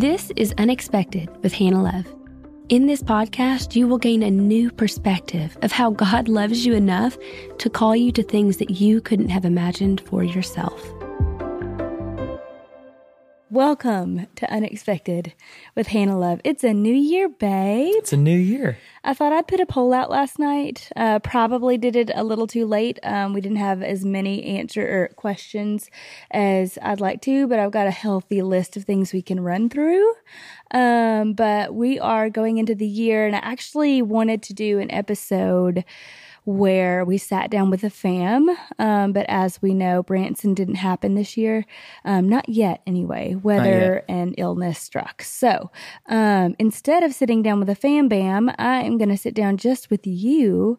This 0.00 0.32
is 0.34 0.54
Unexpected 0.56 1.28
with 1.42 1.52
Hannah 1.52 1.82
Love. 1.82 2.06
In 2.70 2.86
this 2.86 3.02
podcast, 3.02 3.76
you 3.76 3.86
will 3.86 3.98
gain 3.98 4.22
a 4.22 4.30
new 4.30 4.70
perspective 4.70 5.58
of 5.60 5.72
how 5.72 5.90
God 5.90 6.26
loves 6.26 6.64
you 6.64 6.72
enough 6.72 7.18
to 7.58 7.68
call 7.68 7.94
you 7.94 8.10
to 8.12 8.22
things 8.22 8.56
that 8.56 8.70
you 8.70 9.02
couldn't 9.02 9.28
have 9.28 9.44
imagined 9.44 10.00
for 10.00 10.24
yourself. 10.24 10.82
Welcome 13.52 14.28
to 14.36 14.48
Unexpected 14.48 15.34
with 15.74 15.88
Hannah 15.88 16.16
Love. 16.16 16.40
It's 16.44 16.62
a 16.62 16.72
new 16.72 16.94
year, 16.94 17.28
babe. 17.28 17.94
It's 17.96 18.12
a 18.12 18.16
new 18.16 18.38
year. 18.38 18.78
I 19.02 19.12
thought 19.12 19.32
I'd 19.32 19.48
put 19.48 19.58
a 19.58 19.66
poll 19.66 19.92
out 19.92 20.08
last 20.08 20.38
night. 20.38 20.88
Uh, 20.94 21.18
probably 21.18 21.76
did 21.76 21.96
it 21.96 22.12
a 22.14 22.22
little 22.22 22.46
too 22.46 22.64
late. 22.64 23.00
Um, 23.02 23.32
we 23.32 23.40
didn't 23.40 23.58
have 23.58 23.82
as 23.82 24.04
many 24.04 24.44
answer 24.44 24.82
or 24.86 25.08
questions 25.16 25.90
as 26.30 26.78
I'd 26.80 27.00
like 27.00 27.22
to, 27.22 27.48
but 27.48 27.58
I've 27.58 27.72
got 27.72 27.88
a 27.88 27.90
healthy 27.90 28.40
list 28.40 28.76
of 28.76 28.84
things 28.84 29.12
we 29.12 29.20
can 29.20 29.40
run 29.40 29.68
through. 29.68 30.12
Um, 30.70 31.32
but 31.32 31.74
we 31.74 31.98
are 31.98 32.30
going 32.30 32.58
into 32.58 32.76
the 32.76 32.86
year, 32.86 33.26
and 33.26 33.34
I 33.34 33.40
actually 33.40 34.00
wanted 34.00 34.44
to 34.44 34.54
do 34.54 34.78
an 34.78 34.92
episode 34.92 35.84
where 36.44 37.04
we 37.04 37.18
sat 37.18 37.50
down 37.50 37.70
with 37.70 37.84
a 37.84 37.90
fam. 37.90 38.48
Um, 38.78 39.12
but 39.12 39.26
as 39.28 39.60
we 39.60 39.74
know, 39.74 40.02
Branson 40.02 40.54
didn't 40.54 40.76
happen 40.76 41.14
this 41.14 41.36
year. 41.36 41.66
Um, 42.04 42.28
not 42.28 42.48
yet, 42.48 42.82
anyway. 42.86 43.34
Weather 43.34 44.04
and 44.08 44.34
illness 44.38 44.78
struck. 44.78 45.22
So 45.22 45.70
um, 46.08 46.56
instead 46.58 47.02
of 47.02 47.14
sitting 47.14 47.42
down 47.42 47.60
with 47.60 47.68
a 47.68 47.74
fam 47.74 48.08
bam, 48.08 48.50
I 48.58 48.82
am 48.82 48.98
going 48.98 49.10
to 49.10 49.16
sit 49.16 49.34
down 49.34 49.56
just 49.56 49.90
with 49.90 50.06
you 50.06 50.78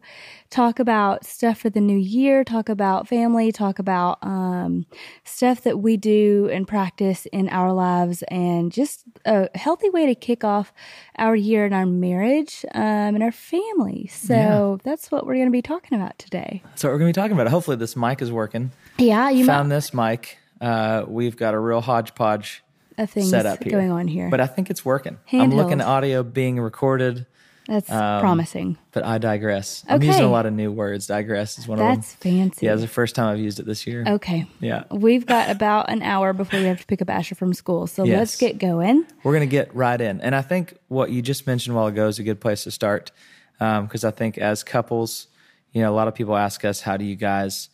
talk 0.52 0.78
about 0.78 1.24
stuff 1.24 1.58
for 1.58 1.70
the 1.70 1.80
new 1.80 1.96
year, 1.96 2.44
talk 2.44 2.68
about 2.68 3.08
family, 3.08 3.50
talk 3.50 3.78
about 3.78 4.18
um, 4.22 4.84
stuff 5.24 5.62
that 5.62 5.78
we 5.78 5.96
do 5.96 6.48
and 6.52 6.68
practice 6.68 7.26
in 7.32 7.48
our 7.48 7.72
lives, 7.72 8.22
and 8.28 8.70
just 8.70 9.04
a 9.24 9.48
healthy 9.58 9.88
way 9.88 10.06
to 10.06 10.14
kick 10.14 10.44
off 10.44 10.72
our 11.16 11.34
year 11.34 11.64
in 11.64 11.72
our 11.72 11.86
marriage 11.86 12.64
um, 12.74 13.14
and 13.14 13.22
our 13.22 13.32
family. 13.32 14.06
So 14.08 14.34
yeah. 14.34 14.76
that's 14.84 15.10
what 15.10 15.26
we're 15.26 15.34
going 15.34 15.46
to 15.46 15.50
be 15.50 15.61
talking 15.62 15.98
about 15.98 16.18
today. 16.18 16.62
So 16.74 16.88
we're 16.88 16.98
going 16.98 17.12
to 17.12 17.18
be 17.18 17.22
talking 17.22 17.38
about. 17.38 17.48
Hopefully, 17.48 17.76
this 17.76 17.96
mic 17.96 18.22
is 18.22 18.30
working. 18.30 18.72
Yeah, 18.98 19.30
you 19.30 19.46
found 19.46 19.68
might- 19.68 19.76
this 19.76 19.94
mic. 19.94 20.38
Uh, 20.60 21.04
we've 21.08 21.36
got 21.36 21.54
a 21.54 21.58
real 21.58 21.80
hodgepodge 21.80 22.62
of 22.96 23.10
things 23.10 23.30
set 23.30 23.46
up 23.46 23.62
here. 23.64 23.72
going 23.72 23.90
on 23.90 24.06
here, 24.06 24.30
but 24.30 24.40
I 24.40 24.46
think 24.46 24.70
it's 24.70 24.84
working. 24.84 25.18
Handheld. 25.30 25.42
I'm 25.42 25.50
looking 25.54 25.80
at 25.80 25.86
audio 25.86 26.22
being 26.22 26.60
recorded. 26.60 27.26
That's 27.68 27.90
um, 27.90 28.20
promising. 28.20 28.76
But 28.90 29.04
I 29.04 29.18
digress. 29.18 29.84
Okay. 29.84 29.94
I'm 29.94 30.02
using 30.02 30.24
a 30.24 30.30
lot 30.30 30.46
of 30.46 30.52
new 30.52 30.72
words. 30.72 31.06
Digress 31.06 31.58
is 31.58 31.68
one 31.68 31.78
That's 31.78 32.14
of 32.14 32.20
them. 32.20 32.38
That's 32.38 32.50
fancy. 32.50 32.66
Yeah, 32.66 32.72
it's 32.72 32.82
the 32.82 32.88
first 32.88 33.14
time 33.14 33.28
I've 33.28 33.38
used 33.38 33.60
it 33.60 33.66
this 33.66 33.86
year. 33.86 34.04
Okay. 34.06 34.46
Yeah. 34.60 34.84
We've 34.90 35.24
got 35.24 35.48
about 35.50 35.88
an 35.88 36.02
hour 36.02 36.32
before 36.32 36.58
we 36.58 36.66
have 36.66 36.80
to 36.80 36.86
pick 36.86 37.00
up 37.00 37.08
Asher 37.08 37.34
from 37.34 37.54
school. 37.54 37.86
So 37.86 38.04
yes. 38.04 38.18
let's 38.18 38.36
get 38.36 38.58
going. 38.58 39.06
We're 39.22 39.32
going 39.32 39.48
to 39.48 39.50
get 39.50 39.74
right 39.74 40.00
in. 40.00 40.20
And 40.20 40.34
I 40.34 40.42
think 40.42 40.74
what 40.88 41.10
you 41.10 41.22
just 41.22 41.46
mentioned 41.46 41.74
a 41.74 41.78
while 41.78 41.86
ago 41.86 42.08
is 42.08 42.18
a 42.18 42.24
good 42.24 42.40
place 42.40 42.64
to 42.64 42.70
start. 42.70 43.12
Because 43.58 44.04
um, 44.04 44.08
I 44.08 44.10
think 44.10 44.38
as 44.38 44.64
couples, 44.64 45.28
you 45.72 45.82
know, 45.82 45.90
a 45.90 45.96
lot 45.96 46.08
of 46.08 46.14
people 46.14 46.36
ask 46.36 46.64
us, 46.64 46.80
how 46.80 46.96
do 46.96 47.04
you 47.04 47.16
guys 47.16 47.68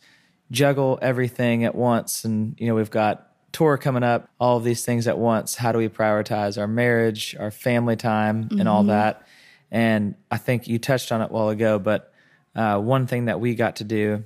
juggle 0.51 0.97
everything 1.01 1.65
at 1.65 1.75
once? 1.75 2.25
And, 2.25 2.55
you 2.59 2.67
know, 2.67 2.75
we've 2.75 2.89
got 2.89 3.27
tour 3.51 3.77
coming 3.77 4.03
up, 4.03 4.29
all 4.39 4.57
of 4.57 4.63
these 4.63 4.85
things 4.85 5.07
at 5.07 5.17
once. 5.17 5.55
How 5.55 5.71
do 5.71 5.77
we 5.77 5.89
prioritize 5.89 6.57
our 6.57 6.67
marriage, 6.67 7.35
our 7.39 7.51
family 7.51 7.95
time, 7.95 8.45
mm-hmm. 8.45 8.59
and 8.59 8.69
all 8.69 8.81
mm-hmm. 8.81 8.89
that? 8.89 9.27
And 9.71 10.15
I 10.31 10.37
think 10.37 10.67
you 10.67 10.79
touched 10.79 11.11
on 11.11 11.21
it 11.21 11.29
a 11.29 11.33
while 11.33 11.49
ago, 11.49 11.77
but 11.77 12.11
uh, 12.55 12.79
one 12.79 13.05
thing 13.05 13.25
that 13.25 13.39
we 13.39 13.55
got 13.55 13.77
to 13.77 13.83
do 13.83 14.23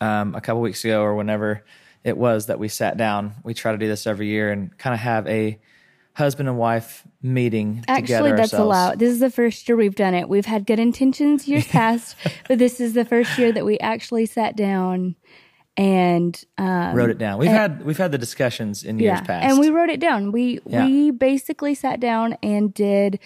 um, 0.00 0.34
a 0.34 0.40
couple 0.40 0.60
weeks 0.60 0.84
ago 0.84 1.02
or 1.02 1.14
whenever 1.14 1.64
it 2.02 2.16
was 2.16 2.46
that 2.46 2.58
we 2.58 2.68
sat 2.68 2.96
down, 2.96 3.34
we 3.44 3.54
try 3.54 3.72
to 3.72 3.78
do 3.78 3.86
this 3.86 4.06
every 4.06 4.26
year 4.28 4.50
and 4.50 4.76
kind 4.78 4.94
of 4.94 5.00
have 5.00 5.26
a 5.26 5.58
husband 6.16 6.48
and 6.48 6.56
wife 6.56 7.06
meeting 7.20 7.82
together. 7.82 7.92
Actually, 7.98 8.30
that's 8.30 8.54
ourselves. 8.54 8.64
allowed. 8.64 8.98
This 8.98 9.10
is 9.10 9.20
the 9.20 9.30
first 9.30 9.68
year 9.68 9.76
we've 9.76 9.94
done 9.94 10.14
it. 10.14 10.30
We've 10.30 10.46
had 10.46 10.66
good 10.66 10.80
intentions 10.80 11.46
years 11.46 11.66
past, 11.68 12.16
but 12.48 12.58
this 12.58 12.80
is 12.80 12.94
the 12.94 13.04
first 13.04 13.36
year 13.38 13.52
that 13.52 13.66
we 13.66 13.78
actually 13.80 14.24
sat 14.24 14.56
down 14.56 15.14
and 15.76 16.42
um, 16.56 16.94
wrote 16.94 17.10
it 17.10 17.18
down. 17.18 17.38
We've 17.38 17.50
and, 17.50 17.58
had 17.58 17.84
we've 17.84 17.98
had 17.98 18.12
the 18.12 18.18
discussions 18.18 18.82
in 18.82 18.98
years 18.98 19.20
past, 19.20 19.44
and 19.44 19.60
we 19.60 19.68
wrote 19.68 19.90
it 19.90 20.00
down. 20.00 20.32
We 20.32 20.60
yeah. 20.64 20.86
we 20.86 21.10
basically 21.10 21.74
sat 21.74 22.00
down 22.00 22.38
and 22.42 22.72
did 22.72 23.18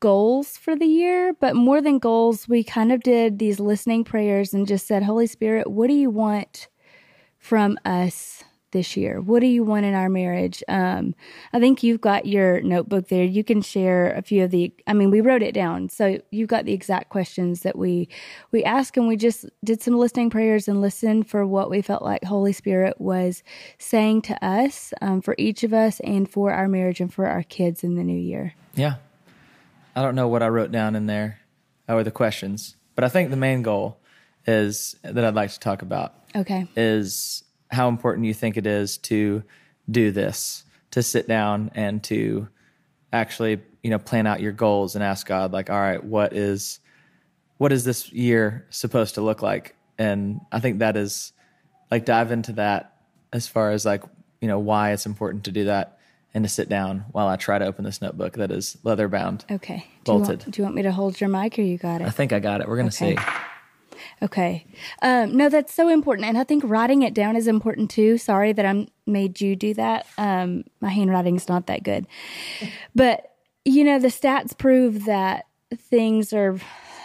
goals 0.00 0.58
for 0.58 0.76
the 0.76 0.84
year, 0.84 1.32
but 1.32 1.56
more 1.56 1.80
than 1.80 1.98
goals, 1.98 2.46
we 2.46 2.62
kind 2.62 2.92
of 2.92 3.02
did 3.02 3.38
these 3.38 3.58
listening 3.58 4.04
prayers 4.04 4.52
and 4.52 4.66
just 4.66 4.86
said, 4.86 5.04
Holy 5.04 5.26
Spirit, 5.26 5.70
what 5.70 5.86
do 5.86 5.94
you 5.94 6.10
want 6.10 6.68
from 7.38 7.78
us 7.82 8.44
this 8.72 8.96
year? 8.96 9.20
What 9.20 9.40
do 9.40 9.46
you 9.46 9.64
want 9.64 9.86
in 9.86 9.94
our 9.94 10.08
marriage? 10.08 10.62
Um, 10.68 11.14
I 11.52 11.60
think 11.60 11.82
you've 11.82 12.00
got 12.00 12.26
your 12.26 12.60
notebook 12.60 13.08
there. 13.08 13.24
You 13.24 13.44
can 13.44 13.62
share 13.62 14.12
a 14.12 14.22
few 14.22 14.44
of 14.44 14.50
the. 14.50 14.72
I 14.86 14.92
mean, 14.92 15.10
we 15.10 15.20
wrote 15.20 15.42
it 15.42 15.52
down, 15.52 15.88
so 15.88 16.18
you've 16.30 16.48
got 16.48 16.64
the 16.64 16.72
exact 16.72 17.08
questions 17.08 17.62
that 17.62 17.76
we 17.76 18.08
we 18.52 18.64
asked, 18.64 18.96
and 18.96 19.08
we 19.08 19.16
just 19.16 19.46
did 19.64 19.82
some 19.82 19.96
listening 19.96 20.30
prayers 20.30 20.68
and 20.68 20.80
listened 20.80 21.28
for 21.28 21.46
what 21.46 21.70
we 21.70 21.82
felt 21.82 22.02
like 22.02 22.24
Holy 22.24 22.52
Spirit 22.52 23.00
was 23.00 23.42
saying 23.78 24.22
to 24.22 24.44
us 24.44 24.92
um, 25.00 25.20
for 25.20 25.34
each 25.38 25.62
of 25.62 25.72
us 25.72 26.00
and 26.00 26.30
for 26.30 26.52
our 26.52 26.68
marriage 26.68 27.00
and 27.00 27.12
for 27.12 27.26
our 27.26 27.42
kids 27.42 27.82
in 27.84 27.94
the 27.94 28.04
new 28.04 28.18
year. 28.18 28.54
Yeah, 28.74 28.96
I 29.94 30.02
don't 30.02 30.14
know 30.14 30.28
what 30.28 30.42
I 30.42 30.48
wrote 30.48 30.72
down 30.72 30.94
in 30.96 31.06
there 31.06 31.40
or 31.88 32.02
the 32.02 32.10
questions, 32.10 32.76
but 32.94 33.04
I 33.04 33.08
think 33.08 33.30
the 33.30 33.36
main 33.36 33.62
goal 33.62 33.98
is 34.46 34.96
that 35.02 35.24
I'd 35.24 35.34
like 35.34 35.50
to 35.50 35.60
talk 35.60 35.82
about. 35.82 36.14
Okay. 36.34 36.68
Is 36.76 37.42
how 37.70 37.88
important 37.88 38.26
you 38.26 38.34
think 38.34 38.56
it 38.56 38.66
is 38.66 38.98
to 38.98 39.42
do 39.90 40.10
this, 40.10 40.64
to 40.92 41.02
sit 41.02 41.28
down 41.28 41.70
and 41.74 42.02
to 42.04 42.48
actually, 43.12 43.60
you 43.82 43.90
know, 43.90 43.98
plan 43.98 44.26
out 44.26 44.40
your 44.40 44.52
goals 44.52 44.94
and 44.94 45.04
ask 45.04 45.26
God 45.26 45.52
like, 45.52 45.70
all 45.70 45.80
right, 45.80 46.02
what 46.02 46.32
is 46.32 46.80
what 47.58 47.72
is 47.72 47.84
this 47.84 48.12
year 48.12 48.66
supposed 48.70 49.14
to 49.14 49.22
look 49.22 49.42
like? 49.42 49.74
And 49.98 50.40
I 50.52 50.60
think 50.60 50.80
that 50.80 50.96
is 50.96 51.32
like 51.90 52.04
dive 52.04 52.30
into 52.30 52.52
that 52.52 52.96
as 53.32 53.48
far 53.48 53.70
as 53.70 53.84
like, 53.84 54.02
you 54.40 54.48
know, 54.48 54.58
why 54.58 54.92
it's 54.92 55.06
important 55.06 55.44
to 55.44 55.52
do 55.52 55.64
that 55.64 55.98
and 56.34 56.44
to 56.44 56.48
sit 56.50 56.68
down 56.68 57.06
while 57.12 57.28
I 57.28 57.36
try 57.36 57.58
to 57.58 57.64
open 57.64 57.84
this 57.84 58.02
notebook 58.02 58.34
that 58.34 58.50
is 58.50 58.76
leather 58.82 59.08
bound. 59.08 59.46
Okay. 59.50 59.86
Bolted. 60.04 60.26
Do 60.26 60.32
you, 60.32 60.36
want, 60.36 60.50
do 60.52 60.58
you 60.58 60.64
want 60.64 60.74
me 60.76 60.82
to 60.82 60.92
hold 60.92 61.20
your 61.20 61.30
mic 61.30 61.58
or 61.58 61.62
you 61.62 61.78
got 61.78 62.02
it? 62.02 62.06
I 62.06 62.10
think 62.10 62.32
I 62.32 62.40
got 62.40 62.60
it. 62.60 62.68
We're 62.68 62.76
going 62.76 62.90
to 62.90 63.04
okay. 63.04 63.16
see. 63.16 63.22
Okay. 64.22 64.66
Um, 65.02 65.36
no, 65.36 65.48
that's 65.48 65.74
so 65.74 65.88
important. 65.88 66.26
And 66.26 66.38
I 66.38 66.44
think 66.44 66.64
writing 66.66 67.02
it 67.02 67.12
down 67.12 67.36
is 67.36 67.46
important 67.46 67.90
too. 67.90 68.16
Sorry 68.16 68.52
that 68.52 68.64
I 68.64 68.86
made 69.06 69.40
you 69.40 69.56
do 69.56 69.74
that. 69.74 70.06
Um, 70.16 70.64
my 70.80 70.88
handwriting's 70.88 71.48
not 71.48 71.66
that 71.66 71.82
good. 71.82 72.06
But, 72.94 73.32
you 73.64 73.84
know, 73.84 73.98
the 73.98 74.08
stats 74.08 74.56
prove 74.56 75.04
that 75.04 75.46
things 75.74 76.32
are 76.32 76.58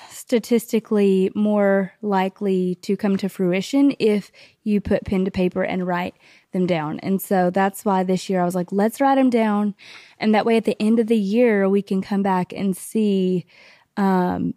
statistically 0.09 1.29
more 1.35 1.91
likely 2.01 2.75
to 2.75 2.95
come 2.95 3.17
to 3.17 3.27
fruition 3.27 3.93
if 3.99 4.31
you 4.63 4.79
put 4.79 5.03
pen 5.03 5.25
to 5.25 5.31
paper 5.31 5.63
and 5.63 5.85
write 5.85 6.15
them 6.53 6.65
down. 6.65 6.99
And 6.99 7.21
so 7.21 7.49
that's 7.49 7.83
why 7.83 8.03
this 8.03 8.29
year 8.29 8.41
I 8.41 8.45
was 8.45 8.55
like, 8.55 8.71
let's 8.71 9.01
write 9.01 9.15
them 9.15 9.29
down. 9.29 9.75
And 10.17 10.33
that 10.33 10.45
way 10.45 10.55
at 10.55 10.63
the 10.63 10.81
end 10.81 10.99
of 10.99 11.07
the 11.07 11.17
year, 11.17 11.67
we 11.67 11.81
can 11.81 12.01
come 12.01 12.23
back 12.23 12.53
and 12.53 12.77
see 12.77 13.45
um, 13.97 14.53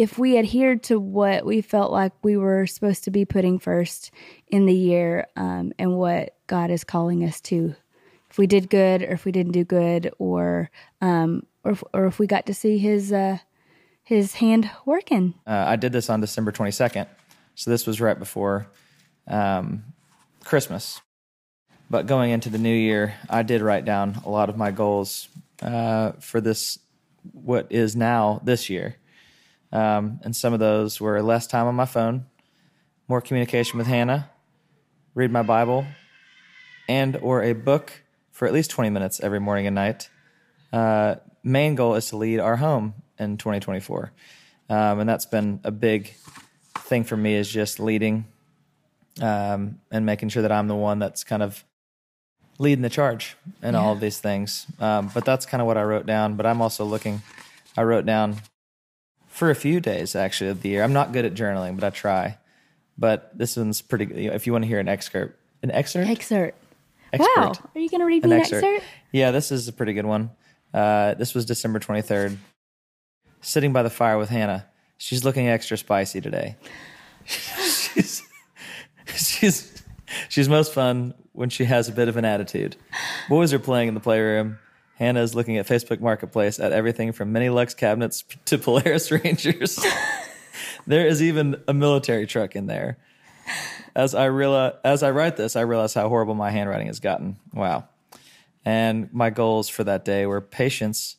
if 0.00 0.18
we 0.18 0.38
adhered 0.38 0.82
to 0.82 0.98
what 0.98 1.44
we 1.44 1.60
felt 1.60 1.92
like 1.92 2.12
we 2.22 2.34
were 2.34 2.66
supposed 2.66 3.04
to 3.04 3.10
be 3.10 3.26
putting 3.26 3.58
first 3.58 4.10
in 4.48 4.64
the 4.64 4.74
year 4.74 5.26
um, 5.36 5.74
and 5.78 5.94
what 5.94 6.36
God 6.46 6.70
is 6.70 6.84
calling 6.84 7.22
us 7.22 7.38
to. 7.42 7.74
If 8.30 8.38
we 8.38 8.46
did 8.46 8.70
good 8.70 9.02
or 9.02 9.12
if 9.12 9.26
we 9.26 9.32
didn't 9.32 9.52
do 9.52 9.62
good 9.62 10.10
or 10.18 10.70
um, 11.02 11.42
or, 11.64 11.72
if, 11.72 11.84
or 11.92 12.06
if 12.06 12.18
we 12.18 12.26
got 12.26 12.46
to 12.46 12.54
see 12.54 12.78
his 12.78 13.12
uh, 13.12 13.38
his 14.02 14.32
hand 14.36 14.70
working. 14.86 15.34
Uh, 15.46 15.64
I 15.66 15.76
did 15.76 15.92
this 15.92 16.08
on 16.08 16.22
December 16.22 16.50
22nd. 16.50 17.06
So 17.54 17.70
this 17.70 17.86
was 17.86 18.00
right 18.00 18.18
before 18.18 18.68
um, 19.28 19.84
Christmas. 20.44 21.02
But 21.90 22.06
going 22.06 22.30
into 22.30 22.48
the 22.48 22.56
new 22.56 22.74
year, 22.74 23.16
I 23.28 23.42
did 23.42 23.60
write 23.60 23.84
down 23.84 24.22
a 24.24 24.30
lot 24.30 24.48
of 24.48 24.56
my 24.56 24.70
goals 24.70 25.28
uh, 25.60 26.12
for 26.20 26.40
this, 26.40 26.78
what 27.32 27.66
is 27.68 27.94
now 27.94 28.40
this 28.42 28.70
year. 28.70 28.96
Um, 29.72 30.20
and 30.24 30.34
some 30.34 30.52
of 30.52 30.60
those 30.60 31.00
were 31.00 31.22
less 31.22 31.46
time 31.46 31.66
on 31.66 31.74
my 31.74 31.84
phone, 31.84 32.26
more 33.08 33.20
communication 33.20 33.78
with 33.78 33.86
Hannah, 33.86 34.30
read 35.14 35.30
my 35.30 35.42
Bible, 35.42 35.86
and 36.88 37.16
or 37.16 37.42
a 37.42 37.52
book 37.52 38.02
for 38.32 38.48
at 38.48 38.54
least 38.54 38.70
20 38.70 38.90
minutes 38.90 39.20
every 39.20 39.38
morning 39.38 39.66
and 39.66 39.74
night. 39.74 40.08
Uh, 40.72 41.16
main 41.42 41.74
goal 41.74 41.94
is 41.94 42.06
to 42.06 42.16
lead 42.16 42.40
our 42.40 42.56
home 42.56 42.94
in 43.18 43.36
2024. 43.36 44.12
Um, 44.68 45.00
and 45.00 45.08
that's 45.08 45.26
been 45.26 45.60
a 45.64 45.70
big 45.70 46.14
thing 46.74 47.04
for 47.04 47.16
me 47.16 47.34
is 47.34 47.50
just 47.50 47.80
leading 47.80 48.26
um, 49.20 49.80
and 49.90 50.06
making 50.06 50.28
sure 50.28 50.42
that 50.42 50.52
I'm 50.52 50.68
the 50.68 50.74
one 50.74 50.98
that's 50.98 51.24
kind 51.24 51.42
of 51.42 51.64
leading 52.58 52.82
the 52.82 52.90
charge 52.90 53.36
in 53.62 53.74
yeah. 53.74 53.80
all 53.80 53.92
of 53.92 54.00
these 54.00 54.18
things. 54.18 54.66
Um, 54.78 55.10
but 55.12 55.24
that's 55.24 55.46
kind 55.46 55.60
of 55.60 55.66
what 55.66 55.76
I 55.76 55.82
wrote 55.82 56.06
down. 56.06 56.36
But 56.36 56.46
I'm 56.46 56.60
also 56.60 56.84
looking, 56.84 57.22
I 57.76 57.82
wrote 57.82 58.06
down 58.06 58.36
for 59.40 59.48
a 59.48 59.54
few 59.54 59.80
days 59.80 60.14
actually 60.14 60.50
of 60.50 60.60
the 60.60 60.68
year. 60.68 60.84
I'm 60.84 60.92
not 60.92 61.12
good 61.12 61.24
at 61.24 61.32
journaling, 61.32 61.74
but 61.74 61.82
I 61.82 61.88
try. 61.88 62.36
But 62.98 63.36
this 63.36 63.56
one's 63.56 63.80
pretty 63.80 64.04
good. 64.04 64.18
If 64.18 64.46
you 64.46 64.52
want 64.52 64.64
to 64.64 64.68
hear 64.68 64.78
an 64.78 64.86
excerpt, 64.86 65.34
an 65.62 65.70
excerpt? 65.70 66.10
Excerpt. 66.10 66.58
expert. 67.10 67.36
Wow. 67.38 67.52
Are 67.74 67.80
you 67.80 67.88
going 67.88 68.00
to 68.00 68.04
read 68.04 68.22
An 68.22 68.28
me 68.28 68.36
an 68.36 68.42
excerpt. 68.42 68.62
excerpt? 68.62 68.84
Yeah, 69.12 69.30
this 69.30 69.50
is 69.50 69.66
a 69.66 69.72
pretty 69.72 69.94
good 69.94 70.04
one. 70.04 70.28
Uh, 70.74 71.14
this 71.14 71.34
was 71.34 71.46
December 71.46 71.78
23rd. 71.78 72.36
Sitting 73.40 73.72
by 73.72 73.82
the 73.82 73.88
fire 73.88 74.18
with 74.18 74.28
Hannah. 74.28 74.66
She's 74.98 75.24
looking 75.24 75.48
extra 75.48 75.78
spicy 75.78 76.20
today. 76.20 76.56
she's, 77.24 78.22
she's, 79.06 79.82
she's 80.28 80.48
most 80.50 80.74
fun 80.74 81.14
when 81.32 81.48
she 81.48 81.64
has 81.64 81.88
a 81.88 81.92
bit 81.92 82.08
of 82.08 82.18
an 82.18 82.26
attitude. 82.26 82.76
Boys 83.30 83.54
are 83.54 83.58
playing 83.58 83.88
in 83.88 83.94
the 83.94 84.00
playroom. 84.00 84.58
Hannah 85.00 85.22
is 85.22 85.34
looking 85.34 85.56
at 85.56 85.66
Facebook 85.66 85.98
Marketplace 86.00 86.60
at 86.60 86.72
everything 86.72 87.12
from 87.12 87.32
mini 87.32 87.48
Lux 87.48 87.72
cabinets 87.74 88.22
to 88.44 88.58
Polaris 88.58 89.10
Rangers. 89.24 89.80
there 90.86 91.06
is 91.06 91.22
even 91.22 91.56
a 91.66 91.72
military 91.74 92.26
truck 92.26 92.54
in 92.54 92.66
there. 92.66 92.98
As 93.96 94.14
I 94.14 94.26
realize, 94.26 94.74
as 94.84 95.02
I 95.02 95.10
write 95.10 95.36
this, 95.36 95.56
I 95.56 95.62
realize 95.62 95.94
how 95.94 96.08
horrible 96.08 96.34
my 96.34 96.50
handwriting 96.50 96.86
has 96.88 97.00
gotten. 97.00 97.36
Wow. 97.52 97.88
And 98.64 99.12
my 99.12 99.30
goals 99.30 99.70
for 99.70 99.84
that 99.84 100.04
day 100.04 100.26
were 100.26 100.42
patience, 100.42 101.16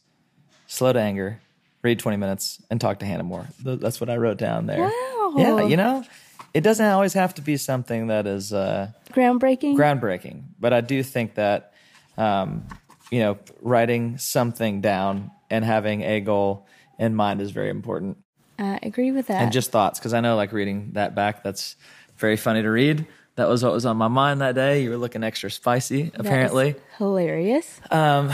slow 0.67 0.93
to 0.93 0.99
anger, 1.01 1.41
read 1.81 1.97
20 1.97 2.17
minutes, 2.17 2.61
and 2.69 2.79
talk 2.79 2.99
to 2.99 3.05
Hannah 3.07 3.23
more. 3.23 3.47
That's 3.63 3.99
what 3.99 4.11
I 4.11 4.17
wrote 4.17 4.37
down 4.37 4.67
there. 4.67 4.79
Wow. 4.79 5.33
Yeah, 5.37 5.61
you 5.65 5.75
know, 5.75 6.05
it 6.53 6.61
doesn't 6.61 6.85
always 6.85 7.13
have 7.13 7.33
to 7.35 7.41
be 7.41 7.57
something 7.57 8.07
that 8.07 8.27
is 8.27 8.53
uh, 8.53 8.91
Groundbreaking. 9.11 9.75
groundbreaking, 9.75 10.43
but 10.59 10.71
I 10.71 10.81
do 10.81 11.01
think 11.01 11.35
that, 11.35 11.73
um, 12.17 12.65
you 13.11 13.19
know, 13.19 13.37
writing 13.61 14.17
something 14.17 14.81
down 14.81 15.31
and 15.49 15.63
having 15.63 16.01
a 16.01 16.21
goal 16.21 16.65
in 16.97 17.13
mind 17.13 17.41
is 17.41 17.51
very 17.51 17.69
important. 17.69 18.17
I 18.57 18.79
agree 18.81 19.11
with 19.11 19.27
that. 19.27 19.41
And 19.41 19.51
just 19.51 19.71
thoughts, 19.71 19.99
because 19.99 20.13
I 20.13 20.21
know, 20.21 20.35
like, 20.35 20.51
reading 20.53 20.91
that 20.93 21.13
back, 21.13 21.43
that's 21.43 21.75
very 22.17 22.37
funny 22.37 22.61
to 22.61 22.69
read. 22.69 23.05
That 23.35 23.49
was 23.49 23.63
what 23.63 23.73
was 23.73 23.85
on 23.85 23.97
my 23.97 24.07
mind 24.07 24.41
that 24.41 24.55
day. 24.55 24.83
You 24.83 24.91
were 24.91 24.97
looking 24.97 25.23
extra 25.23 25.49
spicy, 25.49 26.11
apparently. 26.13 26.75
hilarious. 26.97 27.79
Um, 27.89 28.29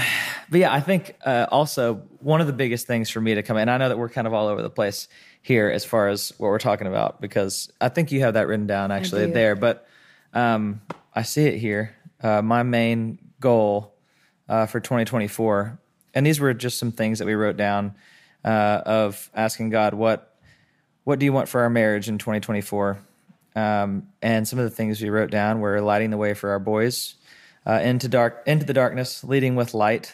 but 0.49 0.59
yeah, 0.59 0.73
I 0.73 0.81
think 0.81 1.15
uh, 1.25 1.45
also 1.49 2.03
one 2.19 2.41
of 2.41 2.47
the 2.47 2.53
biggest 2.53 2.87
things 2.87 3.09
for 3.09 3.21
me 3.21 3.35
to 3.35 3.43
come 3.43 3.57
in, 3.57 3.69
I 3.69 3.77
know 3.77 3.89
that 3.89 3.97
we're 3.97 4.09
kind 4.09 4.27
of 4.27 4.33
all 4.33 4.47
over 4.47 4.61
the 4.61 4.69
place 4.69 5.07
here 5.41 5.69
as 5.69 5.85
far 5.85 6.09
as 6.09 6.33
what 6.37 6.47
we're 6.47 6.59
talking 6.59 6.87
about, 6.87 7.21
because 7.21 7.71
I 7.79 7.89
think 7.89 8.11
you 8.11 8.21
have 8.21 8.33
that 8.33 8.47
written 8.47 8.67
down 8.67 8.91
actually 8.91 9.31
there, 9.31 9.55
but 9.55 9.87
um, 10.33 10.81
I 11.13 11.21
see 11.21 11.45
it 11.45 11.57
here. 11.57 11.95
Uh, 12.21 12.41
my 12.41 12.63
main 12.63 13.19
goal 13.39 13.93
uh, 14.49 14.65
for 14.65 14.79
2024, 14.79 15.79
and 16.13 16.25
these 16.25 16.39
were 16.39 16.53
just 16.53 16.79
some 16.79 16.91
things 16.91 17.19
that 17.19 17.25
we 17.25 17.33
wrote 17.33 17.57
down 17.57 17.95
uh, 18.43 18.81
of 18.85 19.29
asking 19.35 19.69
God, 19.69 19.93
what 19.93 20.33
what 21.03 21.19
do 21.19 21.25
you 21.25 21.31
want 21.31 21.47
for 21.47 21.61
our 21.61 21.69
marriage 21.69 22.09
in 22.09 22.17
2024? 22.17 22.99
Um, 23.55 24.09
and 24.21 24.47
some 24.47 24.59
of 24.59 24.65
the 24.65 24.75
things 24.75 25.01
we 25.01 25.09
wrote 25.09 25.31
down 25.31 25.61
were 25.61 25.79
lighting 25.79 26.09
the 26.09 26.17
way 26.17 26.33
for 26.33 26.49
our 26.49 26.59
boys 26.59 27.15
uh, 27.65 27.79
into 27.83 28.07
dark 28.07 28.43
into 28.45 28.65
the 28.65 28.73
darkness, 28.73 29.23
leading 29.23 29.55
with 29.55 29.73
light. 29.73 30.13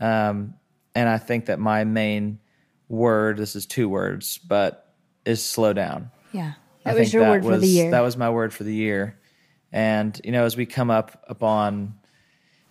Um, 0.00 0.54
and 0.94 1.08
I 1.08 1.18
think 1.18 1.46
that 1.46 1.58
my 1.58 1.84
main 1.84 2.38
word, 2.88 3.38
this 3.38 3.56
is 3.56 3.66
two 3.66 3.88
words, 3.88 4.38
but 4.38 4.94
is 5.24 5.44
slow 5.44 5.72
down. 5.72 6.10
Yeah. 6.32 6.52
That 6.84 6.96
was 6.96 7.12
your 7.12 7.28
word 7.28 7.44
for 7.44 7.56
the 7.56 7.66
year. 7.66 7.90
That 7.92 8.00
was 8.00 8.16
my 8.16 8.30
word 8.30 8.52
for 8.52 8.64
the 8.64 8.74
year. 8.74 9.18
And 9.70 10.20
you 10.24 10.32
know, 10.32 10.44
as 10.44 10.56
we 10.56 10.66
come 10.66 10.90
up 10.90 11.24
upon 11.28 11.94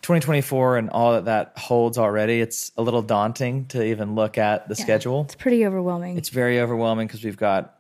2024 0.02 0.78
and 0.78 0.90
all 0.90 1.14
that 1.14 1.26
that 1.26 1.54
holds 1.58 1.98
already, 1.98 2.42
it's 2.42 2.72
a 2.78 2.82
little 2.82 3.02
daunting 3.02 3.66
to 3.68 3.84
even 3.84 4.16
look 4.16 4.38
at 4.38 4.68
the 4.68 4.76
schedule 4.76 5.24
it's 5.26 5.36
pretty 5.36 5.66
overwhelming. 5.66 6.18
it's 6.18 6.30
very 6.30 6.60
overwhelming 6.60 7.08
because 7.08 7.24
we've 7.24 7.38
got 7.38 7.78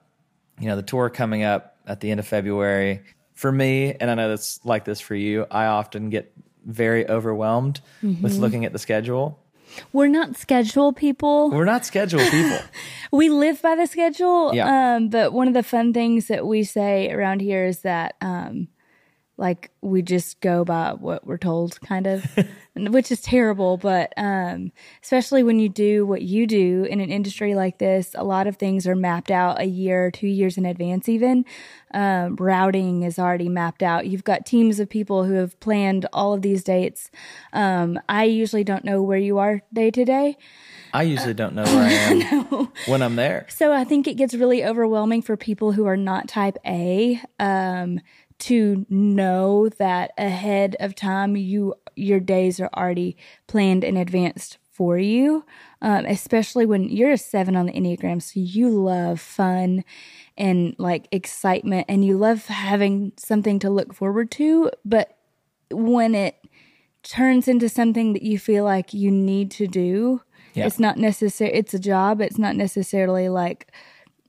you 0.59 0.67
know 0.67 0.75
the 0.75 0.83
tour 0.83 1.09
coming 1.09 1.43
up 1.43 1.77
at 1.87 1.99
the 2.01 2.11
end 2.11 2.19
of 2.19 2.27
february 2.27 3.01
for 3.33 3.51
me 3.51 3.95
and 3.99 4.11
i 4.11 4.13
know 4.13 4.29
that's 4.29 4.59
like 4.63 4.85
this 4.85 5.01
for 5.01 5.15
you 5.15 5.45
i 5.49 5.65
often 5.65 6.09
get 6.11 6.31
very 6.65 7.07
overwhelmed 7.09 7.81
Mm-hmm. 8.03 8.21
with 8.21 8.37
looking 8.37 8.65
at 8.65 8.71
the 8.73 8.77
schedule 8.79 9.39
We're 9.93 10.07
not 10.07 10.35
schedule 10.37 10.93
people. 10.93 11.49
we're 11.49 11.65
not 11.65 11.85
schedule 11.85 12.19
people 12.29 12.59
we 13.11 13.29
live 13.29 13.61
by 13.61 13.75
the 13.75 13.87
schedule. 13.87 14.53
Yeah. 14.53 14.95
Um, 14.95 15.09
but 15.09 15.33
one 15.33 15.47
of 15.47 15.53
the 15.55 15.63
fun 15.63 15.91
things 15.93 16.27
that 16.27 16.45
we 16.45 16.63
say 16.63 17.11
around 17.11 17.41
here 17.41 17.65
is 17.65 17.79
that, 17.81 18.15
um, 18.21 18.67
like 19.41 19.71
we 19.81 20.03
just 20.03 20.39
go 20.39 20.63
by 20.63 20.93
what 20.93 21.25
we're 21.25 21.39
told, 21.39 21.81
kind 21.81 22.05
of, 22.05 22.23
which 22.75 23.11
is 23.11 23.19
terrible. 23.21 23.77
But 23.77 24.13
um, 24.15 24.71
especially 25.03 25.41
when 25.41 25.59
you 25.59 25.67
do 25.67 26.05
what 26.05 26.21
you 26.21 26.45
do 26.45 26.85
in 26.87 26.99
an 27.01 27.09
industry 27.09 27.55
like 27.55 27.79
this, 27.79 28.13
a 28.15 28.23
lot 28.23 28.45
of 28.45 28.57
things 28.57 28.85
are 28.87 28.95
mapped 28.95 29.31
out 29.31 29.59
a 29.59 29.65
year, 29.65 30.11
two 30.11 30.27
years 30.27 30.57
in 30.57 30.65
advance. 30.65 31.09
Even 31.09 31.43
um, 31.93 32.35
routing 32.35 33.01
is 33.01 33.17
already 33.17 33.49
mapped 33.49 33.81
out. 33.81 34.05
You've 34.05 34.23
got 34.23 34.45
teams 34.45 34.79
of 34.79 34.87
people 34.89 35.25
who 35.25 35.33
have 35.33 35.59
planned 35.59 36.05
all 36.13 36.33
of 36.33 36.43
these 36.43 36.63
dates. 36.63 37.09
Um, 37.51 37.99
I 38.07 38.25
usually 38.25 38.63
don't 38.63 38.85
know 38.85 39.01
where 39.01 39.17
you 39.17 39.39
are 39.39 39.61
day 39.73 39.89
to 39.91 40.05
day. 40.05 40.37
i 40.93 41.03
usually 41.03 41.33
don't 41.33 41.55
know 41.55 41.63
where 41.63 41.87
i 41.87 41.91
am 41.91 42.67
when 42.85 43.01
i'm 43.01 43.15
there 43.15 43.45
So 43.47 43.71
I 43.71 43.85
think 43.85 44.07
it 44.07 44.15
gets 44.15 44.33
really 44.33 44.65
overwhelming 44.65 45.21
for 45.21 45.37
people 45.37 45.71
who 45.71 45.85
are 45.85 45.95
not 45.95 46.27
type 46.27 46.57
A 46.65 47.21
um, 47.39 47.99
to 48.41 48.85
know 48.89 49.69
that 49.77 50.11
ahead 50.17 50.75
of 50.79 50.95
time 50.95 51.35
you 51.35 51.75
your 51.95 52.19
days 52.19 52.59
are 52.59 52.69
already 52.75 53.17
planned 53.47 53.83
and 53.83 53.97
advanced 53.97 54.57
for 54.71 54.97
you. 54.97 55.45
Um, 55.81 56.05
especially 56.05 56.65
when 56.65 56.89
you're 56.89 57.11
a 57.11 57.17
seven 57.17 57.55
on 57.55 57.65
the 57.65 57.73
Enneagram, 57.73 58.21
so 58.21 58.39
you 58.39 58.69
love 58.69 59.19
fun 59.19 59.83
and 60.37 60.75
like 60.77 61.07
excitement, 61.11 61.85
and 61.89 62.05
you 62.05 62.17
love 62.17 62.45
having 62.45 63.11
something 63.17 63.59
to 63.59 63.69
look 63.69 63.93
forward 63.93 64.31
to. 64.31 64.71
But 64.85 65.17
when 65.71 66.15
it 66.15 66.35
turns 67.03 67.47
into 67.47 67.67
something 67.69 68.13
that 68.13 68.23
you 68.23 68.37
feel 68.39 68.63
like 68.63 68.93
you 68.93 69.09
need 69.11 69.51
to 69.51 69.67
do, 69.67 70.21
Yeah. 70.53 70.65
it's 70.67 70.79
not 70.79 70.97
necessary. 70.97 71.51
It's 71.53 71.73
a 71.73 71.79
job. 71.79 72.21
It's 72.21 72.37
not 72.37 72.55
necessarily 72.55 73.27
like 73.29 73.71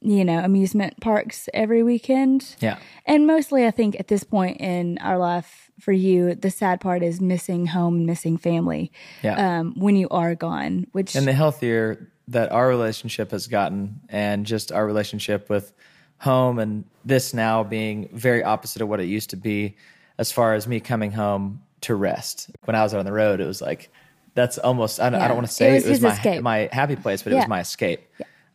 you 0.03 0.25
know 0.25 0.39
amusement 0.39 1.01
parks 1.01 1.49
every 1.55 1.83
weekend. 1.83 2.57
yeah 2.61 2.79
And 3.07 3.27
mostly, 3.27 3.67
I 3.67 3.71
think 3.71 3.99
at 3.99 4.09
this 4.09 4.25
point 4.25 4.61
in 4.61 4.99
our 4.99 5.19
life, 5.19 5.71
for 5.81 5.93
you, 5.93 6.35
the 6.35 6.51
sad 6.51 6.81
part 6.81 7.03
is 7.03 7.21
missing 7.21 7.67
home, 7.67 7.97
and 7.97 8.07
missing 8.07 8.37
family. 8.37 8.93
Yeah. 9.23 9.59
Um, 9.61 9.75
when 9.77 9.97
you 9.97 10.09
are 10.11 10.35
gone, 10.35 10.87
which 10.93 11.15
and 11.17 11.27
the 11.27 11.33
healthier 11.33 12.09
that 12.29 12.53
our 12.53 12.69
relationship 12.69 13.31
has 13.33 13.47
gotten 13.49 14.01
and 14.09 14.47
just 14.47 14.71
our 14.73 14.87
relationship 14.87 15.49
with 15.51 15.73
home 16.19 16.59
and 16.61 16.85
this 17.05 17.35
now 17.35 17.65
being 17.65 18.09
very 18.13 18.45
opposite 18.45 18.81
of 18.83 18.89
what 18.89 19.01
it 19.01 19.07
used 19.07 19.31
to 19.31 19.37
be 19.37 19.75
as 20.19 20.31
far 20.31 20.55
as 20.55 20.69
me 20.69 20.79
coming 20.79 21.11
home 21.11 21.61
to 21.81 21.97
rest 21.97 22.49
when 22.65 22.77
i 22.77 22.83
was 22.85 22.95
out 22.95 23.01
on 23.01 23.05
the 23.05 23.13
road 23.13 23.41
it 23.41 23.45
was 23.47 23.61
like 23.61 23.91
that's 24.35 24.57
almost 24.59 25.01
i 25.01 25.11
don't, 25.11 25.19
I 25.19 25.23
Yeah. 25.25 25.29
don't 25.29 25.37
want 25.39 25.49
to 25.49 25.53
It 25.53 25.55
say 25.57 25.75
was 25.75 25.85
it 25.87 25.91
was, 25.91 26.03
my, 26.03 26.13
escape. 26.13 26.43
my 26.43 26.69
happy 26.73 26.95
place 26.95 27.23
but 27.25 27.33
it 27.33 27.35
Yeah. 27.35 27.41
was 27.43 27.49
my 27.49 27.61
escape 27.61 28.01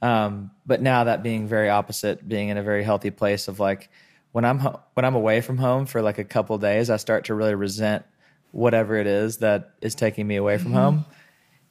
um, 0.02 0.52
but 0.66 0.82
now 0.82 1.06
that 1.06 1.24
being 1.24 1.48
very 1.48 1.70
opposite 1.70 2.28
being 2.28 2.50
in 2.50 2.58
a 2.58 2.64
very 2.64 2.84
healthy 2.84 3.12
place 3.12 3.48
of 3.48 3.60
like 3.60 3.90
when 4.32 4.46
i'm 4.46 4.60
ho- 4.60 4.80
when 4.94 5.06
i'm 5.06 5.16
away 5.16 5.42
from 5.42 5.58
home 5.58 5.86
for 5.86 6.02
like 6.02 6.18
a 6.18 6.24
couple 6.24 6.58
days 6.58 6.90
i 6.90 6.98
start 6.98 7.26
to 7.26 7.34
really 7.34 7.56
resent 7.56 8.06
whatever 8.52 8.96
it 8.96 9.08
is 9.08 9.38
that 9.38 9.74
is 9.82 9.96
taking 9.96 10.28
me 10.28 10.36
away 10.36 10.58
from 10.58 10.72
mm-hmm. 10.72 10.80
home 10.80 11.06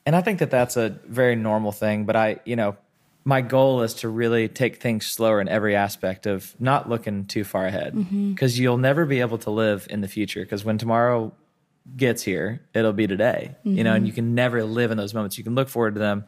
and 0.07 0.15
I 0.15 0.23
think 0.23 0.39
that 0.39 0.51
that's 0.51 0.77
a 0.77 0.91
very 1.05 1.35
normal 1.35 1.73
thing. 1.73 2.05
But 2.05 2.15
I, 2.15 2.39
you 2.45 2.55
know, 2.55 2.77
my 3.25 3.41
goal 3.41 3.83
is 3.83 3.95
to 3.95 4.09
really 4.09 4.49
take 4.49 4.81
things 4.81 5.05
slower 5.05 5.41
in 5.41 5.49
every 5.49 5.75
aspect 5.75 6.27
of 6.27 6.55
not 6.61 6.89
looking 6.89 7.27
too 7.27 7.43
far 7.43 7.67
ahead 7.67 7.95
mm-hmm. 7.95 8.31
because 8.31 8.57
you'll 8.59 8.79
never 8.79 9.05
be 9.05 9.21
able 9.21 9.39
to 9.39 9.51
live 9.51 9.89
in 9.91 10.01
the 10.01 10.09
future. 10.09 10.43
Because 10.43 10.65
when 10.65 10.79
tomorrow 10.79 11.33
gets 11.97 12.23
here, 12.23 12.63
it'll 12.73 12.93
be 12.93 13.09
today, 13.09 13.57
you 13.65 13.83
know, 13.83 13.93
and 13.93 14.01
mm-hmm. 14.03 14.07
you 14.07 14.13
can 14.13 14.35
never 14.37 14.63
live 14.63 14.93
in 14.93 14.97
those 14.97 15.13
moments. 15.13 15.37
You 15.37 15.45
can 15.45 15.57
look 15.57 15.69
forward 15.69 15.95
to 15.95 16.01
them, 16.01 16.25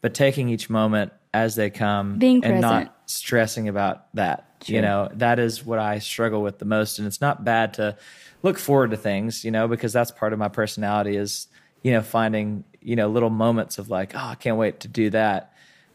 but 0.00 0.14
taking 0.14 0.48
each 0.48 0.70
moment 0.70 1.12
as 1.34 1.54
they 1.54 1.70
come 1.70 2.18
Being 2.18 2.44
and 2.44 2.60
present. 2.60 2.60
not 2.60 2.96
stressing 3.06 3.68
about 3.68 4.12
that. 4.14 4.44
You 4.66 4.82
know, 4.82 5.08
that 5.14 5.38
is 5.38 5.64
what 5.64 5.78
I 5.78 6.00
struggle 6.00 6.42
with 6.42 6.58
the 6.58 6.64
most. 6.64 6.98
And 6.98 7.06
it's 7.06 7.20
not 7.20 7.44
bad 7.44 7.74
to 7.74 7.96
look 8.42 8.58
forward 8.58 8.90
to 8.90 8.96
things, 8.96 9.44
you 9.44 9.50
know, 9.52 9.68
because 9.68 9.92
that's 9.92 10.10
part 10.10 10.32
of 10.32 10.38
my 10.38 10.48
personality 10.48 11.16
is, 11.16 11.46
you 11.82 11.92
know, 11.92 12.02
finding, 12.02 12.64
you 12.80 12.96
know, 12.96 13.08
little 13.08 13.30
moments 13.30 13.78
of 13.78 13.88
like, 13.88 14.14
oh, 14.16 14.18
I 14.18 14.34
can't 14.34 14.56
wait 14.56 14.80
to 14.80 14.88
do 14.88 15.10
that. 15.10 15.52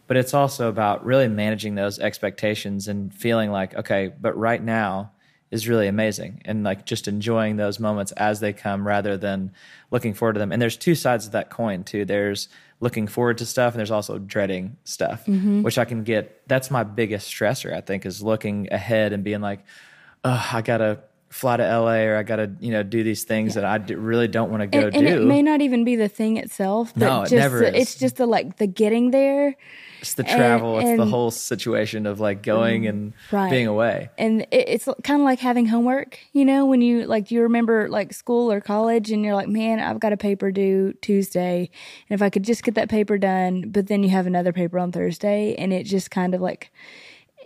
But 0.07 0.17
it's 0.17 0.33
also 0.33 0.69
about 0.69 1.05
really 1.05 1.27
managing 1.27 1.75
those 1.75 1.99
expectations 1.99 2.87
and 2.87 3.13
feeling 3.13 3.51
like, 3.51 3.75
okay, 3.75 4.13
but 4.19 4.37
right 4.37 4.63
now 4.63 5.11
is 5.53 5.67
really 5.67 5.87
amazing 5.87 6.41
and 6.45 6.63
like 6.63 6.83
just 6.83 7.07
enjoying 7.07 7.57
those 7.57 7.79
moments 7.79 8.11
as 8.13 8.39
they 8.39 8.51
come 8.51 8.87
rather 8.87 9.17
than 9.17 9.51
looking 9.91 10.15
forward 10.15 10.33
to 10.33 10.39
them. 10.39 10.51
And 10.51 10.59
there's 10.59 10.75
two 10.75 10.95
sides 10.95 11.27
of 11.27 11.33
that 11.33 11.51
coin 11.51 11.83
too. 11.83 12.05
There's 12.05 12.49
looking 12.79 13.05
forward 13.05 13.37
to 13.37 13.45
stuff 13.45 13.75
and 13.75 13.79
there's 13.79 13.91
also 13.91 14.17
dreading 14.17 14.77
stuff, 14.83 15.27
mm-hmm. 15.27 15.61
which 15.61 15.77
I 15.77 15.85
can 15.85 16.03
get. 16.03 16.41
That's 16.47 16.71
my 16.71 16.83
biggest 16.83 17.29
stressor, 17.29 17.71
I 17.71 17.81
think, 17.81 18.03
is 18.07 18.23
looking 18.23 18.67
ahead 18.71 19.13
and 19.13 19.23
being 19.23 19.41
like, 19.41 19.59
oh, 20.23 20.49
I 20.51 20.63
gotta 20.63 21.01
fly 21.33 21.57
to 21.57 21.63
LA 21.63 22.03
or 22.03 22.15
I 22.15 22.23
got 22.23 22.35
to, 22.37 22.51
you 22.59 22.71
know, 22.71 22.83
do 22.83 23.03
these 23.03 23.23
things 23.23 23.55
that 23.55 23.65
I 23.65 23.79
d- 23.79 23.95
really 23.95 24.27
don't 24.27 24.51
want 24.51 24.61
to 24.61 24.67
go 24.67 24.85
and, 24.87 24.95
and 24.95 25.07
do. 25.07 25.21
it 25.21 25.25
may 25.25 25.41
not 25.41 25.61
even 25.61 25.83
be 25.83 25.95
the 25.95 26.07
thing 26.07 26.37
itself, 26.37 26.93
but 26.95 27.05
No, 27.07 27.19
it 27.21 27.29
just 27.29 27.33
never 27.33 27.59
the, 27.59 27.75
is. 27.75 27.81
it's 27.81 27.95
just 27.95 28.17
the 28.17 28.25
like 28.27 28.57
the 28.57 28.67
getting 28.67 29.11
there. 29.11 29.55
it's 29.99 30.13
the 30.13 30.23
travel, 30.23 30.79
it's 30.79 30.97
the 30.97 31.05
whole 31.05 31.31
situation 31.31 32.05
of 32.05 32.19
like 32.19 32.43
going 32.43 32.85
and 32.87 33.13
Right. 33.31 33.49
being 33.49 33.67
away. 33.67 34.09
and 34.17 34.41
it, 34.51 34.69
it's 34.69 34.85
kind 35.03 35.21
of 35.21 35.25
like 35.25 35.39
having 35.39 35.65
homework 35.65 36.19
you 36.33 36.45
know 36.45 36.65
when 36.65 36.81
you 36.81 37.05
like 37.07 37.27
do 37.29 37.35
you 37.35 37.41
remember 37.41 37.89
like 37.89 38.13
school 38.13 38.51
or 38.51 38.59
college 38.61 39.11
and 39.11 39.23
you're 39.23 39.33
like 39.33 39.47
man 39.47 39.79
i've 39.79 39.99
got 39.99 40.11
a 40.13 40.17
paper 40.17 40.51
due 40.51 40.93
tuesday 41.01 41.69
and 42.09 42.15
if 42.15 42.21
i 42.21 42.29
could 42.29 42.43
just 42.43 42.63
get 42.63 42.75
that 42.75 42.89
paper 42.89 43.17
done 43.17 43.69
but 43.71 43.87
then 43.87 44.03
you 44.03 44.09
have 44.09 44.27
another 44.27 44.51
paper 44.53 44.77
on 44.77 44.91
thursday 44.91 45.55
and 45.57 45.71
it 45.73 45.85
just 45.85 46.11
kind 46.11 46.35
of 46.35 46.41
like 46.41 46.71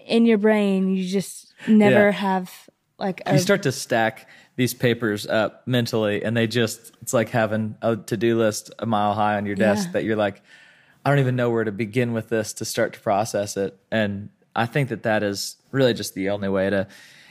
in 0.08 0.26
your 0.26 0.38
brain 0.38 0.96
you 0.96 1.06
just 1.08 1.54
never 1.68 2.06
Yeah. 2.08 2.12
have 2.12 2.67
like 3.00 3.22
a 3.26 3.34
You 3.34 3.40
start 3.40 3.64
to 3.64 3.72
stack 3.72 4.28
these 4.56 4.74
papers 4.74 5.28
up 5.28 5.68
mentally 5.68 6.24
and 6.24 6.36
they 6.36 6.48
just 6.48 6.92
it's 7.02 7.14
like 7.14 7.30
having 7.30 7.76
a 7.82 7.96
to-do 7.96 8.38
list 8.38 8.72
a 8.80 8.86
mile 8.86 9.14
high 9.14 9.36
on 9.38 9.46
your 9.46 9.56
desk 9.56 9.88
Yeah. 9.88 9.92
that 9.94 10.04
you're 10.04 10.16
like 10.16 10.42
I 11.06 11.10
don't 11.12 11.20
even 11.20 11.36
know 11.36 11.50
where 11.52 11.64
to 11.64 11.72
begin 11.72 12.12
with 12.14 12.28
this 12.30 12.54
to 12.54 12.66
start 12.66 12.94
to 12.94 13.00
process 13.00 13.56
it 13.58 13.78
and 13.92 14.30
I 14.56 14.66
think 14.66 14.90
that 14.90 15.04
that 15.04 15.22
is 15.22 15.58
really 15.72 15.94
just 15.94 16.16
the 16.16 16.30
only 16.32 16.50
way 16.50 16.70
to 16.70 16.88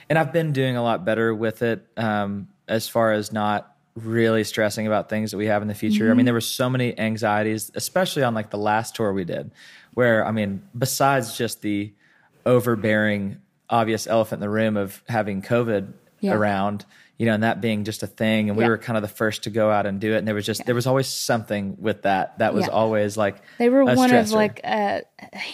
and 0.09 0.17
I've 0.17 0.31
been 0.31 0.53
doing 0.53 0.77
a 0.77 0.81
lot 0.83 1.03
better 1.03 1.35
with 1.35 1.61
it 1.61 1.85
um, 1.97 2.47
as 2.69 2.87
far 2.87 3.11
as 3.11 3.33
not 3.33 3.75
really 3.95 4.45
stressing 4.45 4.87
about 4.87 5.09
things 5.09 5.31
that 5.31 5.37
we 5.37 5.47
have 5.47 5.61
in 5.61 5.67
the 5.67 5.73
future. 5.75 6.09
I 6.09 6.13
mean 6.13 6.25
there 6.25 6.33
were 6.33 6.39
so 6.39 6.69
many 6.69 6.97
anxieties 6.97 7.71
especially 7.75 8.23
on 8.23 8.33
like 8.33 8.51
the 8.51 8.57
last 8.57 8.95
tour 8.95 9.11
we 9.11 9.25
did 9.25 9.51
where 9.95 10.25
I 10.25 10.31
mean 10.31 10.61
besides 10.77 11.37
just 11.37 11.61
the 11.61 11.91
overbearing 12.45 13.37
obvious 13.69 14.07
elephant 14.07 14.37
in 14.39 14.41
the 14.41 14.49
room 14.49 14.77
of 14.77 15.01
having 15.09 15.41
covid 15.41 15.93
Yeah. 16.19 16.33
around, 16.33 16.83
you 17.19 17.25
know, 17.27 17.33
and 17.33 17.43
that 17.43 17.61
being 17.61 17.83
just 17.83 18.01
a 18.01 18.07
thing. 18.07 18.49
And 18.49 18.57
we 18.57 18.63
Yeah. 18.63 18.69
were 18.69 18.77
kind 18.79 18.97
of 18.97 19.03
the 19.03 19.07
first 19.07 19.43
to 19.43 19.49
go 19.51 19.69
out 19.69 19.85
and 19.85 19.99
do 19.99 20.13
it. 20.15 20.17
And 20.17 20.27
there 20.27 20.33
was 20.33 20.45
just, 20.47 20.65
there 20.65 20.73
was 20.73 20.87
always 20.87 21.05
something 21.07 21.77
with 21.79 22.01
that. 22.03 22.39
That 22.39 22.53
was 22.55 22.65
Yeah. 22.65 22.71
always 22.73 23.17
like, 23.17 23.35
They 23.59 23.69
were 23.69 23.85
one 23.85 24.11
of 24.11 24.31
like 24.31 24.59
a, 24.63 25.03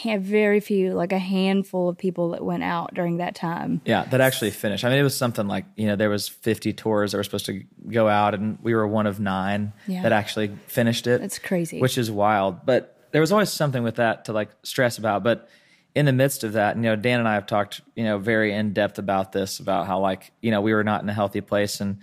a 0.05 0.17
very 0.17 0.62
few, 0.62 0.93
like 0.93 1.12
a 1.12 1.20
handful 1.20 1.89
of 1.89 1.98
people 1.98 2.29
that 2.32 2.46
went 2.46 2.63
out 2.63 2.93
during 2.93 3.17
that 3.17 3.36
time. 3.36 3.82
yeah, 3.84 4.05
that 4.05 4.22
actually 4.22 4.51
finished. 4.51 4.86
I 4.86 4.89
mean, 4.89 5.00
it 5.00 5.03
was 5.03 5.17
something 5.17 5.48
like, 5.48 5.65
you 5.75 5.88
know, 5.88 5.96
there 5.98 6.10
was 6.10 6.29
50 6.29 6.72
tours 6.72 7.12
that 7.12 7.17
were 7.17 7.24
supposed 7.25 7.48
to 7.48 7.63
go 7.89 8.08
out 8.08 8.34
and 8.34 8.58
we 8.62 8.74
were 8.74 8.88
one 8.88 9.05
of 9.08 9.20
nine 9.20 9.74
Yeah. 9.88 10.03
that 10.03 10.12
actually 10.13 10.50
finished 10.67 11.08
it. 11.08 11.20
That's 11.20 11.39
crazy. 11.39 11.79
Which 11.82 11.98
is 11.98 12.10
wild. 12.10 12.65
But 12.65 12.96
there 13.12 13.20
was 13.22 13.32
always 13.34 13.50
something 13.50 13.84
with 13.84 13.96
that 13.96 14.25
to 14.25 14.34
like 14.34 14.50
stress 14.63 14.98
about. 14.98 15.24
But 15.24 15.50
in 15.95 16.05
the 16.05 16.13
midst 16.13 16.43
of 16.43 16.53
that, 16.53 16.75
you 16.75 16.81
know, 16.81 16.95
Dan 16.95 17.19
and 17.19 17.27
I 17.27 17.35
have 17.35 17.45
talked, 17.45 17.81
you 17.95 18.03
know, 18.03 18.17
very 18.17 18.51
in 18.53 18.73
depth 18.73 18.97
about 18.97 19.31
this, 19.31 19.59
about 19.59 19.85
how 19.88 20.00
like, 20.00 20.31
you 20.41 20.50
know, 20.51 20.62
we 20.62 20.73
were 20.73 20.83
not 20.83 21.03
in 21.03 21.09
a 21.09 21.13
healthy 21.13 21.41
place 21.41 21.79
and 21.81 22.00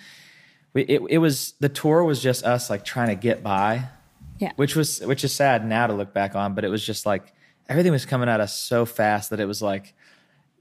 we, 0.73 0.82
it, 0.82 1.02
it 1.11 1.18
was 1.18 1.54
the 1.59 1.68
tour 1.68 2.04
was 2.04 2.23
just 2.23 2.44
us 2.44 2.70
like 2.70 2.85
trying 2.85 3.09
to 3.09 3.16
get 3.16 3.42
by 3.42 3.88
Yeah. 4.38 4.52
which 4.54 4.76
was 4.76 5.00
which 5.00 5.25
is 5.25 5.32
sad 5.32 5.66
now 5.66 5.88
to 5.88 5.92
look 5.92 6.14
back 6.14 6.37
on 6.37 6.54
but 6.54 6.64
it 6.64 6.68
was 6.68 6.87
just 6.87 7.04
like 7.06 7.32
everything 7.68 7.90
was 7.90 8.06
coming 8.06 8.28
at 8.28 8.40
us 8.40 8.56
so 8.56 8.87
fast 8.87 9.30
that 9.30 9.40
it 9.40 9.47
was 9.47 9.61
like 9.61 9.94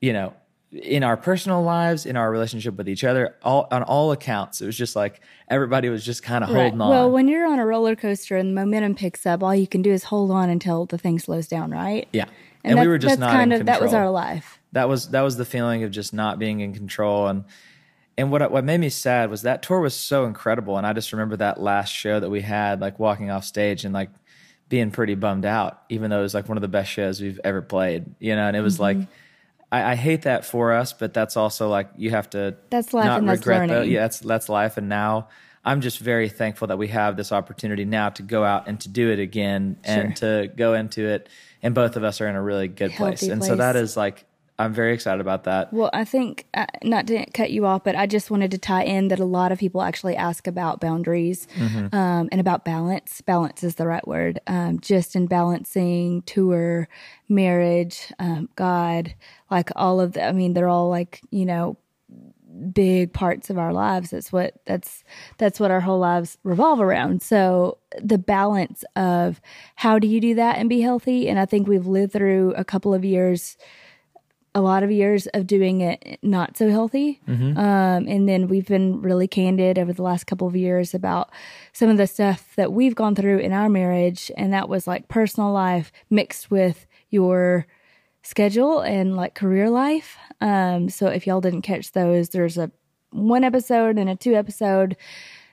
you 0.01 0.11
know 0.11 0.33
in 0.71 1.03
our 1.03 1.15
personal 1.15 1.61
lives 1.61 2.07
in 2.07 2.15
our 2.17 2.31
relationship 2.31 2.75
with 2.75 2.89
each 2.89 3.03
other 3.03 3.35
all 3.43 3.67
on 3.71 3.83
all 3.83 4.11
accounts 4.11 4.61
it 4.61 4.65
was 4.65 4.75
just 4.77 4.95
like 4.95 5.21
everybody 5.47 5.89
was 5.89 6.03
just 6.03 6.23
kind 6.23 6.43
of 6.43 6.49
Right. 6.49 6.61
holding 6.63 6.81
on 6.81 6.89
Well, 6.89 7.11
when 7.11 7.27
you're 7.27 7.45
on 7.47 7.59
a 7.59 7.65
roller 7.67 7.95
coaster 7.95 8.35
and 8.37 8.49
the 8.49 8.53
momentum 8.55 8.95
picks 8.95 9.27
up, 9.27 9.43
all 9.43 9.53
you 9.53 9.67
can 9.67 9.83
do 9.83 9.91
is 9.91 10.05
hold 10.05 10.31
on 10.31 10.49
until 10.49 10.87
the 10.87 10.97
thing 10.97 11.19
slows 11.19 11.47
down, 11.47 11.69
right? 11.69 12.07
yeah 12.13 12.25
And, 12.63 12.73
and, 12.73 12.81
we 12.81 12.87
were 12.87 12.97
just 12.97 13.11
that's 13.13 13.19
not 13.19 13.31
kind 13.31 13.53
in 13.53 13.61
of 13.61 13.65
that 13.67 13.81
was 13.81 13.93
our 13.93 14.09
life. 14.09 14.59
that 14.73 14.89
was 14.89 15.09
that 15.09 15.21
was 15.21 15.37
the 15.37 15.45
feeling 15.45 15.83
of 15.83 15.91
just 15.91 16.13
not 16.13 16.39
being 16.39 16.59
in 16.59 16.73
control 16.73 17.27
and 17.27 17.45
and 18.17 18.31
what 18.31 18.51
what 18.51 18.65
made 18.65 18.79
me 18.79 18.89
sad 18.89 19.29
was 19.29 19.43
that 19.43 19.61
tour 19.61 19.79
was 19.79 19.93
so 19.93 20.25
incredible 20.25 20.77
and 20.77 20.85
I 20.85 20.91
just 20.93 21.13
remember 21.13 21.37
that 21.37 21.61
last 21.61 21.93
show 21.93 22.19
that 22.19 22.29
we 22.29 22.41
had 22.41 22.81
like 22.81 22.99
walking 22.99 23.31
off 23.31 23.45
stage 23.45 23.85
and 23.85 23.93
like 23.93 24.09
being 24.67 24.91
pretty 24.91 25.15
bummed 25.15 25.45
out 25.45 25.81
even 25.89 26.09
though 26.09 26.19
it 26.19 26.23
was 26.23 26.33
like 26.33 26.49
one 26.49 26.57
of 26.57 26.61
the 26.61 26.67
best 26.67 26.91
shows 26.91 27.21
we've 27.21 27.39
ever 27.43 27.61
played 27.61 28.05
you 28.19 28.35
know 28.35 28.47
and 28.47 28.57
it 28.57 28.61
was 28.61 28.75
Mm-hmm. 28.77 28.99
like 28.99 29.07
I, 29.71 29.91
I 29.91 29.95
hate 29.95 30.23
that 30.23 30.43
for 30.45 30.73
us 30.73 30.91
but 30.93 31.13
that's 31.13 31.37
also 31.37 31.69
like 31.69 31.89
you 31.95 32.09
have 32.11 32.29
to 32.31 32.57
That's 32.69 32.93
life 32.93 33.05
not 33.05 33.19
and 33.19 33.29
that's 33.29 33.39
regret 33.39 33.69
learning. 33.69 33.91
yeah 33.91 34.01
that's 34.01 34.19
that's 34.19 34.49
life 34.49 34.75
and 34.77 34.89
now 34.89 35.29
I'm 35.65 35.81
just 35.81 35.99
very 35.99 36.29
thankful 36.29 36.67
that 36.67 36.77
we 36.77 36.87
have 36.89 37.17
this 37.17 37.31
opportunity 37.31 37.85
now 37.85 38.09
to 38.09 38.23
go 38.23 38.43
out 38.43 38.67
and 38.67 38.79
to 38.81 38.89
do 38.89 39.11
it 39.11 39.19
again 39.19 39.77
and 39.83 40.15
to 40.17 40.49
go 40.55 40.73
into 40.73 41.05
it 41.07 41.29
and 41.61 41.75
both 41.75 41.95
of 41.97 42.03
us 42.03 42.21
are 42.21 42.27
in 42.27 42.35
a 42.35 42.41
really 42.41 42.67
good 42.67 42.91
place 42.91 43.21
Healthy 43.21 43.31
and 43.33 43.43
so 43.43 43.55
that 43.55 43.75
is 43.75 43.97
like 43.97 44.25
I'm 44.57 44.73
very 44.73 44.93
excited 44.93 45.21
about 45.21 45.45
that 45.45 45.71
Well, 45.71 45.89
I 45.93 46.03
think 46.03 46.45
uh, 46.53 46.65
not 46.83 47.07
to 47.07 47.25
cut 47.31 47.49
you 47.49 47.65
off, 47.65 47.85
but 47.85 47.95
I 47.95 48.07
just 48.07 48.29
wanted 48.29 48.51
to 48.51 48.57
tie 48.57 48.83
in 48.83 49.07
that 49.07 49.19
a 49.19 49.23
lot 49.25 49.53
of 49.53 49.57
people 49.57 49.81
actually 49.81 50.17
ask 50.17 50.47
about 50.47 50.81
boundaries 50.81 51.47
Mm-hmm. 51.55 51.95
um, 51.95 52.27
and 52.29 52.41
about 52.41 52.65
balance. 52.65 53.21
Balance 53.21 53.63
is 53.63 53.75
the 53.75 53.87
right 53.87 54.05
word. 54.05 54.41
Um, 54.47 54.81
just 54.81 55.15
in 55.15 55.27
balancing 55.27 56.23
tour, 56.23 56.89
marriage, 57.29 58.11
um, 58.19 58.49
God, 58.55 59.15
like 59.49 59.69
all 59.77 60.01
of 60.01 60.13
the. 60.13 60.25
I 60.25 60.31
mean, 60.33 60.53
they're 60.53 60.67
all 60.67 60.89
like 60.89 61.21
you 61.31 61.45
know 61.45 61.77
big 62.59 63.13
parts 63.13 63.49
of 63.49 63.57
our 63.57 63.73
lives. 63.73 64.11
That's 64.11 64.31
what 64.31 64.55
that's 64.65 65.03
that's 65.37 65.59
what 65.59 65.71
our 65.71 65.81
whole 65.81 65.99
lives 65.99 66.37
revolve 66.43 66.81
around. 66.81 67.21
So 67.21 67.77
the 68.01 68.17
balance 68.17 68.83
of 68.95 69.41
how 69.75 69.99
do 69.99 70.07
you 70.07 70.19
do 70.19 70.35
that 70.35 70.57
and 70.57 70.69
be 70.69 70.81
healthy? 70.81 71.27
And 71.27 71.39
i 71.39 71.45
think 71.45 71.67
we've 71.67 71.87
lived 71.87 72.13
through 72.13 72.53
a 72.55 72.63
couple 72.63 72.93
of 72.93 73.03
years 73.03 73.57
a 74.55 74.61
lot 74.61 74.83
of 74.83 74.91
years 74.91 75.27
of 75.27 75.45
doing 75.45 75.81
it 75.81 76.19
not 76.23 76.57
so 76.57 76.69
healthy. 76.69 77.21
Um, 77.57 78.07
and 78.07 78.27
then 78.27 78.47
we've 78.47 78.65
been 78.65 79.01
really 79.01 79.27
candid 79.27 79.77
over 79.77 79.93
the 79.93 80.01
last 80.01 80.25
couple 80.25 80.47
of 80.47 80.55
years 80.55 80.93
about 80.93 81.29
some 81.71 81.89
of 81.89 81.97
the 81.97 82.07
stuff 82.07 82.53
that 82.55 82.73
we've 82.73 82.95
gone 82.95 83.15
through 83.15 83.39
in 83.39 83.53
our 83.53 83.69
marriage. 83.69 84.31
And 84.37 84.51
that 84.53 84.67
was 84.67 84.87
like 84.87 85.07
personal 85.07 85.51
life 85.51 85.91
mixed 86.09 86.49
with 86.49 86.87
your 87.09 87.67
schedule 88.29 88.79
and 88.81 89.15
like 89.15 89.33
career 89.33 89.69
life. 89.69 90.17
Um, 90.39 90.89
so 90.89 91.07
if 91.07 91.25
y'all 91.25 91.41
didn't 91.41 91.63
catch 91.63 91.91
those, 91.91 92.29
there's 92.29 92.57
a 92.57 92.71
one 93.11 93.43
episode 93.43 93.97
and 93.97 94.09
a 94.09 94.15
two 94.15 94.35
episode. 94.35 94.95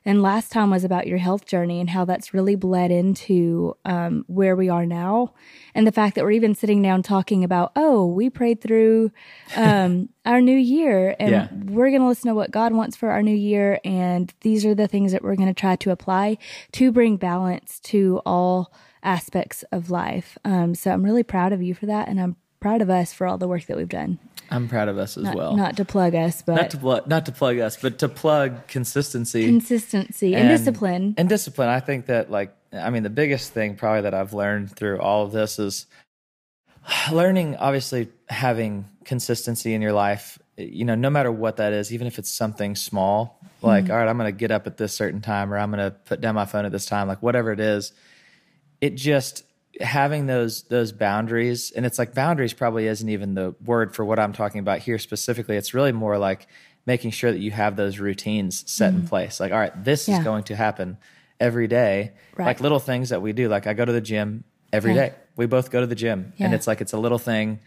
And 0.05 0.23
last 0.23 0.53
time 0.53 0.71
was 0.71 0.85
about 0.85 1.09
your 1.09 1.19
health 1.19 1.47
journey 1.47 1.81
and 1.81 1.91
how 1.91 2.05
that's 2.05 2.33
really 2.33 2.55
bled 2.55 2.93
into 2.93 3.75
um, 3.85 4.25
where 4.29 4.55
we 4.55 4.69
are 4.69 4.87
now. 4.87 5.35
And 5.75 5.85
the 5.85 5.91
fact 5.91 6.15
that 6.15 6.23
we're 6.23 6.31
even 6.31 6.55
sitting 6.55 6.81
down 6.81 7.03
talking 7.03 7.43
about, 7.43 7.73
oh, 7.75 8.07
we 8.07 8.31
prayed 8.31 8.61
through 8.61 9.11
um, 9.57 10.09
our 10.25 10.41
new 10.41 10.57
year 10.57 11.17
and 11.19 11.31
Yeah. 11.31 11.49
we're 11.53 11.89
going 11.91 12.03
to 12.03 12.07
listen 12.07 12.29
to 12.29 12.37
what 12.37 12.53
God 12.53 12.73
wants 12.73 12.95
for 12.97 13.11
our 13.11 13.21
new 13.23 13.35
year. 13.35 13.81
And 13.85 14.33
these 14.43 14.65
are 14.65 14.77
the 14.77 14.87
things 14.87 15.11
that 15.11 15.25
we're 15.25 15.35
going 15.35 15.49
to 15.53 15.61
try 15.61 15.75
to 15.75 15.91
apply 15.91 16.39
to 16.73 16.93
bring 16.93 17.17
balance 17.17 17.81
to 17.81 18.21
all 18.25 18.73
aspects 19.03 19.65
of 19.73 19.91
life. 19.91 20.39
Um, 20.45 20.77
so 20.77 20.93
I'm 20.93 21.03
really 21.05 21.25
proud 21.25 21.53
of 21.53 21.63
you 21.63 21.75
for 21.75 21.87
that. 21.87 22.07
And 22.07 22.21
I'm 22.21 22.37
proud 22.61 22.83
of 22.83 22.91
us 22.91 23.13
for 23.13 23.27
all 23.27 23.39
the 23.39 23.49
work 23.49 23.67
that 23.67 23.77
we've 23.77 23.89
done. 23.89 24.19
I'm 24.51 24.69
proud 24.69 24.89
of 24.89 24.97
us 24.97 25.17
as 25.17 25.25
Not, 25.25 25.35
well. 25.35 25.57
not 25.57 25.77
to 25.79 25.85
plug 25.85 26.15
us, 26.15 26.41
but 26.41 26.55
not 26.55 26.71
to 26.71 26.79
plug, 26.79 27.09
not 27.09 27.27
to 27.27 27.33
plug 27.33 27.59
us, 27.59 27.77
but 27.77 27.99
to 27.99 28.09
plug 28.09 28.69
consistency 28.69 29.45
consistency 29.47 30.35
and, 30.37 30.49
discipline. 30.49 31.15
And 31.19 31.29
discipline. 31.29 31.69
I 31.69 31.81
think 31.81 32.07
that, 32.07 32.31
like, 32.31 32.55
I 32.73 32.91
mean, 32.91 33.03
the 33.03 33.11
biggest 33.11 33.53
thing 33.53 33.75
probably 33.75 34.03
that 34.03 34.15
I've 34.15 34.35
learned 34.35 34.71
through 34.77 35.01
all 35.01 35.25
of 35.25 35.33
this 35.33 35.59
is 35.59 35.87
learning. 37.11 37.57
Obviously, 37.57 38.09
having 38.29 38.87
consistency 39.05 39.75
in 39.75 39.83
your 39.83 39.93
life. 39.93 40.39
You 40.57 40.85
know, 40.85 40.95
no 40.95 41.11
matter 41.11 41.33
what 41.33 41.57
that 41.57 41.73
is, 41.73 41.93
even 41.93 42.07
if 42.07 42.19
it's 42.19 42.31
something 42.31 42.77
small, 42.77 43.41
like, 43.63 43.85
Mm-hmm. 43.85 43.93
all 43.93 43.99
right, 43.99 44.09
I'm 44.09 44.17
going 44.17 44.33
to 44.33 44.39
get 44.39 44.51
up 44.51 44.67
at 44.67 44.77
this 44.77 44.95
certain 44.95 45.21
time, 45.21 45.53
or 45.53 45.59
I'm 45.59 45.71
going 45.71 45.85
to 45.85 45.91
put 45.91 46.21
down 46.21 46.35
my 46.35 46.47
phone 46.47 46.65
at 46.65 46.73
this 46.73 46.87
time, 46.87 47.09
like 47.09 47.21
whatever 47.21 47.51
it 47.53 47.61
is. 47.61 47.93
It 48.81 48.95
just 48.95 49.43
having 49.81 50.27
those 50.27 50.63
those 50.65 50.93
boundaries 50.93 51.71
and 51.73 51.85
it's 51.85 51.99
like 51.99 52.15
boundaries 52.15 52.53
probably 52.53 52.87
isn't 52.87 53.09
even 53.09 53.35
the 53.35 53.55
word 53.65 53.95
for 53.95 54.05
what 54.05 54.19
I'm 54.19 54.33
talking 54.33 54.59
about 54.61 54.79
here 54.79 54.99
specifically 54.99 55.57
it's 55.57 55.75
really 55.75 55.93
more 55.93 56.17
like 56.19 56.47
making 56.87 57.11
sure 57.11 57.31
that 57.33 57.41
you 57.41 57.51
have 57.51 57.77
those 57.77 57.99
routines 57.99 58.65
set 58.71 58.95
in 58.95 59.07
place 59.07 59.39
like 59.41 59.53
all 59.53 59.59
right 59.59 59.85
this 59.85 60.05
Mm-hmm. 60.05 60.13
Yeah. 60.13 60.19
is 60.19 60.25
going 60.25 60.45
to 60.45 60.57
happen 60.57 60.97
every 61.41 61.67
day 61.69 62.13
Right. 62.37 62.47
like 62.47 62.61
little 62.61 62.79
things 62.81 63.11
that 63.11 63.21
we 63.23 63.33
do 63.33 63.49
like 63.49 63.67
I 63.67 63.75
go 63.75 63.85
to 63.85 63.93
the 63.93 64.01
gym 64.01 64.45
every 64.73 64.95
Yeah. 64.95 65.09
day. 65.09 65.15
we 65.37 65.47
both 65.47 65.71
go 65.71 65.81
to 65.81 65.87
the 65.87 65.95
gym 65.95 66.33
and 66.39 66.55
it's 66.55 66.67
like 66.67 66.81
it's 66.81 66.93
a 66.95 66.99
little 66.99 67.19
thing 67.19 67.61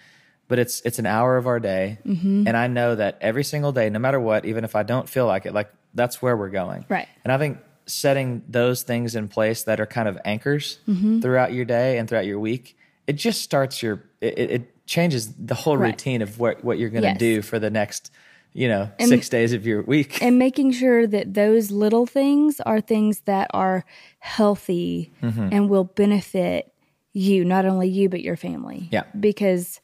but 0.47 0.57
it's 0.57 0.81
it's 0.81 0.97
an 0.97 1.05
hour 1.05 1.37
of 1.37 1.45
our 1.45 1.59
day 1.59 1.99
Mm-hmm. 2.05 2.47
and 2.47 2.57
I 2.57 2.67
know 2.67 2.95
that 2.95 3.19
every 3.21 3.43
single 3.43 3.71
day 3.71 3.89
no 3.91 3.99
matter 3.99 4.19
what 4.19 4.45
even 4.45 4.63
if 4.63 4.75
I 4.75 4.81
don't 4.83 5.07
feel 5.07 5.27
like 5.27 5.45
it 5.45 5.53
like 5.53 5.69
that's 5.93 6.21
where 6.23 6.35
we're 6.35 6.49
going 6.49 6.85
Right. 6.89 7.07
and 7.23 7.31
I 7.31 7.37
think 7.37 7.59
setting 7.89 8.43
those 8.48 8.84
things 8.84 9.15
in 9.15 9.27
place 9.27 9.63
that 9.63 9.79
are 9.79 9.86
kind 9.86 10.08
of 10.08 10.17
anchors 10.25 10.79
Mm-hmm. 10.88 11.19
throughout 11.22 11.51
your 11.53 11.65
day 11.65 11.98
and 11.98 12.08
throughout 12.08 12.25
your 12.25 12.39
week, 12.39 12.77
it 13.08 13.13
just 13.13 13.41
starts 13.41 13.81
your 13.84 14.03
it, 14.22 14.38
it- 14.39 14.75
changes 14.86 15.31
the 15.36 15.53
whole 15.53 15.77
Right. 15.77 15.89
routine 15.91 16.22
of 16.24 16.39
what 16.39 16.63
what 16.63 16.79
you're 16.79 16.89
going 16.89 17.03
to 17.03 17.10
Yes. 17.10 17.19
do 17.19 17.41
for 17.43 17.60
the 17.60 17.69
next 17.69 18.12
you 18.53 18.67
know 18.67 18.89
six 19.00 19.29
days 19.29 19.53
of 19.53 19.63
your 19.67 19.84
week. 19.84 20.19
and 20.24 20.39
making 20.39 20.72
sure 20.72 21.05
that 21.05 21.36
those 21.36 21.69
little 21.69 22.08
things 22.08 22.60
are 22.62 22.81
things 22.81 23.19
that 23.25 23.48
are 23.53 23.86
healthy 24.34 25.12
Mm-hmm. 25.22 25.50
and 25.51 25.69
will 25.69 25.84
benefit 25.84 26.72
you, 27.13 27.43
not 27.43 27.65
only 27.65 27.88
you, 27.89 28.08
but 28.10 28.22
your 28.22 28.36
family. 28.36 28.88
Yeah. 28.91 29.03
Because 29.19 29.79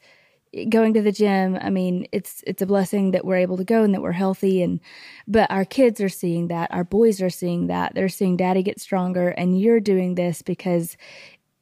going 0.68 0.94
to 0.94 1.02
the 1.02 1.12
gym, 1.12 1.58
I 1.60 1.70
mean, 1.70 2.06
it's 2.12 2.42
it's 2.46 2.62
a 2.62 2.66
blessing 2.66 3.10
that 3.12 3.24
we're 3.24 3.36
able 3.36 3.56
to 3.56 3.64
go 3.64 3.82
and 3.82 3.94
that 3.94 4.02
we're 4.02 4.12
healthy 4.12 4.62
and 4.62 4.80
but 5.26 5.50
our 5.50 5.64
kids 5.64 6.00
are 6.00 6.08
seeing 6.08 6.48
that. 6.48 6.72
Our 6.72 6.84
boys 6.84 7.20
are 7.20 7.30
seeing 7.30 7.66
that. 7.66 7.94
They're 7.94 8.08
seeing 8.08 8.36
daddy 8.36 8.62
get 8.62 8.80
stronger 8.80 9.28
and 9.28 9.60
you're 9.60 9.80
doing 9.80 10.14
this 10.14 10.42
because 10.42 10.96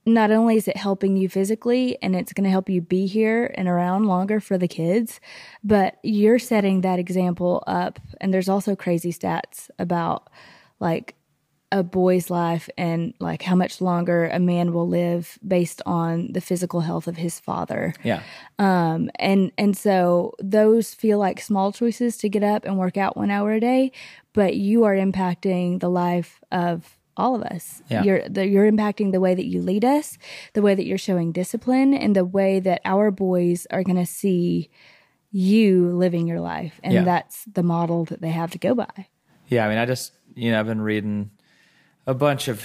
not 0.06 0.30
only 0.30 0.56
is 0.56 0.68
it 0.68 0.76
helping 0.76 1.16
you 1.16 1.28
physically 1.28 1.96
and 2.02 2.14
it's 2.14 2.32
going 2.32 2.44
to 2.44 2.50
help 2.50 2.68
you 2.68 2.80
be 2.80 3.06
here 3.06 3.52
and 3.54 3.68
around 3.68 4.04
longer 4.04 4.38
for 4.38 4.58
the 4.58 4.68
kids, 4.68 5.18
but 5.62 5.96
you're 6.02 6.38
setting 6.38 6.82
that 6.82 6.98
example 6.98 7.64
up. 7.66 7.98
And 8.20 8.32
there's 8.32 8.48
also 8.48 8.76
crazy 8.76 9.12
stats 9.12 9.70
about 9.78 10.28
like 10.78 11.14
a 11.78 11.82
boy's 11.82 12.30
life 12.30 12.66
and 12.78 13.00
like 13.18 13.42
how 13.42 13.56
much 13.56 13.80
longer 13.80 14.18
a 14.28 14.38
man 14.38 14.72
will 14.72 14.88
live 14.88 15.38
based 15.46 15.82
on 15.86 16.32
the 16.32 16.40
physical 16.40 16.80
health 16.88 17.06
of 17.08 17.16
his 17.16 17.40
father. 17.40 17.92
Yeah. 18.04 18.22
Um 18.58 19.10
and 19.30 19.50
and 19.58 19.76
so 19.76 20.32
those 20.58 20.94
feel 20.94 21.18
like 21.18 21.40
small 21.50 21.72
choices 21.72 22.16
to 22.18 22.28
get 22.28 22.44
up 22.44 22.64
and 22.64 22.78
work 22.78 22.96
out 22.96 23.16
1 23.16 23.30
hour 23.30 23.50
a 23.52 23.60
day, 23.60 23.90
but 24.32 24.52
you 24.56 24.84
are 24.84 24.94
impacting 24.94 25.80
the 25.80 25.90
life 25.90 26.40
of 26.52 26.96
all 27.16 27.34
of 27.34 27.42
us. 27.42 27.82
Yeah. 27.90 28.02
You're 28.04 28.28
the, 28.28 28.46
you're 28.46 28.70
impacting 28.70 29.10
the 29.12 29.20
way 29.20 29.34
that 29.34 29.46
you 29.52 29.60
lead 29.60 29.84
us, 29.84 30.18
the 30.52 30.62
way 30.62 30.74
that 30.76 30.86
you're 30.86 30.98
showing 31.08 31.32
discipline, 31.32 31.92
and 31.94 32.14
the 32.14 32.24
way 32.24 32.60
that 32.60 32.80
our 32.84 33.10
boys 33.10 33.66
are 33.70 33.82
going 33.84 34.02
to 34.06 34.06
see 34.22 34.70
you 35.30 35.90
living 35.96 36.26
your 36.28 36.40
life, 36.40 36.80
and 36.84 36.92
Yeah. 36.94 37.04
that's 37.04 37.44
the 37.46 37.62
model 37.62 38.04
that 38.06 38.20
they 38.20 38.30
have 38.30 38.50
to 38.52 38.58
go 38.58 38.74
by. 38.74 38.94
Yeah, 39.48 39.66
I 39.66 39.68
mean, 39.68 39.78
I 39.78 39.86
just 39.86 40.12
you 40.36 40.50
know 40.50 40.58
I've 40.60 40.66
been 40.66 40.80
reading 40.80 41.30
a 42.06 42.14
bunch 42.14 42.48
of. 42.48 42.62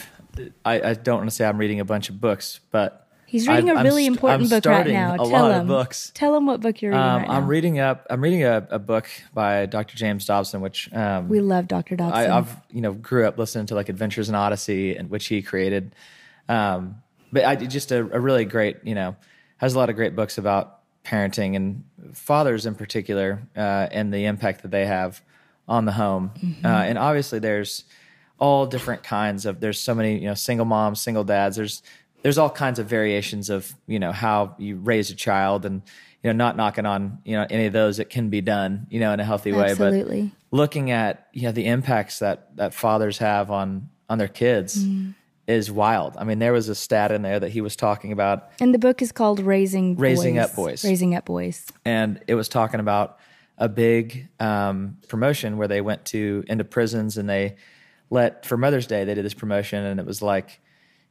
I, 0.63 0.81
I 0.81 0.93
don't 0.93 1.17
want 1.17 1.29
to 1.29 1.35
say 1.35 1.45
I'm 1.45 1.57
reading 1.57 1.79
a 1.79 1.85
bunch 1.85 2.09
of 2.09 2.21
books, 2.21 2.59
but 2.71 3.07
He's 3.25 3.47
reading 3.47 3.69
a 3.69 3.75
really 3.83 4.05
st- 4.05 4.15
important 4.15 4.43
I'm 4.43 4.49
book 4.49 4.65
right 4.65 4.87
now. 4.87 5.13
A 5.13 5.17
Tell 5.17 5.27
lot 5.27 5.51
him. 5.51 5.61
of 5.61 5.67
books. 5.67 6.11
Tell 6.15 6.35
him 6.35 6.45
what 6.47 6.61
book 6.61 6.81
you're 6.81 6.91
reading 6.91 7.05
Um, 7.05 7.21
right 7.21 7.29
I'm 7.29 7.43
now. 7.43 7.47
reading 7.47 7.79
up. 7.79 8.07
I'm 8.09 8.21
reading 8.21 8.43
a, 8.43 8.67
a 8.71 8.79
book 8.79 9.07
by 9.33 9.65
Dr. 9.67 9.95
James 9.97 10.25
Dobson, 10.25 10.61
which 10.61 10.91
um, 10.93 11.29
we 11.29 11.39
love 11.39 11.67
Dr. 11.67 11.95
Dobson. 11.95 12.31
I, 12.31 12.37
I've 12.37 12.55
you 12.71 12.81
know 12.81 12.93
grew 12.93 13.27
up 13.27 13.37
listening 13.37 13.65
to 13.67 13.75
like 13.75 13.89
Adventures 13.89 14.29
in 14.29 14.35
Odyssey, 14.35 14.95
and 14.95 15.09
which 15.11 15.27
he 15.27 15.41
created. 15.41 15.93
Um, 16.47 16.95
but 17.31 17.45
I 17.45 17.55
just 17.55 17.91
a, 17.91 17.99
a 17.99 18.19
really 18.19 18.45
great 18.45 18.77
you 18.83 18.95
know 18.95 19.15
has 19.57 19.75
a 19.75 19.77
lot 19.77 19.89
of 19.89 19.95
great 19.95 20.15
books 20.15 20.37
about 20.37 20.79
parenting 21.03 21.55
and 21.55 21.83
fathers 22.13 22.65
in 22.65 22.73
particular, 22.75 23.41
uh, 23.55 23.87
and 23.91 24.11
the 24.13 24.25
impact 24.25 24.63
that 24.63 24.71
they 24.71 24.85
have 24.87 25.21
on 25.67 25.85
the 25.85 25.91
home. 25.91 26.31
Mm-hmm. 26.41 26.65
Uh, 26.65 26.69
and 26.69 26.97
obviously, 26.97 27.37
there's 27.37 27.83
all 28.39 28.65
different 28.65 29.03
kinds 29.03 29.45
of. 29.45 29.59
There's 29.59 29.79
so 29.79 29.93
many 29.93 30.19
you 30.19 30.27
know 30.27 30.33
single 30.33 30.65
moms, 30.65 31.01
single 31.01 31.23
dads. 31.23 31.55
There's 31.57 31.83
there's 32.21 32.37
all 32.37 32.49
kinds 32.49 32.79
of 32.79 32.87
variations 32.87 33.49
of 33.49 33.73
you 33.87 33.99
know 33.99 34.11
how 34.11 34.55
you 34.57 34.77
raise 34.77 35.09
a 35.11 35.15
child 35.15 35.65
and 35.65 35.81
you 36.23 36.31
know 36.31 36.33
not 36.33 36.57
knocking 36.57 36.85
on 36.85 37.19
you 37.23 37.35
know 37.35 37.45
any 37.49 37.65
of 37.65 37.73
those 37.73 37.97
that 37.97 38.09
can 38.09 38.29
be 38.29 38.41
done 38.41 38.87
you 38.89 38.99
know 38.99 39.13
in 39.13 39.19
a 39.19 39.23
healthy 39.23 39.53
way 39.53 39.73
but 39.73 39.93
looking 40.51 40.91
at 40.91 41.27
you 41.33 41.43
know 41.43 41.51
the 41.51 41.65
impacts 41.65 42.19
that 42.19 42.55
that 42.57 42.73
fathers 42.73 43.19
have 43.19 43.51
on 43.51 43.89
on 44.09 44.17
their 44.17 44.27
kids 44.27 44.83
is 45.47 45.71
wild. 45.71 46.15
I 46.15 46.25
mean, 46.25 46.37
there 46.37 46.53
was 46.53 46.69
a 46.69 46.75
stat 46.75 47.11
in 47.11 47.23
there 47.23 47.39
that 47.39 47.49
he 47.49 47.59
was 47.59 47.75
talking 47.75 48.11
about, 48.11 48.51
and 48.59 48.73
the 48.73 48.77
book 48.79 49.01
is 49.01 49.11
called 49.11 49.39
Raising 49.39 49.95
Raising 49.95 50.35
Boys. 50.35 50.43
Up 50.43 50.55
Boys. 50.55 50.85
Raising 50.85 51.15
Up 51.15 51.25
Boys. 51.25 51.65
and 51.85 52.21
it 52.27 52.35
was 52.35 52.49
talking 52.49 52.79
about 52.79 53.17
a 53.57 53.67
big 53.67 54.29
um, 54.39 54.97
promotion 55.07 55.57
where 55.57 55.67
they 55.67 55.81
went 55.81 56.05
to 56.05 56.43
into 56.47 56.63
prisons 56.63 57.17
and 57.17 57.29
they 57.29 57.55
let 58.09 58.45
for 58.45 58.57
Mother's 58.57 58.87
Day 58.87 59.03
they 59.03 59.13
did 59.13 59.25
this 59.25 59.33
promotion 59.33 59.83
and 59.83 59.99
it 59.99 60.05
was 60.05 60.21
like 60.21 60.59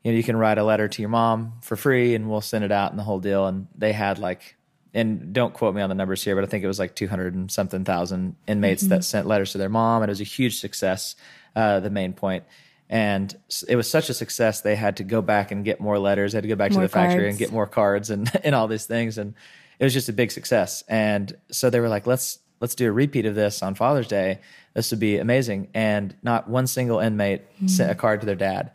you 0.02 0.12
know 0.12 0.16
you 0.16 0.24
can 0.24 0.36
write 0.36 0.58
a 0.58 0.64
letter 0.64 0.88
to 0.88 1.02
your 1.02 1.08
mom 1.08 1.54
for 1.62 1.76
free 1.76 2.14
and 2.14 2.28
we'll 2.28 2.40
send 2.40 2.64
it 2.64 2.72
out 2.72 2.90
and 2.90 2.98
the 2.98 3.04
whole 3.04 3.20
deal. 3.20 3.46
And 3.46 3.66
they 3.76 3.92
had 3.92 4.18
like 4.18 4.56
and 4.94 5.32
don't 5.32 5.52
quote 5.52 5.74
me 5.74 5.82
on 5.82 5.88
the 5.88 5.94
numbers 5.94 6.24
here 6.24 6.34
but 6.34 6.44
I 6.44 6.46
think 6.46 6.64
it 6.64 6.66
was 6.66 6.78
like 6.78 6.94
200 6.94 7.34
and 7.34 7.50
something 7.50 7.84
thousand 7.84 8.36
inmates 8.46 8.82
that 8.84 9.04
sent 9.04 9.26
letters 9.26 9.52
to 9.52 9.58
their 9.58 9.68
mom 9.68 10.02
and 10.02 10.08
it 10.08 10.12
was 10.12 10.20
a 10.20 10.24
huge 10.24 10.60
success 10.60 11.14
uh, 11.54 11.80
the 11.80 11.90
main 11.90 12.12
point. 12.12 12.44
And 12.90 13.36
it 13.68 13.76
was 13.76 13.88
such 13.88 14.08
a 14.08 14.14
success 14.14 14.62
they 14.62 14.74
had 14.74 14.96
to 14.96 15.04
go 15.04 15.20
back 15.20 15.50
and 15.50 15.62
get 15.62 15.78
more 15.78 15.98
letters 15.98 16.32
they 16.32 16.38
had 16.38 16.42
to 16.42 16.48
go 16.48 16.56
back 16.56 16.72
More 16.72 16.80
to 16.82 16.88
the 16.88 16.92
factory 16.92 17.28
and 17.28 17.38
get 17.38 17.52
more 17.52 17.66
cards 17.66 18.08
and 18.10 18.30
and 18.44 18.54
all 18.54 18.66
these 18.66 18.86
things 18.86 19.18
and 19.18 19.34
it 19.78 19.84
was 19.84 19.92
just 19.92 20.08
a 20.08 20.12
big 20.12 20.30
success. 20.32 20.82
And 20.88 21.36
so 21.50 21.70
they 21.70 21.80
were 21.80 21.88
like 21.88 22.06
let's 22.06 22.38
let's 22.60 22.74
do 22.74 22.88
a 22.88 22.92
repeat 22.92 23.26
of 23.26 23.34
this 23.34 23.62
on 23.62 23.74
father's 23.74 24.08
day 24.08 24.40
this 24.78 24.92
would 24.92 25.00
be 25.00 25.18
amazing. 25.18 25.66
And 25.74 26.14
not 26.22 26.48
one 26.48 26.68
single 26.68 27.00
inmate 27.00 27.42
hmm. 27.58 27.66
sent 27.66 27.90
a 27.90 27.96
card 27.96 28.20
to 28.20 28.26
their 28.26 28.36
dad. 28.36 28.70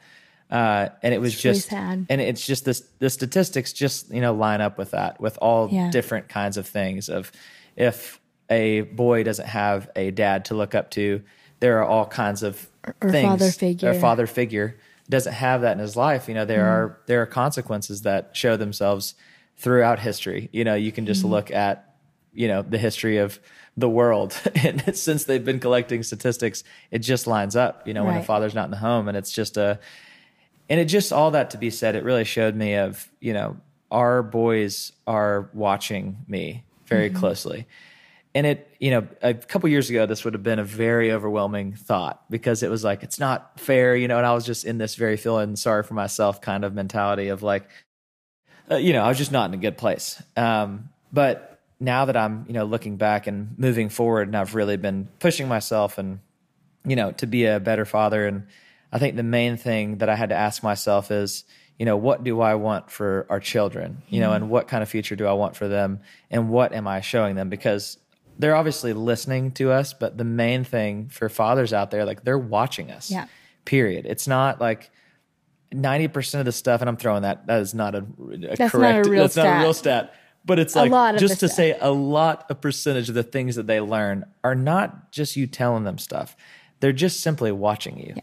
Uh, 0.52 0.90
and 1.02 1.14
it 1.14 1.22
was 1.22 1.34
It's 1.34 1.46
really 1.46 1.56
just 1.56 1.70
sad. 1.70 2.06
and 2.10 2.20
it's 2.20 2.46
just 2.46 2.66
this 2.66 2.82
the 3.00 3.10
statistics 3.10 3.72
just 3.72 4.14
you 4.14 4.20
know 4.20 4.34
line 4.34 4.60
up 4.60 4.78
with 4.78 4.92
that 4.92 5.22
with 5.22 5.38
all 5.42 5.70
Yeah. 5.72 5.90
different 5.92 6.28
kinds 6.28 6.58
of 6.58 6.68
things 6.68 7.08
of 7.08 7.32
if 7.78 8.20
a 8.50 8.82
boy 8.82 9.24
doesn't 9.24 9.48
have 9.48 9.90
a 9.96 10.12
dad 10.12 10.44
to 10.46 10.56
look 10.56 10.76
up 10.76 10.92
to 10.92 11.22
there 11.62 11.80
are 11.80 11.86
all 11.86 12.06
kinds 12.06 12.44
of 12.44 12.68
or 13.02 13.10
things 13.10 13.30
father 13.30 13.50
figure. 13.50 13.90
or 13.90 13.94
father 13.94 14.28
figure 14.28 14.78
doesn't 15.10 15.34
have 15.34 15.62
that 15.62 15.72
in 15.72 15.80
his 15.80 15.96
life. 15.96 16.28
You 16.28 16.34
know 16.34 16.46
there 16.46 16.66
hmm. 16.66 16.72
are 16.72 17.00
there 17.08 17.22
are 17.22 17.26
consequences 17.26 18.02
that 18.02 18.36
show 18.36 18.58
themselves 18.58 19.16
throughout 19.56 20.00
history. 20.00 20.50
You 20.52 20.66
know 20.66 20.76
you 20.76 20.92
can 20.92 21.06
just 21.06 21.22
hmm. 21.22 21.30
look 21.30 21.50
at 21.50 21.96
you 22.34 22.50
know 22.50 22.62
the 22.62 22.78
history 22.78 23.18
of 23.18 23.40
the 23.76 23.90
world. 23.90 24.40
And 24.64 24.96
since 24.96 25.26
they've 25.26 25.44
been 25.44 25.60
collecting 25.60 26.04
statistics 26.04 26.64
it 26.92 27.00
just 27.00 27.28
lines 27.28 27.56
up 27.56 27.88
you 27.88 27.94
know 27.94 28.06
when 28.06 28.16
the 28.16 28.24
father's 28.24 28.56
not 28.56 28.66
in 28.66 28.72
the 28.72 28.78
home 28.78 29.08
and 29.08 29.18
it's 29.18 29.32
just 29.32 29.58
a 29.58 29.80
and 30.70 30.80
it 30.80 30.86
just 30.86 31.12
all 31.12 31.32
that 31.32 31.50
to 31.52 31.58
be 31.58 31.70
said 31.70 31.96
it 31.96 32.04
really 32.04 32.24
showed 32.24 32.56
me 32.56 32.76
of 32.76 33.10
you 33.20 33.34
know 33.34 33.58
our 33.92 34.24
boys 34.24 34.92
are 35.06 35.50
watching 35.54 36.18
me 36.28 36.64
very 36.88 37.10
closely. 37.10 37.68
And 38.36 38.48
it 38.48 38.76
you 38.80 38.90
know 38.90 39.08
a 39.22 39.36
couple 39.36 39.70
years 39.70 39.92
ago 39.92 40.08
this 40.08 40.26
would 40.26 40.34
have 40.34 40.42
been 40.42 40.58
a 40.58 40.64
very 40.64 41.12
overwhelming 41.12 41.74
thought 41.74 42.24
because 42.32 42.64
it 42.64 42.70
was 42.72 42.84
like 42.84 43.04
it's 43.04 43.20
not 43.20 43.60
fair 43.60 43.96
you 43.96 44.08
know 44.08 44.18
and 44.18 44.26
i 44.26 44.34
was 44.34 44.44
just 44.44 44.66
in 44.66 44.80
this 44.80 44.96
very 44.96 45.18
feeling 45.18 45.56
sorry 45.56 45.84
for 45.84 45.94
myself 45.94 46.42
kind 46.42 46.66
of 46.66 46.74
mentality 46.74 47.28
of 47.28 47.44
like 47.44 47.70
uh, 48.72 48.76
you 48.76 48.92
know 48.92 49.04
i 49.04 49.08
was 49.08 49.20
just 49.20 49.32
not 49.32 49.48
in 49.50 49.54
a 49.54 49.62
good 49.62 49.78
place. 49.78 50.22
Um, 50.36 50.90
but 51.12 51.53
now 51.84 52.06
that 52.06 52.18
i'm 52.18 52.46
you 52.48 52.54
know 52.54 52.66
looking 52.66 52.98
back 52.98 53.28
and 53.28 53.54
moving 53.58 53.90
forward 53.90 54.28
and 54.28 54.38
i've 54.38 54.56
really 54.56 54.78
been 54.78 55.08
pushing 55.20 55.48
myself 55.48 55.98
and 55.98 56.20
you 56.86 56.96
know, 56.96 57.12
to 57.14 57.28
be 57.28 57.46
a 57.46 57.60
better 57.60 57.86
father. 57.86 58.28
And 58.28 58.48
I 58.92 59.00
think 59.00 59.16
the 59.16 59.24
main 59.24 59.58
thing 59.58 59.98
that 59.98 60.10
I 60.10 60.16
had 60.16 60.30
to 60.30 60.36
ask 60.36 60.64
myself 60.64 61.12
is, 61.12 61.46
you 61.80 61.86
know, 61.86 61.98
what 61.98 62.24
do 62.24 62.42
I 62.42 62.56
want 62.56 62.92
for 62.92 63.26
our 63.30 63.40
children? 63.40 64.04
You 64.10 64.20
know, 64.20 64.28
mm-hmm. 64.28 64.44
and 64.44 64.50
what 64.50 64.68
kind 64.68 64.84
of 64.84 64.90
future 64.90 65.16
do 65.16 65.26
I 65.26 65.34
want 65.34 65.56
for 65.56 65.68
them? 65.68 66.02
And 66.30 66.50
what 66.50 66.74
am 66.74 66.88
I 66.88 67.02
showing 67.02 67.36
them? 67.36 67.50
Because 67.50 67.98
they're 68.38 68.56
obviously 68.56 68.94
listening 68.94 69.52
to 69.54 69.72
us, 69.72 69.94
but 69.94 70.18
the 70.18 70.24
main 70.24 70.64
thing 70.64 71.08
for 71.08 71.30
fathers 71.30 71.74
out 71.74 71.92
there, 71.92 72.06
like 72.06 72.24
they're 72.24 72.38
watching 72.38 72.92
us. 72.92 73.10
Yeah. 73.10 73.28
Period. 73.66 74.06
It's 74.06 74.28
not 74.28 74.60
like 74.60 74.92
ninety 75.72 76.10
percent 76.10 76.42
of 76.42 76.46
the 76.46 76.52
stuff, 76.52 76.82
and 76.82 76.90
I'm 76.90 76.98
throwing 76.98 77.22
that. 77.22 77.48
That 77.48 77.62
is 77.62 77.74
not 77.74 77.96
a, 77.96 78.00
a 78.00 78.38
That's 78.38 78.60
not 78.60 78.68
a 78.68 78.70
correct. 78.70 79.08
real 79.08 79.24
that's 79.24 79.38
not 79.38 79.46
a 79.46 79.64
real 79.64 79.74
stat. 79.74 80.14
But 80.46 80.60
it's 80.60 80.76
like 80.76 80.92
lot 80.92 81.16
of 81.16 81.22
just 81.22 81.40
to 81.40 81.48
say 81.48 81.78
a 81.80 81.92
lot 81.92 82.46
of 82.50 82.60
percentage 82.60 83.10
of 83.10 83.16
the 83.16 83.24
things 83.24 83.56
that 83.56 83.68
they 83.68 83.80
learn 83.80 84.26
are 84.44 84.56
not 84.56 85.12
just 85.12 85.36
you 85.38 85.48
telling 85.48 85.84
them 85.84 85.98
stuff. 85.98 86.36
They're 86.82 86.92
just 86.92 87.22
simply 87.22 87.52
watching 87.52 87.98
you. 87.98 88.16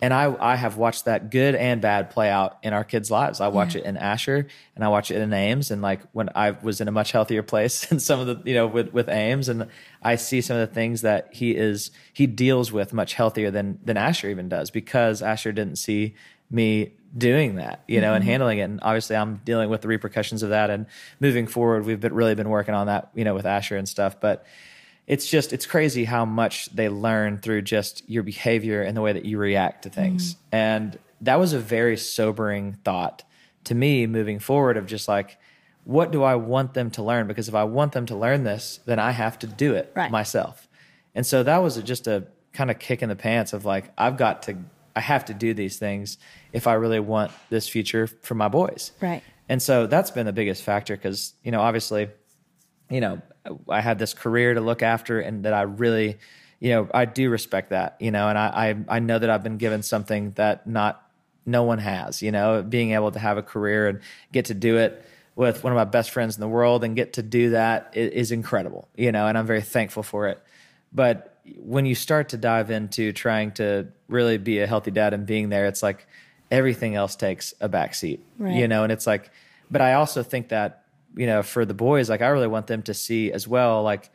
And 0.00 0.12
I, 0.12 0.34
I 0.38 0.56
have 0.56 0.76
watched 0.76 1.06
that 1.06 1.30
good 1.30 1.54
and 1.54 1.80
bad 1.80 2.10
play 2.10 2.28
out 2.28 2.58
in 2.62 2.74
our 2.74 2.84
kids' 2.84 3.10
lives. 3.10 3.40
I 3.40 3.48
watch 3.48 3.74
it 3.74 3.84
in 3.84 3.96
Asher 3.96 4.46
and 4.74 4.84
I 4.84 4.88
watch 4.88 5.10
it 5.10 5.20
in 5.20 5.32
Ames. 5.32 5.70
And 5.70 5.80
like 5.80 6.02
when 6.12 6.28
I 6.34 6.50
was 6.50 6.82
in 6.82 6.88
a 6.88 6.92
much 6.92 7.12
healthier 7.12 7.42
place 7.42 7.90
and 7.90 8.00
some 8.00 8.20
of 8.20 8.26
the, 8.26 8.48
you 8.48 8.54
know, 8.54 8.66
with, 8.66 8.92
with 8.92 9.08
Ames 9.08 9.48
and 9.48 9.68
I 10.02 10.16
see 10.16 10.42
some 10.42 10.58
of 10.58 10.68
the 10.68 10.74
things 10.74 11.00
that 11.00 11.28
he 11.32 11.56
is, 11.56 11.90
he 12.12 12.26
deals 12.26 12.72
with 12.72 12.92
much 12.92 13.14
healthier 13.14 13.50
than, 13.50 13.78
than 13.82 13.96
Asher 13.96 14.28
even 14.28 14.50
does 14.50 14.70
because 14.70 15.22
Asher 15.22 15.52
didn't 15.52 15.76
see 15.76 16.14
me 16.50 16.92
doing 17.16 17.56
that, 17.56 17.82
you 17.88 18.00
know, 18.00 18.14
and 18.14 18.22
mm-hmm. 18.22 18.30
handling 18.30 18.58
it. 18.58 18.62
And 18.62 18.80
obviously 18.82 19.16
I'm 19.16 19.40
dealing 19.44 19.70
with 19.70 19.82
the 19.82 19.88
repercussions 19.88 20.42
of 20.42 20.50
that. 20.50 20.70
And 20.70 20.86
moving 21.20 21.46
forward, 21.46 21.86
we've 21.86 22.00
been, 22.00 22.12
really 22.12 22.34
been 22.34 22.48
working 22.48 22.74
on 22.74 22.86
that, 22.88 23.10
you 23.14 23.24
know, 23.24 23.34
with 23.34 23.46
Asher 23.46 23.76
and 23.76 23.88
stuff. 23.88 24.20
But 24.20 24.44
it's 25.06 25.28
just 25.28 25.52
it's 25.52 25.66
crazy 25.66 26.04
how 26.04 26.24
much 26.24 26.66
they 26.74 26.88
learn 26.88 27.38
through 27.38 27.62
just 27.62 28.08
your 28.08 28.22
behavior 28.22 28.82
and 28.82 28.96
the 28.96 29.00
way 29.00 29.12
that 29.12 29.24
you 29.24 29.38
react 29.38 29.82
to 29.82 29.90
things 29.90 30.34
mm-hmm. 30.34 30.56
and 30.56 30.98
that 31.20 31.38
was 31.38 31.52
a 31.52 31.58
very 31.58 31.96
sobering 31.96 32.74
thought 32.84 33.22
to 33.64 33.74
me 33.74 34.06
moving 34.06 34.38
forward 34.38 34.76
of 34.76 34.86
just 34.86 35.08
like 35.08 35.38
what 35.84 36.10
do 36.10 36.22
i 36.22 36.34
want 36.34 36.74
them 36.74 36.90
to 36.90 37.02
learn 37.02 37.26
because 37.26 37.48
if 37.48 37.54
i 37.54 37.64
want 37.64 37.92
them 37.92 38.06
to 38.06 38.16
learn 38.16 38.44
this 38.44 38.80
then 38.86 38.98
i 38.98 39.10
have 39.12 39.38
to 39.38 39.46
do 39.46 39.74
it 39.74 39.92
Right. 39.94 40.10
myself 40.10 40.68
and 41.14 41.24
so 41.24 41.42
that 41.42 41.58
was 41.58 41.76
just 41.82 42.06
a 42.06 42.26
kind 42.52 42.70
of 42.70 42.78
kick 42.78 43.02
in 43.02 43.08
the 43.08 43.16
pants 43.16 43.52
of 43.52 43.64
like 43.64 43.92
i've 43.96 44.16
got 44.16 44.42
to 44.44 44.56
i 44.96 45.00
have 45.00 45.24
to 45.26 45.34
do 45.34 45.54
these 45.54 45.78
things 45.78 46.18
if 46.52 46.66
i 46.66 46.72
really 46.72 47.00
want 47.00 47.30
this 47.50 47.68
future 47.68 48.06
for 48.06 48.34
my 48.34 48.48
boys 48.48 48.90
Right. 49.00 49.22
and 49.48 49.62
so 49.62 49.86
that's 49.86 50.10
been 50.10 50.26
the 50.26 50.32
biggest 50.32 50.62
factor 50.64 50.96
because 50.96 51.34
you 51.44 51.52
know 51.52 51.60
obviously 51.60 52.08
you 52.90 53.00
know, 53.00 53.20
I 53.68 53.80
had 53.80 53.98
this 53.98 54.14
career 54.14 54.54
to 54.54 54.60
look 54.60 54.82
after 54.82 55.20
and 55.20 55.44
that 55.44 55.52
I 55.52 55.62
really, 55.62 56.18
you 56.60 56.70
know, 56.70 56.88
I 56.94 57.04
do 57.04 57.30
respect 57.30 57.70
that, 57.70 57.96
you 58.00 58.10
know, 58.10 58.28
and 58.28 58.38
I, 58.38 58.46
I, 58.88 58.96
I 58.96 58.98
know 59.00 59.18
that 59.18 59.28
I've 59.28 59.42
been 59.42 59.56
given 59.56 59.82
something 59.82 60.32
that 60.32 60.66
not, 60.66 61.02
no 61.44 61.62
one 61.62 61.78
has, 61.78 62.22
you 62.22 62.32
know, 62.32 62.62
being 62.62 62.92
able 62.92 63.10
to 63.12 63.18
have 63.18 63.38
a 63.38 63.42
career 63.42 63.88
and 63.88 64.00
get 64.32 64.46
to 64.46 64.54
do 64.54 64.78
it 64.78 65.04
with 65.36 65.62
one 65.62 65.72
of 65.72 65.76
my 65.76 65.84
best 65.84 66.10
friends 66.10 66.36
in 66.36 66.40
the 66.40 66.48
world 66.48 66.82
and 66.82 66.96
get 66.96 67.14
to 67.14 67.22
do 67.22 67.50
that 67.50 67.92
is, 67.94 68.12
is 68.12 68.32
incredible, 68.32 68.88
you 68.96 69.12
know, 69.12 69.26
and 69.26 69.36
I'm 69.36 69.46
very 69.46 69.62
thankful 69.62 70.02
for 70.02 70.28
it. 70.28 70.42
But 70.92 71.35
when 71.58 71.86
you 71.86 71.94
start 71.94 72.30
to 72.30 72.36
dive 72.36 72.70
into 72.70 73.12
trying 73.12 73.52
to 73.52 73.88
really 74.08 74.38
be 74.38 74.60
a 74.60 74.66
healthy 74.66 74.90
dad 74.90 75.14
and 75.14 75.26
being 75.26 75.48
there, 75.48 75.66
it's 75.66 75.82
like 75.82 76.06
everything 76.50 76.94
else 76.94 77.16
takes 77.16 77.54
a 77.60 77.68
backseat, 77.68 78.20
Right. 78.38 78.54
you 78.54 78.68
know, 78.68 78.82
and 78.82 78.92
it's 78.92 79.06
like, 79.06 79.30
but 79.70 79.80
I 79.80 79.94
also 79.94 80.22
think 80.22 80.48
that, 80.48 80.84
you 81.16 81.26
know, 81.26 81.42
for 81.42 81.64
the 81.64 81.74
boys, 81.74 82.08
like 82.08 82.22
I 82.22 82.28
really 82.28 82.46
want 82.46 82.66
them 82.66 82.82
to 82.82 82.94
see 82.94 83.32
as 83.32 83.48
well, 83.48 83.82
like, 83.82 84.10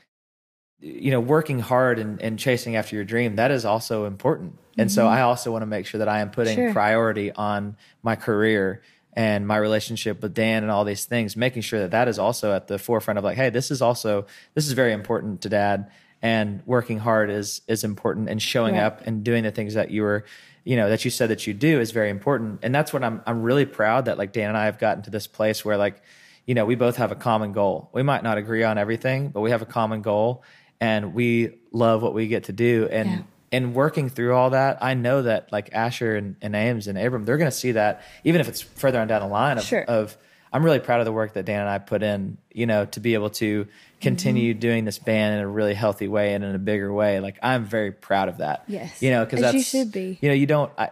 you 0.80 1.12
know, 1.12 1.20
working 1.20 1.60
hard 1.60 2.00
and, 2.00 2.22
and 2.22 2.40
chasing 2.40 2.76
after 2.76 2.96
your 2.96 3.06
dream, 3.06 3.36
that 3.36 3.52
is 3.52 3.66
also 3.66 4.06
important. 4.06 4.58
And 4.78 4.92
so 4.92 5.04
mm-hmm. 5.04 5.14
I 5.14 5.22
also 5.22 5.52
want 5.52 5.62
to 5.62 5.68
make 5.68 5.86
sure 5.86 6.00
that 6.00 6.10
I 6.10 6.20
am 6.22 6.32
putting 6.32 6.56
Sure. 6.56 6.74
priority 6.74 7.32
on 7.32 7.76
my 8.02 8.16
career 8.16 8.82
and 9.14 9.46
my 9.46 9.58
relationship 9.58 10.22
with 10.22 10.34
Dan 10.34 10.64
and 10.64 10.72
all 10.72 10.86
these 10.86 11.06
things, 11.06 11.36
making 11.36 11.62
sure 11.64 11.82
that 11.82 11.92
that 11.92 12.08
is 12.08 12.18
also 12.18 12.54
at 12.54 12.68
the 12.68 12.80
forefront 12.80 13.18
of 13.18 13.24
like, 13.24 13.36
hey, 13.36 13.50
this 13.50 13.70
is 13.70 13.82
also 13.82 14.26
this 14.56 14.66
is 14.66 14.72
very 14.72 14.94
important 14.94 15.42
to 15.42 15.50
dad, 15.50 15.92
and 16.22 16.62
working 16.66 17.00
hard 17.00 17.30
is 17.30 17.62
is 17.68 17.84
important, 17.84 18.30
and 18.30 18.42
showing 18.42 18.76
Right. 18.76 18.84
up 18.84 19.02
and 19.08 19.24
doing 19.24 19.44
the 19.44 19.52
things 19.52 19.74
that 19.74 19.92
you 19.92 20.04
were, 20.04 20.26
you 20.64 20.76
know, 20.76 20.90
that 20.90 21.04
you 21.06 21.12
said 21.12 21.30
that 21.30 21.48
you 21.48 21.54
do 21.54 21.80
is 21.80 21.92
very 21.92 22.10
important, 22.10 22.60
and 22.64 22.74
that's 22.74 22.94
what 22.94 23.04
I'm 23.04 23.22
I'm 23.26 23.42
really 23.42 23.66
proud 23.66 24.06
that 24.06 24.18
like 24.18 24.32
Dan 24.34 24.50
and 24.50 24.58
I 24.58 24.66
have 24.66 24.80
gotten 24.80 25.04
to 25.04 25.10
this 25.10 25.28
place 25.28 25.66
where 25.66 25.78
like, 25.78 26.02
you 26.46 26.54
know, 26.56 26.66
we 26.66 26.76
both 26.76 26.98
have 26.98 27.12
a 27.12 27.16
common 27.16 27.52
goal. 27.54 27.90
We 27.94 28.04
might 28.04 28.24
not 28.24 28.38
agree 28.38 28.64
on 28.64 28.78
everything, 28.78 29.30
but 29.30 29.42
we 29.42 29.52
have 29.52 29.62
a 29.62 29.66
common 29.66 30.02
goal, 30.02 30.44
and 30.80 31.14
we 31.14 31.58
love 31.72 32.02
what 32.04 32.14
we 32.14 32.28
get 32.28 32.46
to 32.46 32.54
do, 32.54 32.88
and 32.92 33.10
Yeah. 33.10 33.22
and 33.54 33.74
working 33.74 34.08
through 34.10 34.34
all 34.36 34.52
that, 34.52 34.78
I 34.82 34.94
know 34.94 35.24
that 35.24 35.52
like 35.52 35.70
Asher 35.74 36.16
and, 36.16 36.36
and 36.42 36.56
Ames 36.56 36.88
and 36.88 36.98
Abram, 36.98 37.26
they're 37.26 37.38
going 37.38 37.52
to 37.52 37.56
see 37.58 37.74
that 37.74 38.02
even 38.24 38.40
if 38.42 38.48
it's 38.48 38.62
further 38.62 39.00
on 39.02 39.08
down 39.08 39.22
the 39.22 39.28
line 39.28 39.58
of, 39.58 39.64
Sure. 39.64 39.84
of 39.84 40.18
I'm 40.54 40.64
really 40.64 40.80
proud 40.80 41.00
of 41.00 41.06
the 41.06 41.12
work 41.14 41.34
that 41.34 41.46
Dan 41.46 41.62
and 41.62 41.70
I 41.70 41.78
put 41.80 42.04
in, 42.04 42.38
you 42.54 42.66
know, 42.66 42.86
to 42.86 43.00
be 43.00 43.14
able 43.14 43.30
to 43.32 43.68
continue 44.02 44.54
Mm-hmm. 44.54 44.60
doing 44.60 44.86
this 44.86 45.00
band 45.00 45.36
in 45.36 45.42
a 45.42 45.48
really 45.48 45.74
healthy 45.74 46.08
way 46.08 46.34
and 46.34 46.44
in 46.44 46.56
a 46.56 46.60
bigger 46.60 46.92
way. 46.92 47.20
Like 47.20 47.38
I'm 47.42 47.66
very 47.66 47.92
proud 47.92 48.28
of 48.30 48.38
that. 48.40 48.64
Yes. 48.68 49.02
You 49.02 49.12
know, 49.12 49.24
because 49.24 49.42
that's, 49.42 49.54
you 49.54 49.64
should 49.64 49.92
be. 49.92 50.18
you 50.22 50.30
know, 50.30 50.36
you 50.36 50.46
don't, 50.48 50.72
I, 50.78 50.90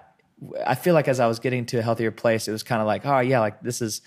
I 0.65 0.75
feel 0.75 0.93
like 0.93 1.07
as 1.07 1.19
I 1.19 1.27
was 1.27 1.39
getting 1.39 1.65
to 1.67 1.79
a 1.79 1.81
healthier 1.81 2.11
place, 2.11 2.47
it 2.47 2.51
was 2.51 2.63
kind 2.63 2.81
of 2.81 2.87
like, 2.87 3.05
oh 3.05 3.19
yeah, 3.19 3.39
like 3.39 3.61
this 3.61 3.81
is, 3.81 4.01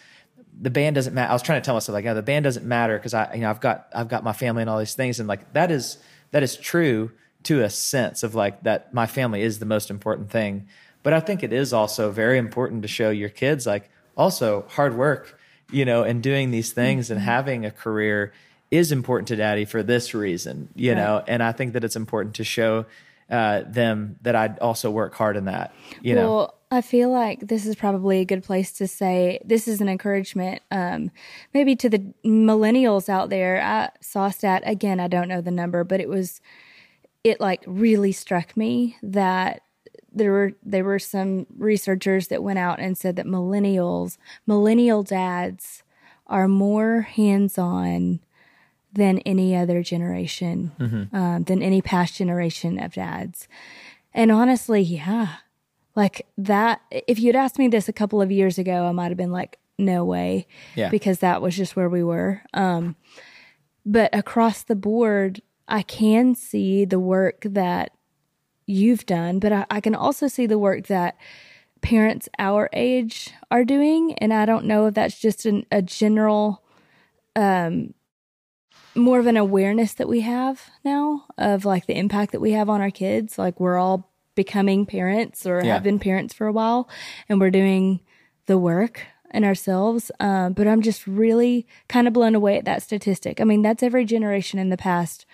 the 0.61 0.71
band 0.71 0.95
doesn't 0.95 1.15
matter. 1.15 1.31
I 1.31 1.33
was 1.33 1.43
trying 1.43 1.61
to 1.61 1.65
tell 1.65 1.75
myself 1.75 1.95
like, 1.95 2.05
yeah, 2.05 2.15
the 2.15 2.23
band 2.23 2.45
doesn't 2.45 2.67
matter 2.67 2.97
because 2.97 3.15
I, 3.15 3.35
you 3.35 3.41
know, 3.41 3.51
I've 3.51 3.61
got, 3.61 3.89
I've 3.95 4.09
got 4.09 4.23
my 4.23 4.33
family 4.33 4.63
and 4.63 4.71
all 4.71 4.79
these 4.79 4.95
things. 4.95 5.19
And 5.19 5.29
like, 5.29 5.53
that 5.53 5.71
is, 5.71 5.99
that 6.31 6.43
is 6.43 6.57
true 6.57 7.11
to 7.45 7.63
a 7.63 7.71
sense 7.71 8.23
of 8.23 8.35
like 8.35 8.63
that 8.63 8.95
my 8.95 9.07
family 9.07 9.43
is 9.43 9.59
the 9.59 9.67
most 9.67 9.91
important 9.91 10.31
thing. 10.31 10.69
But 11.03 11.13
I 11.13 11.21
think 11.21 11.43
it 11.43 11.53
is 11.53 11.73
also 11.73 12.11
very 12.13 12.39
important 12.39 12.83
to 12.83 12.89
show 12.89 13.11
your 13.11 13.29
kids 13.29 13.67
like 13.67 13.91
also 14.17 14.65
hard 14.69 14.97
work, 14.97 15.39
you 15.71 15.85
know, 15.85 16.05
and 16.05 16.23
doing 16.23 16.51
these 16.51 16.73
things 16.73 17.11
and 17.11 17.21
having 17.21 17.67
a 17.67 17.71
career 17.71 18.33
is 18.73 18.91
important 18.91 19.29
to 19.29 19.37
daddy 19.37 19.67
for 19.67 19.83
this 19.83 20.15
reason, 20.15 20.71
you 20.75 20.93
Right. 20.93 20.99
know, 20.99 21.23
and 21.29 21.43
I 21.43 21.53
think 21.53 21.75
that 21.75 21.85
it's 21.85 21.95
important 21.95 22.35
to 22.37 22.45
show 22.45 22.87
uh, 23.31 23.63
them 23.67 24.17
that 24.23 24.35
I 24.35 24.55
also 24.61 24.91
work 24.91 25.15
hard 25.15 25.37
in 25.37 25.45
that, 25.45 25.75
you 26.01 26.15
know. 26.15 26.29
Well, 26.29 26.55
I 26.71 26.81
feel 26.81 27.11
like 27.11 27.41
this 27.41 27.67
is 27.67 27.77
probably 27.77 28.21
a 28.21 28.25
good 28.25 28.43
place 28.43 28.73
to 28.73 28.89
say 28.89 29.41
this 29.45 29.69
is 29.69 29.83
an 29.83 29.91
encouragement, 29.91 30.63
um, 30.71 31.11
maybe 31.53 31.77
to 31.77 31.91
the 31.91 31.99
millennials 32.25 33.11
out 33.11 33.29
there. 33.29 33.63
I 33.63 33.91
saw 34.01 34.27
a 34.27 34.33
stat 34.33 34.63
again. 34.65 35.01
I 35.01 35.07
don't 35.07 35.29
know 35.29 35.43
the 35.43 35.51
number, 35.51 35.85
but 35.85 36.01
it 36.01 36.09
was 36.09 36.41
it 37.25 37.41
like 37.41 37.63
really 37.67 38.11
struck 38.11 38.57
me 38.57 38.97
that 39.03 39.63
there 40.15 40.33
were 40.33 40.53
there 40.63 40.85
were 40.85 40.99
some 40.99 41.47
researchers 41.59 42.29
that 42.29 42.43
went 42.43 42.59
out 42.59 42.81
and 42.81 42.97
said 42.97 43.17
that 43.17 43.27
millennials, 43.27 44.17
millennial 44.47 45.03
dads, 45.03 45.83
are 46.27 46.49
more 46.49 47.03
hands 47.03 47.59
on 47.59 48.21
than 48.93 49.19
any 49.21 49.57
other 49.57 49.83
generation, 49.83 50.73
um, 51.13 51.45
than 51.45 51.63
any 51.63 51.81
past 51.81 52.15
generation 52.15 52.79
of 52.79 52.95
dads. 52.95 53.49
And 54.13 54.31
honestly, 54.31 54.81
yeah, 54.83 55.37
like 55.95 56.27
that. 56.37 56.83
If 56.91 57.19
you'd 57.19 57.37
asked 57.37 57.59
me 57.59 57.69
this 57.69 57.89
a 57.89 57.93
couple 57.93 58.21
of 58.21 58.31
years 58.31 58.59
ago, 58.59 58.85
I 58.85 58.93
might 58.93 59.09
have 59.09 59.17
been 59.17 59.33
like, 59.33 59.59
no 59.79 60.05
way. 60.05 60.47
Yeah. 60.75 60.91
Because 60.91 61.21
that 61.21 61.41
was 61.41 61.57
just 61.57 61.77
where 61.77 61.89
we 61.89 62.03
were. 62.03 62.43
Um, 62.53 62.97
but 63.85 64.15
across 64.15 64.63
the 64.63 64.77
board, 64.77 65.41
I 65.67 65.83
can 65.83 66.35
see 66.35 66.85
the 66.85 67.01
work 67.01 67.43
that 67.45 67.93
you've 68.67 69.07
done, 69.07 69.39
but 69.39 69.53
I, 69.53 69.67
I 69.71 69.81
can 69.81 69.95
also 69.95 70.29
see 70.29 70.47
the 70.47 70.59
work 70.59 70.87
that 70.87 71.17
parents 71.81 72.29
our 72.39 72.69
age 72.73 73.33
are 73.51 73.65
doing. 73.65 74.15
And 74.19 74.33
I 74.33 74.47
don't 74.47 74.67
know 74.67 74.87
if 74.87 74.95
that's 74.95 75.19
just 75.19 75.47
an, 75.47 75.67
a 75.73 75.83
general, 75.83 76.63
um, 77.35 77.95
more 78.95 79.19
of 79.19 79.27
an 79.27 79.37
awareness 79.37 79.95
that 79.95 80.09
we 80.09 80.21
have 80.21 80.71
now 80.85 81.25
of 81.39 81.65
like 81.65 81.87
the 81.87 81.97
impact 81.97 82.33
that 82.33 82.41
we 82.41 82.53
have 82.53 82.69
on 82.69 82.81
our 82.81 82.91
kids. 82.91 83.39
Like 83.39 83.59
we're 83.61 83.79
all 83.79 84.11
becoming 84.35 84.87
parents 84.87 85.47
or 85.47 85.63
Yeah. 85.63 85.75
have 85.75 85.83
been 85.83 85.99
parents 85.99 86.35
for 86.35 86.47
a 86.47 86.53
while 86.53 86.89
and 87.29 87.41
we're 87.41 87.51
doing 87.51 88.01
the 88.47 88.59
work 88.59 89.07
in 89.33 89.45
ourselves. 89.45 90.11
Um, 90.21 90.53
but 90.53 90.67
I'm 90.67 90.83
just 90.83 91.07
really 91.07 91.67
kind 91.89 92.07
of 92.07 92.13
blown 92.13 92.35
away 92.35 92.59
at 92.59 92.65
that 92.67 92.83
statistic. 92.83 93.41
I 93.41 93.45
mean, 93.45 93.63
that's 93.63 93.83
every 93.83 94.05
generation 94.05 94.59
in 94.59 94.69
the 94.69 94.77
past 94.77 95.25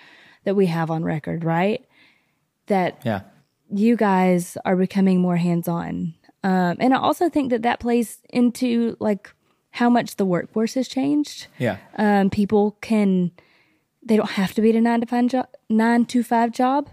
that 0.44 0.54
we 0.54 0.66
have 0.66 0.90
on 0.90 1.02
record, 1.04 1.42
right? 1.44 1.84
That 2.66 3.00
Yeah. 3.04 3.22
you 3.70 3.96
guys 3.96 4.56
are 4.64 4.76
becoming 4.76 5.20
more 5.20 5.36
hands 5.36 5.66
on. 5.68 6.14
Um, 6.44 6.76
and 6.78 6.94
I 6.94 6.98
also 6.98 7.28
think 7.28 7.50
that 7.50 7.62
that 7.62 7.80
plays 7.80 8.18
into 8.30 8.96
like 9.00 9.32
how 9.72 9.90
much 9.90 10.16
the 10.16 10.24
workforce 10.24 10.74
has 10.74 10.86
changed. 10.88 11.48
Yeah. 11.58 11.78
Um, 11.96 12.30
people 12.30 12.76
can, 12.80 13.32
they 14.08 14.16
don't 14.16 14.30
have 14.30 14.54
to 14.54 14.62
be 14.62 14.70
at 14.70 14.76
a 14.76 14.80
nine 14.80 15.00
to 15.00 15.06
five 15.06 15.26
job, 15.28 15.48
nine 15.68 16.04
to 16.06 16.22
five 16.22 16.50
job. 16.50 16.90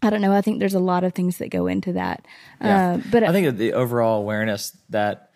I 0.00 0.10
don't 0.10 0.20
know. 0.20 0.32
I 0.32 0.40
think 0.40 0.58
there's 0.58 0.74
a 0.74 0.80
lot 0.80 1.04
of 1.04 1.14
things 1.14 1.38
that 1.38 1.50
go 1.50 1.66
into 1.66 1.92
that. 1.92 2.26
Yeah. 2.60 2.94
Um, 2.94 3.04
but 3.10 3.22
I 3.22 3.32
think 3.32 3.56
the 3.56 3.74
overall 3.74 4.18
awareness 4.18 4.76
that 4.90 5.30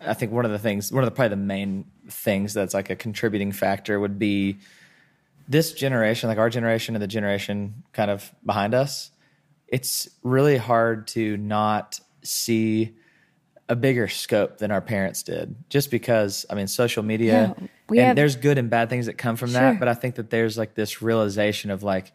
I 0.00 0.14
think 0.14 0.32
one 0.32 0.44
of 0.44 0.50
the 0.50 0.58
things, 0.58 0.90
one 0.90 1.04
of 1.04 1.10
the 1.10 1.14
probably 1.14 1.30
the 1.30 1.36
main 1.36 1.84
things 2.08 2.54
that's 2.54 2.74
like 2.74 2.90
a 2.90 2.96
contributing 2.96 3.52
factor 3.52 4.00
would 4.00 4.18
be 4.18 4.58
this 5.48 5.72
generation, 5.72 6.28
like 6.28 6.38
our 6.38 6.48
generation 6.50 6.94
and 6.94 7.02
the 7.02 7.08
generation 7.08 7.82
kind 7.92 8.10
of 8.10 8.32
behind 8.44 8.74
us. 8.74 9.10
It's 9.68 10.08
really 10.22 10.56
hard 10.56 11.06
to 11.08 11.36
not 11.36 12.00
see 12.22 12.94
a 13.72 13.76
bigger 13.76 14.06
scope 14.06 14.58
than 14.58 14.70
our 14.70 14.80
parents 14.82 15.22
did, 15.22 15.54
just 15.70 15.90
because 15.90 16.44
I 16.50 16.54
mean, 16.54 16.66
social 16.66 17.02
media. 17.02 17.54
Yeah, 17.58 17.66
and 17.88 17.98
have- 18.08 18.16
there's 18.16 18.36
good 18.36 18.58
and 18.58 18.68
bad 18.68 18.90
things 18.90 19.06
that 19.06 19.16
come 19.16 19.36
from 19.36 19.50
Sure. 19.50 19.60
that, 19.60 19.78
but 19.78 19.88
I 19.88 19.94
think 19.94 20.16
that 20.16 20.28
there's 20.30 20.58
like 20.58 20.74
this 20.74 21.00
realization 21.00 21.70
of 21.70 21.82
like, 21.82 22.12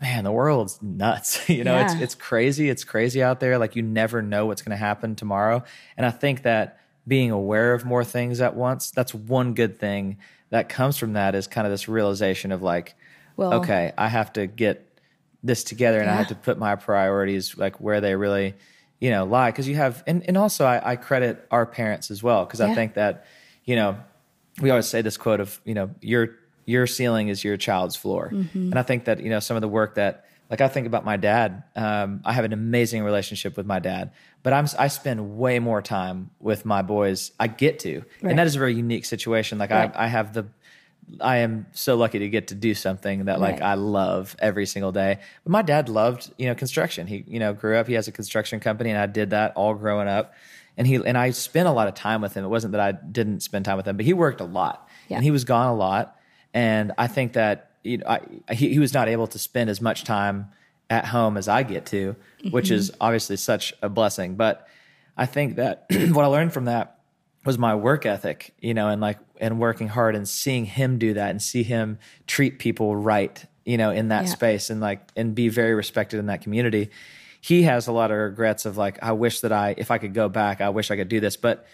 man, 0.00 0.24
the 0.24 0.32
world's 0.32 0.82
nuts. 0.82 1.48
you 1.48 1.62
know, 1.64 1.78
it's 1.78 1.94
Yeah. 1.94 2.00
it's 2.02 2.14
crazy. 2.14 2.68
It's 2.68 2.82
crazy 2.84 3.22
out 3.22 3.38
there. 3.40 3.56
Like 3.58 3.76
you 3.76 3.82
never 3.82 4.20
know 4.22 4.46
what's 4.46 4.62
going 4.62 4.70
to 4.76 4.76
happen 4.84 5.14
tomorrow. 5.14 5.62
And 5.96 6.04
I 6.04 6.10
think 6.10 6.42
that 6.42 6.80
being 7.06 7.30
aware 7.30 7.72
of 7.72 7.84
more 7.84 8.04
things 8.04 8.40
at 8.40 8.56
once, 8.56 8.90
that's 8.90 9.14
one 9.14 9.54
good 9.54 9.78
thing 9.78 10.16
that 10.50 10.68
comes 10.68 10.96
from 10.96 11.12
that 11.12 11.34
is 11.36 11.46
kind 11.46 11.66
of 11.66 11.72
this 11.72 11.88
realization 11.88 12.50
of 12.52 12.62
like, 12.62 12.94
Well- 13.36 13.54
okay, 13.60 13.92
I 13.96 14.08
have 14.08 14.32
to 14.34 14.46
get 14.48 14.82
this 15.42 15.62
together 15.62 16.00
and 16.00 16.10
I 16.10 16.14
have 16.14 16.28
to 16.28 16.34
put 16.34 16.58
my 16.58 16.74
priorities 16.74 17.56
like 17.56 17.80
where 17.80 18.00
they 18.00 18.16
really, 18.16 18.54
you 19.00 19.10
know, 19.10 19.24
lie. 19.24 19.52
Cause 19.52 19.68
you 19.68 19.76
have, 19.76 20.02
and, 20.06 20.22
and 20.26 20.36
also 20.36 20.64
I, 20.64 20.92
I 20.92 20.96
credit 20.96 21.46
our 21.50 21.66
parents 21.66 22.10
as 22.10 22.22
well. 22.22 22.46
Cause 22.46 22.60
I 22.60 22.74
think 22.74 22.94
that, 22.94 23.26
you 23.64 23.76
know, 23.76 23.96
we 24.60 24.70
always 24.70 24.86
say 24.86 25.02
this 25.02 25.16
quote 25.16 25.40
of, 25.40 25.60
you 25.64 25.74
know, 25.74 25.90
your, 26.00 26.30
your 26.64 26.86
ceiling 26.86 27.28
is 27.28 27.44
your 27.44 27.56
child's 27.56 27.94
floor. 27.94 28.30
Mm-hmm. 28.32 28.58
And 28.70 28.78
I 28.78 28.82
think 28.82 29.04
that, 29.04 29.20
you 29.20 29.28
know, 29.30 29.40
some 29.40 29.56
of 29.56 29.60
the 29.60 29.68
work 29.68 29.96
that, 29.96 30.24
like 30.50 30.60
I 30.60 30.68
think 30.68 30.86
about 30.86 31.04
my 31.04 31.16
dad, 31.16 31.64
um, 31.74 32.22
I 32.24 32.32
have 32.32 32.44
an 32.44 32.52
amazing 32.52 33.02
relationship 33.02 33.56
with 33.56 33.66
my 33.66 33.80
dad, 33.80 34.12
but 34.42 34.52
I'm, 34.52 34.66
I 34.78 34.88
spend 34.88 35.36
way 35.36 35.58
more 35.58 35.82
time 35.82 36.30
with 36.40 36.64
my 36.64 36.82
boys. 36.82 37.32
I 37.38 37.48
get 37.48 37.80
to, 37.80 37.96
Right. 37.98 38.30
and 38.30 38.38
that 38.38 38.46
is 38.46 38.54
a 38.54 38.58
very 38.58 38.74
unique 38.74 39.04
situation. 39.04 39.58
Like 39.58 39.70
Right. 39.70 39.92
I, 39.94 40.04
I 40.04 40.06
have 40.06 40.32
the, 40.32 40.46
I 41.20 41.38
am 41.38 41.66
so 41.72 41.96
lucky 41.96 42.18
to 42.18 42.28
get 42.28 42.48
to 42.48 42.54
do 42.54 42.74
something 42.74 43.26
that 43.26 43.40
like 43.40 43.54
Right. 43.54 43.62
I 43.62 43.74
love 43.74 44.34
every 44.38 44.66
single 44.66 44.92
day. 44.92 45.18
But 45.44 45.50
my 45.50 45.62
dad 45.62 45.88
loved, 45.88 46.32
you 46.36 46.46
know, 46.46 46.54
construction. 46.54 47.06
He, 47.06 47.24
you 47.26 47.38
know, 47.38 47.52
grew 47.52 47.76
up, 47.76 47.86
he 47.86 47.94
has 47.94 48.08
a 48.08 48.12
construction 48.12 48.60
company 48.60 48.90
and 48.90 48.98
I 48.98 49.06
did 49.06 49.30
that 49.30 49.52
all 49.54 49.74
growing 49.74 50.08
up. 50.08 50.34
And 50.76 50.86
he, 50.86 50.96
and 50.96 51.16
I 51.16 51.30
spent 51.30 51.68
a 51.68 51.70
lot 51.70 51.88
of 51.88 51.94
time 51.94 52.20
with 52.20 52.34
him. 52.34 52.44
It 52.44 52.48
wasn't 52.48 52.72
that 52.72 52.80
I 52.80 52.92
didn't 52.92 53.40
spend 53.40 53.64
time 53.64 53.76
with 53.76 53.86
him, 53.86 53.96
but 53.96 54.04
he 54.04 54.12
worked 54.12 54.40
a 54.40 54.44
lot 54.44 54.88
Yeah. 55.08 55.16
and 55.16 55.24
he 55.24 55.30
was 55.30 55.44
gone 55.44 55.68
a 55.68 55.74
lot. 55.74 56.18
And 56.52 56.92
I 56.98 57.06
think 57.06 57.34
that, 57.34 57.70
you 57.82 57.98
know, 57.98 58.06
I, 58.06 58.54
he, 58.54 58.70
he 58.72 58.78
was 58.78 58.92
not 58.92 59.08
able 59.08 59.26
to 59.28 59.38
spend 59.38 59.70
as 59.70 59.80
much 59.80 60.04
time 60.04 60.50
at 60.90 61.06
home 61.06 61.36
as 61.36 61.48
I 61.48 61.62
get 61.62 61.86
to, 61.86 62.16
which 62.50 62.66
mm-hmm. 62.66 62.74
is 62.74 62.92
obviously 63.00 63.36
such 63.36 63.74
a 63.82 63.88
blessing. 63.88 64.34
But 64.36 64.68
I 65.16 65.26
think 65.26 65.56
that 65.56 65.86
what 66.10 66.24
I 66.24 66.28
learned 66.28 66.52
from 66.52 66.66
that 66.66 66.95
was 67.46 67.58
my 67.58 67.74
work 67.74 68.04
ethic, 68.04 68.54
you 68.60 68.74
know, 68.74 68.88
and 68.88 69.00
like 69.00 69.18
and 69.40 69.60
working 69.60 69.88
hard 69.88 70.16
and 70.16 70.28
seeing 70.28 70.64
him 70.64 70.98
do 70.98 71.14
that 71.14 71.30
and 71.30 71.40
see 71.40 71.62
him 71.62 71.98
treat 72.26 72.58
people 72.58 72.96
right, 72.96 73.44
you 73.64 73.76
know, 73.78 73.90
in 73.90 74.08
that 74.08 74.24
Yeah. 74.24 74.30
space 74.30 74.70
and 74.70 74.80
like 74.80 75.00
and 75.16 75.34
be 75.34 75.48
very 75.48 75.74
respected 75.74 76.18
in 76.18 76.26
that 76.26 76.42
community. 76.42 76.90
He 77.40 77.62
has 77.62 77.86
a 77.86 77.92
lot 77.92 78.10
of 78.10 78.16
regrets 78.18 78.66
of 78.66 78.76
like, 78.76 79.02
I 79.02 79.12
wish 79.12 79.40
that 79.40 79.52
I 79.52 79.74
if 79.78 79.90
I 79.90 79.98
could 79.98 80.14
go 80.14 80.28
back, 80.28 80.60
I 80.60 80.70
wish 80.70 80.90
I 80.90 80.96
could 80.96 81.08
do 81.08 81.20
this. 81.20 81.36
But 81.36 81.66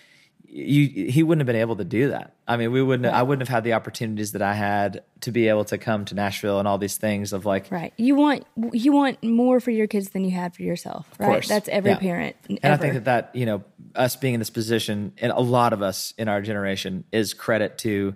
you 0.54 1.06
he 1.10 1.22
wouldn't 1.22 1.40
have 1.40 1.46
been 1.46 1.60
able 1.60 1.76
to 1.76 1.84
do 1.84 2.10
that. 2.10 2.34
I 2.46 2.58
mean, 2.58 2.72
we 2.72 2.82
wouldn't. 2.82 3.06
I 3.12 3.22
wouldn't 3.22 3.48
have 3.48 3.54
had 3.54 3.64
the 3.64 3.72
opportunities 3.72 4.32
that 4.32 4.42
I 4.42 4.52
had 4.52 5.02
to 5.22 5.32
be 5.32 5.48
able 5.48 5.64
to 5.66 5.78
come 5.78 6.04
to 6.04 6.14
Nashville 6.14 6.58
and 6.58 6.68
all 6.68 6.76
these 6.76 6.98
things 6.98 7.32
of 7.32 7.46
like. 7.46 7.70
Right. 7.70 7.94
You 7.96 8.14
want 8.16 8.44
you 8.72 8.92
want 8.92 9.22
more 9.24 9.60
for 9.60 9.70
your 9.70 9.86
kids 9.86 10.10
than 10.10 10.24
you 10.24 10.30
had 10.32 10.54
for 10.54 10.62
yourself. 10.62 11.08
Right. 11.18 11.26
course. 11.26 11.48
That's 11.48 11.70
every 11.70 11.92
Yeah. 11.92 11.98
parent. 11.98 12.36
And 12.62 12.72
I 12.72 12.76
think 12.76 12.92
that 12.94 13.04
that 13.06 13.30
you 13.34 13.46
know 13.46 13.64
us 13.94 14.14
being 14.16 14.34
in 14.34 14.40
this 14.40 14.50
position, 14.50 15.12
and 15.22 15.32
a 15.32 15.40
lot 15.40 15.72
of 15.72 15.80
us 15.80 16.12
in 16.18 16.28
our 16.28 16.42
generation, 16.42 17.04
is 17.12 17.32
credit 17.32 17.78
to 17.78 18.14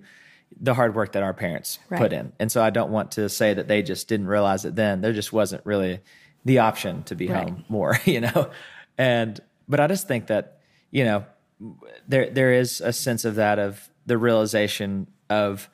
the 0.60 0.74
hard 0.74 0.94
work 0.94 1.12
that 1.12 1.22
our 1.22 1.34
parents 1.34 1.78
Right. 1.88 2.00
put 2.00 2.12
in. 2.12 2.32
And 2.38 2.52
so 2.52 2.62
I 2.62 2.68
don't 2.68 2.90
want 2.90 3.12
to 3.12 3.30
say 3.30 3.54
that 3.54 3.66
they 3.66 3.82
just 3.82 4.08
didn't 4.08 4.26
realize 4.26 4.64
it 4.66 4.76
then. 4.76 5.00
There 5.00 5.12
just 5.14 5.32
wasn't 5.32 5.64
really 5.64 6.00
the 6.44 6.58
option 6.58 7.02
to 7.04 7.14
be 7.14 7.28
Right. 7.28 7.44
home 7.48 7.64
more, 7.70 7.98
you 8.04 8.20
know. 8.20 8.50
And 8.98 9.40
but 9.68 9.80
I 9.80 9.86
just 9.86 10.06
think 10.06 10.26
that 10.26 10.58
you 10.90 11.04
know 11.04 11.24
there 12.08 12.30
there 12.30 12.52
is 12.52 12.80
a 12.80 12.92
sense 12.92 13.24
of 13.24 13.36
that 13.36 13.58
of 13.58 13.88
the 14.06 14.18
realization 14.18 15.06
of 15.30 15.68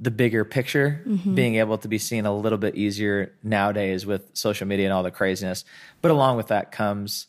the 0.00 0.10
bigger 0.10 0.44
picture 0.44 1.02
Mm-hmm. 1.06 1.34
being 1.34 1.54
able 1.56 1.78
to 1.78 1.88
be 1.88 1.98
seen 1.98 2.26
a 2.26 2.34
little 2.36 2.58
bit 2.58 2.74
easier 2.74 3.32
nowadays 3.42 4.04
with 4.06 4.30
social 4.32 4.66
media 4.66 4.86
and 4.86 4.92
all 4.92 5.02
the 5.02 5.10
craziness. 5.10 5.64
But 6.02 6.10
along 6.10 6.36
with 6.38 6.48
that 6.48 6.72
comes 6.72 7.26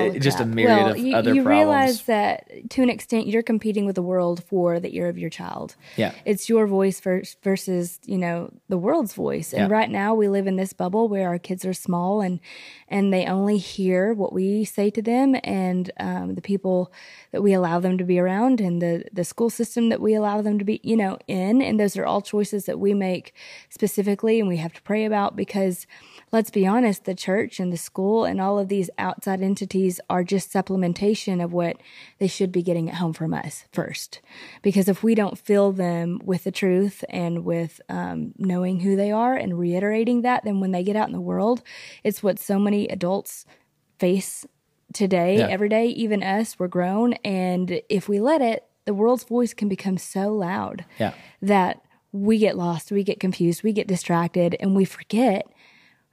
it- 0.00 0.20
just 0.20 0.40
a 0.40 0.44
myriad 0.46 0.78
well, 0.78 0.90
of 0.92 0.98
you, 0.98 1.14
other 1.16 1.34
you 1.34 1.42
problems. 1.42 1.58
realize 1.68 2.02
that 2.04 2.70
to 2.70 2.82
an 2.82 2.90
extent 2.90 3.26
you're 3.26 3.42
competing 3.42 3.86
with 3.86 3.94
the 3.94 4.02
world 4.02 4.42
for 4.44 4.80
the 4.80 4.94
ear 4.96 5.08
of 5.08 5.18
your 5.18 5.30
child. 5.30 5.76
Yeah. 5.96 6.12
It's 6.24 6.48
your 6.48 6.66
voice 6.66 7.00
versus, 7.00 7.98
you 8.04 8.18
know, 8.18 8.52
the 8.68 8.78
world's 8.78 9.14
voice. 9.14 9.52
And 9.52 9.68
Yeah. 9.70 9.76
right 9.78 9.90
now 9.90 10.14
we 10.14 10.28
live 10.28 10.46
in 10.46 10.56
this 10.56 10.72
bubble 10.72 11.08
where 11.08 11.28
our 11.28 11.38
kids 11.38 11.64
are 11.64 11.74
small 11.74 12.20
and 12.20 12.40
and 12.88 13.12
they 13.12 13.26
only 13.26 13.58
hear 13.58 14.12
what 14.14 14.32
we 14.32 14.64
say 14.64 14.90
to 14.90 15.02
them 15.02 15.36
and 15.42 15.90
um, 15.98 16.34
the 16.36 16.42
people 16.42 16.92
that 17.32 17.42
we 17.42 17.52
allow 17.52 17.80
them 17.80 17.98
to 17.98 18.04
be 18.04 18.18
around 18.18 18.60
and 18.60 18.80
the 18.80 19.04
the 19.12 19.24
school 19.24 19.50
system 19.50 19.88
that 19.88 20.00
we 20.00 20.14
allow 20.14 20.40
them 20.40 20.58
to 20.58 20.64
be, 20.64 20.80
you 20.82 20.96
know, 20.96 21.18
in 21.28 21.60
and 21.62 21.78
those 21.80 21.96
are 21.96 22.06
all 22.06 22.22
choices 22.22 22.64
that 22.66 22.78
we 22.78 22.94
make 22.94 23.32
specifically 23.70 24.38
and 24.40 24.48
we 24.48 24.56
have 24.56 24.72
to 24.72 24.82
pray 24.82 25.04
about 25.04 25.36
because 25.36 25.86
let's 26.32 26.50
be 26.50 26.66
honest, 26.66 27.04
the 27.04 27.14
church 27.14 27.60
and 27.60 27.72
the 27.72 27.76
school 27.76 28.24
and 28.24 28.40
all 28.40 28.58
of 28.58 28.68
these 28.68 28.90
outside 28.98 29.40
entities 29.40 29.85
are 30.10 30.24
just 30.24 30.52
supplementation 30.52 31.42
of 31.42 31.52
what 31.52 31.76
they 32.18 32.26
should 32.26 32.52
be 32.52 32.62
getting 32.62 32.88
at 32.88 32.96
home 32.96 33.12
from 33.12 33.32
us 33.34 33.64
first. 33.72 34.20
Because 34.62 34.88
if 34.88 35.02
we 35.02 35.14
don't 35.14 35.38
fill 35.38 35.72
them 35.72 36.20
with 36.24 36.44
the 36.44 36.50
truth 36.50 37.04
and 37.08 37.44
with 37.44 37.80
um, 37.88 38.32
knowing 38.38 38.80
who 38.80 38.96
they 38.96 39.10
are 39.10 39.34
and 39.34 39.58
reiterating 39.58 40.22
that, 40.22 40.44
then 40.44 40.60
when 40.60 40.72
they 40.72 40.82
get 40.82 40.96
out 40.96 41.08
in 41.08 41.12
the 41.14 41.20
world, 41.20 41.62
it's 42.04 42.22
what 42.22 42.38
so 42.38 42.58
many 42.58 42.86
adults 42.88 43.44
face 43.98 44.46
today, 44.92 45.38
Yeah. 45.38 45.48
every 45.48 45.68
day, 45.68 45.86
even 45.88 46.22
us, 46.22 46.58
we're 46.58 46.68
grown. 46.68 47.14
And 47.24 47.80
if 47.88 48.08
we 48.08 48.20
let 48.20 48.40
it, 48.40 48.64
the 48.84 48.94
world's 48.94 49.24
voice 49.24 49.52
can 49.52 49.68
become 49.68 49.98
so 49.98 50.32
loud 50.32 50.84
Yeah. 50.98 51.12
that 51.42 51.80
we 52.12 52.38
get 52.38 52.56
lost, 52.56 52.90
we 52.92 53.02
get 53.02 53.20
confused, 53.20 53.62
we 53.62 53.72
get 53.72 53.86
distracted, 53.88 54.56
and 54.60 54.74
we 54.76 54.84
forget 54.84 55.46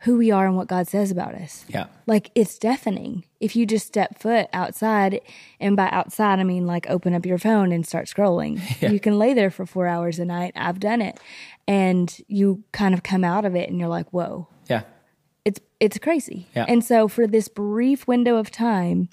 who 0.03 0.17
we 0.17 0.31
are 0.31 0.45
and 0.45 0.55
what 0.57 0.67
God 0.67 0.87
says 0.87 1.11
about 1.11 1.33
us. 1.35 1.65
Yeah. 1.67 1.85
Like 2.07 2.29
it's 2.35 2.57
deafening 2.57 3.23
if 3.39 3.55
you 3.55 3.65
just 3.65 3.87
step 3.87 4.19
foot 4.19 4.47
outside, 4.53 5.21
and 5.59 5.75
by 5.75 5.89
outside 5.89 6.39
I 6.39 6.43
mean 6.43 6.65
like 6.67 6.89
open 6.89 7.13
up 7.13 7.25
your 7.25 7.37
phone 7.37 7.71
and 7.71 7.85
start 7.85 8.07
scrolling. 8.07 8.59
You 8.91 8.99
can 8.99 9.17
lay 9.17 9.33
there 9.33 9.49
for 9.51 9.65
four 9.65 9.87
hours 9.87 10.19
a 10.19 10.25
night. 10.25 10.53
I've 10.55 10.79
done 10.79 11.01
it, 11.01 11.19
and 11.67 12.15
you 12.27 12.63
kind 12.71 12.93
of 12.93 13.03
come 13.03 13.23
out 13.23 13.45
of 13.45 13.55
it 13.55 13.69
and 13.69 13.79
you're 13.79 13.89
like, 13.89 14.11
"Whoa, 14.11 14.47
Yeah. 14.69 14.83
it's 15.45 15.59
it's 15.79 15.97
crazy." 15.97 16.47
Yeah. 16.55 16.65
And 16.67 16.83
so 16.83 17.07
for 17.07 17.25
this 17.27 17.47
brief 17.47 18.07
window 18.07 18.37
of 18.37 18.51
time, 18.51 19.09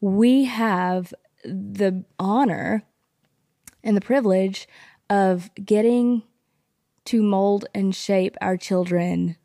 we 0.00 0.44
have 0.44 1.12
the 1.44 2.04
honor 2.18 2.84
and 3.84 3.96
the 3.96 4.00
privilege 4.00 4.66
of 5.10 5.50
getting 5.62 6.22
to 7.04 7.22
mold 7.22 7.66
and 7.74 7.94
shape 7.94 8.36
our 8.40 8.56
children 8.56 9.36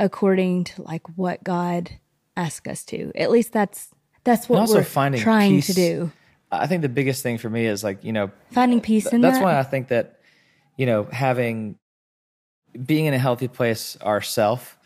according 0.00 0.64
to 0.64 0.82
like 0.82 1.02
what 1.16 1.44
God 1.44 1.90
asks 2.36 2.68
us 2.68 2.84
to. 2.86 3.12
At 3.14 3.30
least 3.30 3.52
that's 3.52 3.90
that's 4.24 4.48
what 4.48 4.58
also 4.58 4.76
we're 4.76 4.84
finding 4.84 5.20
trying 5.20 5.56
peace 5.56 5.66
to 5.68 5.74
do. 5.74 6.12
I 6.50 6.66
think 6.66 6.82
the 6.82 6.88
biggest 6.88 7.22
thing 7.22 7.38
for 7.38 7.48
me 7.48 7.66
is 7.66 7.84
like, 7.84 8.02
you 8.02 8.12
know, 8.12 8.32
Finding 8.50 8.80
peace 8.80 9.06
in 9.06 9.20
that's 9.20 9.38
that. 9.38 9.44
why 9.44 9.58
I 9.58 9.62
think 9.62 9.88
that, 9.88 10.18
you 10.76 10.86
know, 10.86 11.04
having 11.04 11.76
being 12.84 13.04
in 13.04 13.14
a 13.14 13.18
healthy 13.18 13.46
place 13.46 13.96
ourself, 14.02 14.76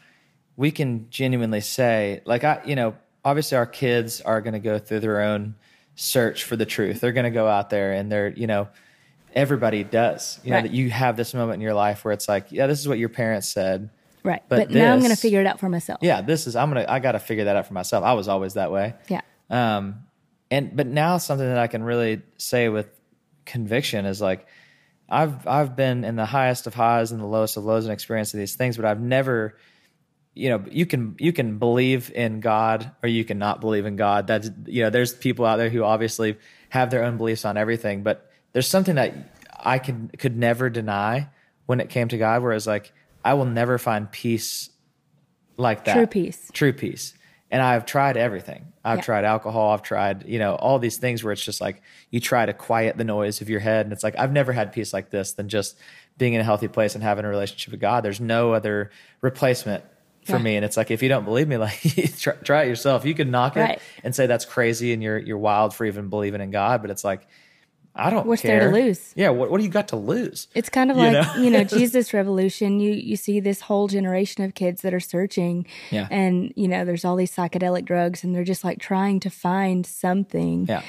we 0.57 0.71
can 0.71 1.09
genuinely 1.09 1.61
say, 1.61 2.21
like 2.27 2.45
I, 2.45 2.61
you 2.67 2.77
know, 2.77 2.95
obviously 3.25 3.57
our 3.57 3.67
kids 3.67 4.21
are 4.21 4.41
going 4.43 4.53
to 4.53 4.59
go 4.59 4.79
through 4.79 5.01
their 5.01 5.23
own 5.23 5.55
search 5.95 6.45
for 6.45 6.57
the 6.57 6.67
truth. 6.67 7.01
They're 7.01 7.13
going 7.13 7.25
to 7.25 7.31
go 7.31 7.47
out 7.47 7.71
there 7.71 7.93
and 7.93 8.11
they're, 8.13 8.29
you 8.29 8.47
know, 8.47 8.69
everybody 9.33 9.85
does. 9.85 10.41
You 10.45 10.51
know, 10.51 10.63
that 10.63 10.73
you 10.73 10.91
have 10.91 11.17
this 11.17 11.35
moment 11.35 11.55
in 11.55 11.61
your 11.61 11.75
life 11.75 12.05
where 12.05 12.13
it's 12.13 12.29
like, 12.29 12.51
yeah, 12.51 12.67
this 12.67 12.81
is 12.81 12.89
what 12.89 12.99
your 12.99 13.09
parents 13.09 13.49
said. 13.49 13.91
Right. 14.25 14.43
but 14.49 14.69
But, 14.69 14.71
now 14.71 14.93
I'm 14.93 14.99
going 14.99 15.11
to 15.11 15.17
figure 15.17 15.41
it 15.41 15.47
out 15.47 15.61
for 15.61 15.69
myself. 15.69 16.01
Yeah, 16.03 16.21
this 16.21 16.47
is 16.47 16.57
I'm 16.57 16.71
gonna 16.71 16.87
I 16.89 16.99
got 16.99 17.13
to 17.13 17.19
figure 17.19 17.45
that 17.45 17.57
out 17.57 17.67
for 17.67 17.75
myself. 17.75 18.05
I 18.05 18.15
was 18.15 18.29
always 18.29 18.55
that 18.55 18.73
way. 18.73 18.95
Yeah. 19.09 19.21
Um, 19.51 20.05
and 20.51 20.75
but 20.75 20.87
now 20.87 21.19
something 21.19 21.47
that 21.47 21.59
I 21.59 21.67
can 21.67 21.83
really 21.83 22.23
say 22.39 22.69
with 22.69 22.89
conviction 23.45 24.07
is 24.07 24.21
like 24.21 24.47
I've 25.09 25.47
I've 25.47 25.77
been 25.77 26.05
in 26.05 26.17
the 26.17 26.25
highest 26.25 26.67
of 26.67 26.75
highs 26.75 27.13
and 27.13 27.21
the 27.21 27.27
lowest 27.27 27.57
of 27.57 27.65
lows 27.65 27.85
and 27.85 27.93
experienced 27.93 28.33
these 28.33 28.55
things, 28.55 28.77
but 28.77 28.85
I've 28.87 29.01
never, 29.01 29.57
you 30.35 30.49
know, 30.49 30.65
you 30.71 30.87
can 30.87 31.17
you 31.19 31.33
can 31.33 31.59
believe 31.59 32.11
in 32.15 32.41
God 32.41 32.91
or 33.03 33.09
you 33.09 33.25
can 33.25 33.39
not 33.39 33.61
believe 33.61 33.87
in 33.87 33.97
God. 33.97 34.27
That's 34.27 34.51
you 34.67 34.83
know, 34.83 34.91
there's 34.91 35.15
people 35.15 35.45
out 35.45 35.57
there 35.57 35.71
who 35.71 35.83
obviously 35.85 36.37
have 36.71 36.91
their 36.91 37.05
own 37.05 37.17
beliefs 37.17 37.45
on 37.45 37.57
everything, 37.57 38.03
but 38.03 38.31
there's 38.53 38.69
something 38.69 38.95
that 38.95 39.15
I 39.59 39.79
could 39.79 40.19
could 40.19 40.37
never 40.37 40.71
deny 40.71 41.29
when 41.67 41.81
it 41.81 41.91
came 41.91 42.09
to 42.09 42.19
God, 42.19 42.43
where 42.43 42.51
whereas 42.51 42.67
like 42.67 42.93
I 43.25 43.35
will 43.35 43.47
never 43.47 43.79
find 43.79 44.11
peace 44.11 44.71
like 45.57 45.85
that. 45.85 45.95
True 45.95 46.07
peace. 46.07 46.51
True 46.53 46.73
peace. 46.73 47.15
And 47.51 47.63
I've 47.63 47.87
tried 47.87 48.17
everything. 48.17 48.67
I've 48.85 48.99
Yeah. 48.99 49.03
tried 49.05 49.25
alcohol. 49.25 49.71
I've 49.73 49.83
tried, 49.83 50.27
you 50.27 50.39
know, 50.39 50.57
all 50.57 50.79
these 50.79 50.97
things 50.99 51.23
where 51.23 51.33
it's 51.33 51.45
just 51.45 51.61
like 51.61 51.81
you 52.11 52.21
try 52.21 52.45
to 52.45 52.53
quiet 52.53 52.97
the 52.99 53.05
noise 53.05 53.41
of 53.41 53.49
your 53.49 53.61
head. 53.61 53.87
And 53.87 53.93
it's 53.93 54.03
like, 54.03 54.19
I've 54.19 54.33
never 54.33 54.53
had 54.53 54.73
peace 54.73 54.93
like 54.93 55.11
this 55.11 55.33
than 55.33 55.49
just 55.49 55.77
being 56.19 56.35
in 56.35 56.41
a 56.41 56.45
healthy 56.45 56.69
place 56.69 56.95
and 56.95 57.03
having 57.05 57.25
a 57.25 57.29
relationship 57.29 57.71
with 57.71 57.81
God. 57.81 58.05
There's 58.05 58.21
no 58.21 58.53
other 58.53 58.91
replacement 59.21 59.85
for 60.25 60.37
Yeah. 60.37 60.43
me. 60.43 60.57
And 60.57 60.65
it's 60.65 60.77
like, 60.77 60.91
if 60.91 61.03
you 61.03 61.09
don't 61.09 61.25
believe 61.25 61.47
me, 61.49 61.57
like 61.69 61.81
try, 62.19 62.33
try 62.35 62.63
it 62.65 62.69
yourself. 62.69 63.05
You 63.05 63.15
can 63.15 63.31
knock 63.31 63.57
Right. 63.57 63.77
it 63.77 63.83
and 64.03 64.15
say 64.15 64.27
that's 64.27 64.45
crazy 64.45 64.93
and 64.93 65.03
you're, 65.03 65.19
you're 65.19 65.39
wild 65.39 65.75
for 65.75 65.85
even 65.85 66.09
believing 66.09 66.41
in 66.41 66.51
God. 66.51 66.83
But 66.83 66.91
it's 66.91 67.05
like, 67.05 67.27
I 67.97 68.11
don't 68.11 68.27
What's 68.27 68.43
there 68.43 68.59
to 68.61 68.71
lose? 68.75 69.13
Yeah. 69.15 69.29
What, 69.31 69.51
what 69.51 69.59
do 69.59 69.65
you 69.65 69.71
got 69.71 69.89
to 69.89 69.97
lose? 69.97 70.49
It's 70.55 70.69
kind 70.69 70.91
of 70.91 70.97
You 70.97 71.03
like 71.05 71.13
know? 71.37 71.43
you 71.43 71.51
know 71.51 71.65
Jesus 71.79 72.13
Revolution. 72.13 72.81
You 72.81 72.93
you 72.93 73.17
see 73.17 73.39
this 73.41 73.61
whole 73.61 73.87
generation 73.89 74.43
of 74.45 74.55
kids 74.55 74.83
that 74.83 74.93
are 74.93 75.01
searching, 75.01 75.67
Yeah. 75.91 76.09
and 76.11 76.53
you 76.57 76.67
know 76.69 76.85
there's 76.85 77.05
all 77.05 77.17
these 77.17 77.35
psychedelic 77.35 77.85
drugs, 77.85 78.25
and 78.25 78.35
they're 78.35 78.43
just 78.45 78.65
like 78.65 78.81
trying 78.81 79.21
to 79.21 79.31
find 79.31 79.87
something. 79.87 80.67
Yeah. 80.69 80.83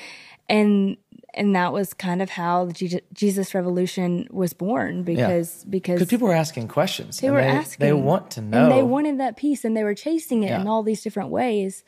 and 0.49 0.97
and 1.35 1.55
that 1.55 1.71
was 1.73 1.93
kind 1.93 2.21
of 2.21 2.29
how 2.31 2.65
the 2.65 3.01
Jesus 3.13 3.53
Revolution 3.53 4.27
was 4.31 4.53
born 4.53 5.03
because 5.03 5.63
because 5.69 5.95
Because 5.99 6.07
people 6.09 6.27
were 6.27 6.33
asking 6.33 6.67
questions. 6.67 7.19
they 7.19 7.29
were 7.29 7.41
they, 7.41 7.47
asking 7.47 7.85
They 7.85 7.93
want 7.93 8.31
to 8.31 8.41
know. 8.41 8.63
and 8.63 8.71
they 8.71 8.81
wanted 8.83 9.19
that 9.19 9.35
peace, 9.37 9.63
and 9.65 9.75
they 9.77 9.83
were 9.83 9.93
chasing 9.95 10.43
it 10.43 10.49
Yeah. 10.49 10.61
in 10.61 10.67
all 10.67 10.81
these 10.83 11.01
different 11.03 11.29
ways. 11.29 11.83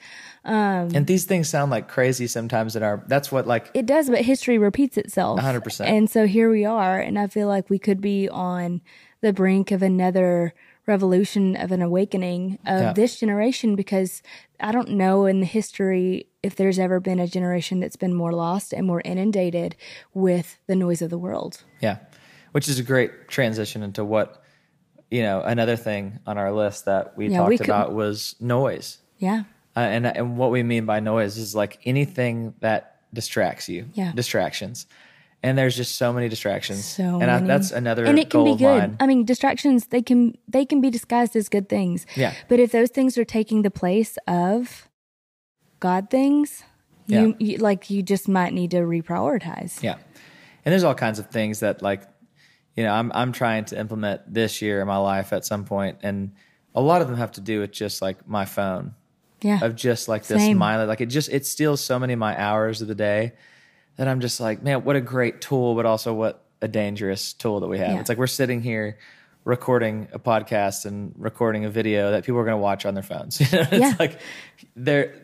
Um, 0.45 0.89
and 0.95 1.07
these 1.07 1.25
things 1.25 1.49
sound 1.49 1.71
like 1.71 1.87
crazy 1.87 2.27
sometimes 2.27 2.75
in 2.75 2.83
our, 2.83 3.03
that's 3.07 3.31
what 3.31 3.47
like, 3.47 3.71
It 3.73 3.85
does, 3.85 4.09
but 4.09 4.21
history 4.21 4.57
repeats 4.57 4.97
itself. 4.97 5.39
100%. 5.39 5.85
And 5.87 6.09
so 6.09 6.27
here 6.27 6.49
we 6.49 6.63
are, 6.65 6.99
and 6.99 7.17
I 7.19 7.27
feel 7.27 7.47
like 7.47 7.69
we 7.69 7.79
could 7.79 8.01
be 8.01 8.29
on 8.29 8.81
the 9.21 9.33
brink 9.33 9.71
of 9.71 9.81
another 9.81 10.53
revolution 10.85 11.55
of 11.57 11.71
an 11.71 11.81
awakening 11.81 12.59
of 12.65 12.81
Yeah. 12.81 12.93
this 12.93 13.19
generation 13.19 13.75
because 13.75 14.21
I 14.59 14.71
don't 14.71 14.91
know 14.91 15.25
in 15.25 15.41
the 15.41 15.45
history 15.45 16.27
if 16.47 16.55
there's 16.55 16.79
ever 16.79 16.99
been 16.99 17.19
a 17.19 17.27
generation 17.27 17.79
that's 17.81 17.95
been 17.97 18.13
more 18.13 18.33
lost 18.33 18.73
and 18.73 18.83
more 18.87 19.01
inundated 19.05 19.75
with 20.13 20.47
the 20.67 20.75
noise 20.75 21.01
of 21.05 21.09
the 21.09 21.17
world. 21.17 21.53
Yeah, 21.81 21.97
which 22.53 22.67
is 22.71 22.79
a 22.79 22.83
great 22.83 23.11
transition 23.27 23.83
into 23.83 24.03
what 24.13 24.41
you 25.11 25.21
know. 25.27 25.41
Another 25.41 25.75
thing 25.75 26.19
on 26.25 26.37
our 26.37 26.51
list 26.51 26.85
that 26.85 27.03
we 27.17 27.27
Yeah, 27.27 27.37
talked 27.39 27.49
we 27.49 27.57
could- 27.57 27.67
about 27.69 27.93
was 27.93 28.35
noise, 28.39 28.87
Yeah. 29.19 29.43
uh, 29.75 29.79
and 29.95 30.07
and 30.07 30.37
what 30.37 30.49
we 30.51 30.63
mean 30.63 30.85
by 30.85 30.99
noise 30.99 31.37
is 31.37 31.53
like 31.55 31.79
anything 31.85 32.53
that 32.61 32.81
distracts 33.13 33.67
you. 33.69 33.85
Yeah. 33.93 34.11
distractions, 34.15 34.85
and 35.43 35.57
there's 35.57 35.75
just 35.77 35.95
so 35.95 36.11
many 36.13 36.27
distractions. 36.29 36.83
So 36.85 37.03
and 37.21 37.29
I, 37.31 37.39
that's 37.39 37.71
another 37.71 38.03
and 38.05 38.17
it 38.19 38.29
can 38.29 38.43
goal 38.43 38.55
be 38.55 38.63
good. 38.63 38.95
I 38.99 39.05
mean, 39.07 39.25
distractions 39.25 39.87
they 39.87 40.01
can 40.01 40.37
they 40.47 40.65
can 40.65 40.79
be 40.81 40.89
disguised 40.89 41.35
as 41.35 41.49
good 41.49 41.67
things. 41.69 42.05
Yeah. 42.15 42.33
But 42.49 42.59
if 42.59 42.71
those 42.71 42.89
things 42.97 43.17
are 43.17 43.25
taking 43.25 43.61
the 43.63 43.71
place 43.71 44.17
of 44.27 44.86
God 45.79 46.09
things, 46.09 46.63
you, 47.07 47.35
you 47.39 47.57
like 47.59 47.89
you 47.89 48.01
just 48.03 48.27
might 48.27 48.53
need 48.53 48.71
to 48.71 48.77
reprioritize. 48.77 49.81
Yeah. 49.81 49.93
And 50.65 50.71
there's 50.73 50.83
all 50.83 50.95
kinds 50.95 51.19
of 51.19 51.27
things 51.29 51.61
that 51.61 51.81
like, 51.81 52.03
you 52.75 52.83
know, 52.83 52.91
I'm 52.93 53.11
I'm 53.15 53.31
trying 53.31 53.65
to 53.65 53.79
implement 53.79 54.21
this 54.33 54.61
year 54.61 54.81
in 54.81 54.87
my 54.87 54.97
life 54.97 55.31
at 55.33 55.45
some 55.45 55.63
point, 55.65 55.99
and 56.03 56.33
a 56.75 56.81
lot 56.81 57.01
of 57.01 57.07
them 57.07 57.17
have 57.17 57.31
to 57.33 57.41
do 57.41 57.61
with 57.61 57.71
just 57.71 58.01
like 58.01 58.27
my 58.27 58.45
phone 58.45 58.93
Yeah. 59.41 59.63
of 59.63 59.75
just 59.75 60.07
like 60.07 60.25
this 60.27 60.41
Same. 60.41 60.57
mindless 60.57 60.87
like 60.87 61.01
it 61.01 61.07
just 61.07 61.29
it 61.29 61.45
steals 61.45 61.81
so 61.81 61.97
many 61.97 62.13
of 62.13 62.19
my 62.19 62.39
hours 62.39 62.81
of 62.81 62.87
the 62.87 62.95
day 62.95 63.33
that 63.95 64.07
I'm 64.07 64.19
just 64.19 64.39
like, 64.39 64.61
man, 64.61 64.83
what 64.83 64.95
a 64.95 65.01
great 65.01 65.41
tool, 65.41 65.73
but 65.75 65.85
also 65.87 66.13
what 66.13 66.43
a 66.61 66.67
dangerous 66.67 67.33
tool 67.33 67.61
that 67.61 67.67
we 67.67 67.79
have. 67.79 67.89
Yeah. 67.93 67.99
It's 67.99 68.09
like 68.09 68.17
we're 68.19 68.27
sitting 68.27 68.61
here 68.61 68.97
recording 69.43 70.07
a 70.11 70.19
podcast 70.19 70.85
and 70.85 71.13
recording 71.17 71.63
a 71.65 71.69
video 71.69 72.11
that 72.11 72.25
people 72.25 72.39
are 72.39 72.43
going 72.43 72.53
to 72.57 72.61
watch 72.61 72.85
on 72.85 72.93
their 72.93 73.03
phones. 73.03 73.39
You 73.51 73.57
know, 73.57 73.61
it's 73.71 73.79
Yeah. 73.79 73.95
like 73.97 74.19
there, 74.75 75.15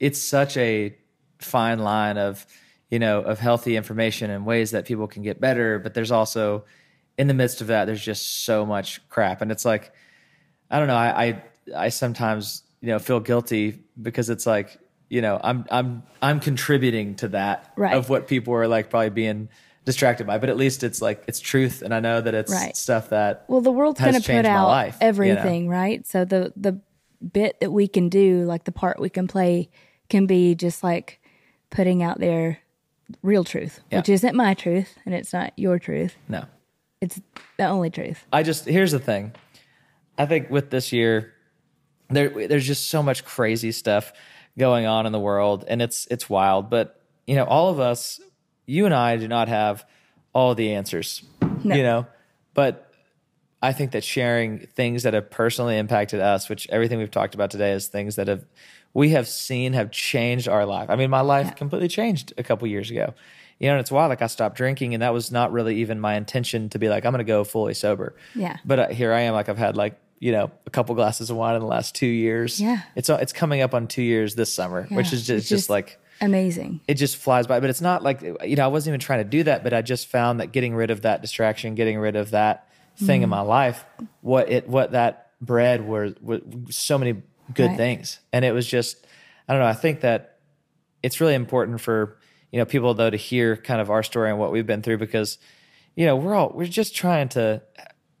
it's 0.00 0.20
such 0.20 0.56
a 0.56 0.96
fine 1.38 1.78
line 1.78 2.18
of, 2.18 2.46
you 2.90 2.98
know, 2.98 3.20
of 3.20 3.38
healthy 3.38 3.76
information 3.76 4.30
and 4.30 4.46
ways 4.46 4.70
that 4.72 4.84
people 4.84 5.06
can 5.06 5.22
get 5.22 5.40
better. 5.40 5.78
But 5.78 5.94
there's 5.94 6.10
also, 6.10 6.64
in 7.18 7.26
the 7.26 7.34
midst 7.34 7.60
of 7.60 7.66
that, 7.68 7.86
there's 7.86 8.04
just 8.04 8.44
so 8.44 8.64
much 8.66 9.06
crap. 9.08 9.42
And 9.42 9.50
it's 9.50 9.64
like, 9.64 9.92
I 10.70 10.78
don't 10.78 10.88
know. 10.88 10.96
I, 10.96 11.24
I, 11.26 11.42
I 11.76 11.88
sometimes, 11.88 12.62
you 12.80 12.88
know, 12.88 12.98
feel 12.98 13.20
guilty 13.20 13.82
because 14.00 14.30
it's 14.30 14.46
like, 14.46 14.78
you 15.08 15.22
know, 15.22 15.40
I'm, 15.42 15.64
I'm, 15.70 16.02
I'm 16.20 16.40
contributing 16.40 17.14
to 17.16 17.28
that 17.28 17.72
Right. 17.76 17.94
of 17.94 18.08
what 18.08 18.26
people 18.28 18.54
are 18.54 18.66
like 18.68 18.90
probably 18.90 19.10
being 19.10 19.48
distracted 19.84 20.26
by, 20.26 20.38
but 20.38 20.48
at 20.48 20.56
least 20.56 20.82
it's 20.82 21.00
like, 21.00 21.22
it's 21.28 21.38
truth. 21.38 21.82
And 21.82 21.94
I 21.94 22.00
know 22.00 22.20
that 22.20 22.34
it's 22.34 22.52
Right. 22.52 22.76
stuff 22.76 23.10
that, 23.10 23.44
Well, 23.48 23.60
the 23.60 23.70
world's 23.70 24.00
going 24.00 24.20
to 24.20 24.32
put 24.32 24.44
out 24.44 24.68
life, 24.68 24.96
you 25.00 25.06
know? 25.06 25.08
everything, 25.08 25.68
right? 25.68 26.04
So 26.06 26.24
the 26.24 26.52
the 26.56 26.80
bit 27.32 27.60
that 27.60 27.70
we 27.72 27.88
can 27.88 28.08
do, 28.08 28.44
like 28.44 28.64
the 28.64 28.72
part 28.72 29.00
we 29.00 29.08
can 29.08 29.26
play, 29.28 29.70
can 30.08 30.26
be 30.26 30.54
just 30.54 30.82
like 30.82 31.20
putting 31.70 32.02
out 32.02 32.18
there 32.20 32.58
real 33.22 33.44
truth, 33.44 33.80
Yeah. 33.90 33.98
which 33.98 34.08
isn't 34.08 34.34
my 34.34 34.54
truth 34.54 34.96
and 35.04 35.14
it's 35.14 35.32
not 35.32 35.52
your 35.56 35.78
truth. 35.78 36.14
no, 36.28 36.44
It's 37.00 37.20
the 37.58 37.66
only 37.66 37.90
truth. 37.90 38.24
I 38.32 38.42
just 38.42 38.64
here's 38.66 38.92
the 38.92 38.98
thing. 38.98 39.32
I 40.18 40.26
think 40.26 40.50
with 40.50 40.70
this 40.70 40.92
year, 40.92 41.32
there 42.08 42.28
there's 42.48 42.66
just 42.66 42.88
so 42.88 43.02
much 43.02 43.24
crazy 43.24 43.72
stuff 43.72 44.12
going 44.58 44.86
on 44.86 45.04
in 45.06 45.12
the 45.12 45.20
world, 45.20 45.64
and 45.68 45.82
it's 45.82 46.06
it's 46.10 46.30
wild. 46.30 46.70
But 46.70 47.00
you 47.26 47.34
know, 47.34 47.44
all 47.44 47.68
of 47.70 47.78
us, 47.80 48.20
you 48.64 48.86
and 48.86 48.94
I, 48.94 49.16
do 49.16 49.28
not 49.28 49.48
have 49.48 49.84
all 50.32 50.54
the 50.54 50.72
answers. 50.72 51.22
No. 51.64 51.74
You 51.74 51.82
know, 51.82 52.06
but 52.54 52.90
I 53.62 53.72
think 53.72 53.90
that 53.92 54.04
sharing 54.04 54.60
things 54.60 55.02
that 55.02 55.14
have 55.14 55.30
personally 55.30 55.76
impacted 55.78 56.20
us, 56.20 56.48
which 56.48 56.68
everything 56.70 56.98
we've 56.98 57.10
talked 57.10 57.34
about 57.34 57.50
today 57.50 57.72
is 57.72 57.88
things 57.88 58.16
that 58.16 58.28
have 58.28 58.44
we 58.96 59.10
have 59.10 59.26
seen 59.28 59.74
have 59.74 59.90
changed 59.90 60.48
our 60.48 60.64
life. 60.64 60.88
I 60.90 60.96
mean, 60.96 61.10
my 61.10 61.20
life 61.20 61.46
Yeah. 61.48 61.52
completely 61.52 61.88
changed 61.88 62.32
a 62.38 62.42
couple 62.42 62.66
years 62.68 62.90
ago. 62.90 63.12
You 63.58 63.68
know, 63.68 63.74
and 63.74 63.80
it's 63.80 63.90
wild. 63.90 64.08
Like 64.10 64.22
I 64.22 64.26
stopped 64.26 64.56
drinking, 64.56 64.94
and 64.94 65.02
that 65.02 65.12
was 65.14 65.30
not 65.30 65.52
really 65.52 65.76
even 65.82 66.00
my 66.00 66.14
intention 66.16 66.68
to 66.70 66.78
be 66.78 66.88
like 66.88 67.04
I'm 67.06 67.12
going 67.12 67.24
to 67.26 67.32
go 67.36 67.44
fully 67.44 67.74
sober. 67.74 68.14
Yeah. 68.34 68.56
But 68.64 68.78
uh, 68.78 68.88
here 68.88 69.12
I 69.12 69.20
am. 69.28 69.34
Like 69.34 69.48
I've 69.50 69.58
had 69.58 69.76
like 69.76 69.94
you 70.18 70.32
know 70.32 70.50
a 70.66 70.70
couple 70.70 70.94
glasses 70.94 71.30
of 71.30 71.36
wine 71.36 71.54
in 71.56 71.60
the 71.60 71.66
last 71.66 71.94
two 71.94 72.06
years. 72.06 72.60
Yeah. 72.60 72.80
It's 72.94 73.08
uh, 73.10 73.18
it's 73.20 73.32
coming 73.32 73.60
up 73.62 73.74
on 73.74 73.86
two 73.86 74.02
years 74.02 74.34
this 74.34 74.52
summer, 74.52 74.84
which 74.90 75.12
is 75.12 75.26
just, 75.26 75.48
just 75.48 75.48
just- 75.48 75.70
like 75.70 75.98
Amazing. 76.20 76.80
it 76.88 76.94
just 76.94 77.16
flies 77.18 77.46
by. 77.46 77.60
But 77.60 77.68
it's 77.70 77.82
not 77.82 78.02
like 78.02 78.22
you 78.22 78.56
know 78.56 78.64
I 78.64 78.68
wasn't 78.68 78.92
even 78.92 79.00
trying 79.00 79.20
to 79.24 79.30
do 79.30 79.42
that, 79.44 79.62
but 79.64 79.72
I 79.74 79.82
just 79.82 80.06
found 80.08 80.40
that 80.40 80.52
getting 80.52 80.74
rid 80.74 80.90
of 80.90 81.02
that 81.02 81.20
distraction, 81.22 81.74
getting 81.74 81.98
rid 81.98 82.16
of 82.16 82.30
that 82.30 82.68
thing 82.98 83.20
Mm. 83.20 83.24
in 83.24 83.28
my 83.30 83.42
life, 83.42 83.84
what 84.22 84.50
it 84.50 84.68
what 84.68 84.92
that 84.92 85.30
bred 85.40 85.86
were, 85.86 86.14
were 86.22 86.40
so 86.70 86.96
many 86.98 87.22
good 87.54 87.70
Right. 87.70 87.76
things, 87.76 88.20
and 88.32 88.44
it 88.44 88.52
was 88.52 88.66
just 88.66 89.06
I 89.48 89.52
don't 89.52 89.62
know. 89.62 89.68
I 89.68 89.74
think 89.74 90.00
that 90.00 90.38
it's 91.02 91.20
really 91.20 91.34
important 91.34 91.80
for 91.80 92.18
you 92.52 92.58
know 92.58 92.64
people 92.64 92.94
though 92.94 93.10
to 93.10 93.16
hear 93.16 93.56
kind 93.56 93.80
of 93.80 93.90
our 93.90 94.02
story 94.02 94.30
and 94.30 94.38
what 94.38 94.52
we've 94.52 94.66
been 94.66 94.82
through 94.82 94.98
because 94.98 95.38
you 95.94 96.06
know 96.06 96.16
we're 96.16 96.34
all 96.34 96.52
we're 96.54 96.66
just 96.66 96.94
trying 96.94 97.28
to 97.30 97.62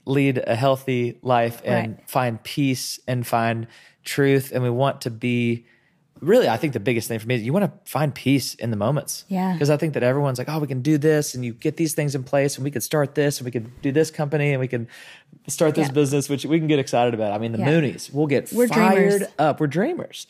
lead 0.04 0.42
a 0.46 0.54
healthy 0.54 1.18
life 1.22 1.60
and 1.64 1.96
Right. 1.96 2.08
find 2.08 2.42
peace 2.42 3.00
and 3.08 3.26
find 3.26 3.66
truth 4.04 4.52
and 4.52 4.62
we 4.62 4.70
want 4.70 5.00
to 5.02 5.10
be 5.10 5.66
really 6.20 6.48
i 6.48 6.56
think 6.56 6.72
the 6.72 6.80
biggest 6.80 7.08
thing 7.08 7.18
for 7.18 7.26
me 7.26 7.34
is 7.34 7.42
you 7.42 7.52
want 7.52 7.64
to 7.64 7.90
find 7.90 8.14
peace 8.14 8.54
in 8.54 8.70
the 8.70 8.76
moments 8.76 9.24
Yeah. 9.28 9.52
because 9.52 9.68
i 9.70 9.76
think 9.76 9.94
that 9.94 10.02
everyone's 10.02 10.38
like 10.38 10.48
oh 10.48 10.58
we 10.58 10.66
can 10.66 10.80
do 10.82 10.96
this 10.98 11.34
and 11.34 11.44
you 11.44 11.52
get 11.52 11.76
these 11.76 11.94
things 11.94 12.14
in 12.14 12.24
place 12.24 12.56
and 12.56 12.64
we 12.64 12.70
could 12.70 12.82
start 12.82 13.14
this 13.14 13.38
and 13.38 13.44
we 13.44 13.50
could 13.50 13.82
do 13.82 13.92
this 13.92 14.10
company 14.10 14.52
and 14.52 14.60
we 14.60 14.68
can 14.68 14.88
start 15.46 15.74
this 15.74 15.88
Yeah. 15.88 15.92
business 15.92 16.28
which 16.28 16.44
we 16.46 16.58
can 16.58 16.68
get 16.68 16.78
excited 16.78 17.12
about 17.14 17.32
i 17.32 17.38
mean 17.38 17.52
the 17.52 17.58
Yeah. 17.58 17.68
Mooneys 17.68 18.12
we'll 18.12 18.26
get 18.26 18.50
We're 18.52 18.68
fired 18.68 19.08
dreamers. 19.18 19.28
up 19.38 19.60
we're 19.60 19.66
dreamers 19.66 20.26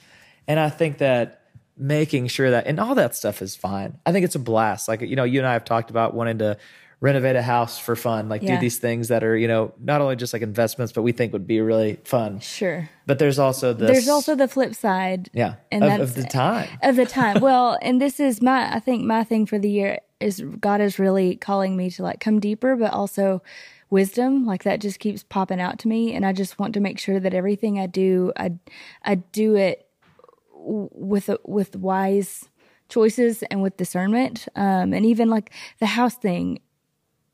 and 0.48 0.58
i 0.58 0.68
think 0.70 0.98
that 0.98 1.42
making 1.78 2.26
sure 2.28 2.50
that 2.50 2.66
and 2.66 2.80
all 2.80 2.94
that 2.94 3.14
stuff 3.14 3.40
is 3.42 3.54
fine 3.54 3.98
i 4.06 4.12
think 4.12 4.24
it's 4.24 4.34
a 4.34 4.38
blast 4.40 4.88
like 4.88 5.02
you 5.02 5.14
know 5.14 5.24
you 5.24 5.38
and 5.40 5.46
i 5.46 5.52
have 5.52 5.64
talked 5.64 5.90
about 5.90 6.14
wanting 6.14 6.38
to 6.38 6.56
renovate 7.00 7.36
a 7.36 7.42
house 7.42 7.78
for 7.78 7.94
fun 7.94 8.28
like 8.28 8.40
do 8.40 8.56
these 8.58 8.78
things 8.78 9.08
that 9.08 9.22
are 9.22 9.36
you 9.36 9.46
know 9.46 9.72
not 9.78 10.00
only 10.00 10.16
just 10.16 10.32
like 10.32 10.40
investments 10.40 10.92
but 10.92 11.02
we 11.02 11.12
think 11.12 11.32
would 11.32 11.46
be 11.46 11.60
really 11.60 11.98
fun 12.04 12.40
Sure. 12.40 12.88
but 13.06 13.18
there's 13.18 13.38
also 13.38 13.74
this 13.74 13.90
There's 13.90 14.08
also 14.08 14.34
the 14.34 14.48
flip 14.48 14.74
side. 14.74 15.28
yeah 15.34 15.56
and 15.70 15.84
of, 15.84 15.90
that's 15.90 16.02
of 16.02 16.14
the 16.16 16.24
time 16.24 16.68
of 16.82 16.96
the 16.96 17.04
time. 17.06 17.40
Well, 17.42 17.78
and 17.82 18.00
this 18.00 18.18
is 18.18 18.40
my 18.40 18.74
I 18.74 18.80
think 18.80 19.04
my 19.04 19.24
thing 19.24 19.44
for 19.46 19.58
the 19.58 19.68
year 19.70 19.98
is 20.20 20.40
God 20.58 20.80
is 20.80 20.98
really 20.98 21.36
calling 21.36 21.76
me 21.76 21.90
to 21.90 22.02
like 22.02 22.18
come 22.18 22.40
deeper, 22.40 22.74
but 22.76 22.92
also 22.94 23.42
wisdom. 23.90 24.46
Like 24.46 24.62
that 24.64 24.80
just 24.80 24.98
keeps 24.98 25.22
popping 25.22 25.60
out 25.60 25.78
to 25.80 25.88
me, 25.88 26.14
and 26.14 26.24
I 26.24 26.32
just 26.32 26.58
want 26.58 26.72
to 26.74 26.80
make 26.80 26.98
sure 26.98 27.20
that 27.20 27.34
everything 27.34 27.78
I 27.78 27.86
do, 27.86 28.32
I 28.38 28.52
I 29.04 29.16
do 29.16 29.54
it 29.56 29.86
with 30.54 31.30
with 31.44 31.76
wise 31.76 32.48
choices 32.88 33.42
and 33.50 33.62
with 33.62 33.76
discernment. 33.76 34.48
Um, 34.56 34.92
and 34.94 35.04
even 35.04 35.28
like 35.28 35.52
the 35.80 35.86
house 35.86 36.14
thing, 36.14 36.60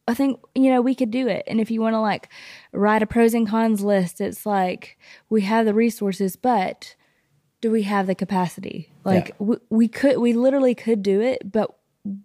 I 0.09 0.15
think 0.15 0.41
you 0.55 0.71
know 0.71 0.81
we 0.83 0.95
could 0.95 1.11
do 1.11 1.29
it. 1.29 1.45
And 1.47 1.61
if 1.61 1.71
you 1.71 1.81
want 1.81 1.95
to 1.95 2.01
like 2.01 2.29
write 2.73 3.03
a 3.03 3.07
pros 3.07 3.35
and 3.35 3.49
cons 3.49 3.83
list, 3.83 4.21
it's 4.21 4.45
like 4.45 4.99
we 5.31 5.43
have 5.43 5.65
the 5.67 5.75
resources, 5.75 6.37
but 6.37 6.97
do 7.61 7.71
we 7.71 7.83
have 7.83 8.07
the 8.09 8.15
capacity? 8.15 8.93
Like 9.05 9.29
Yeah. 9.29 9.35
we, 9.39 9.57
we 9.71 9.89
could, 9.89 10.19
we 10.19 10.33
literally 10.33 10.75
could 10.75 11.03
do 11.05 11.21
it, 11.21 11.53
but 11.53 11.71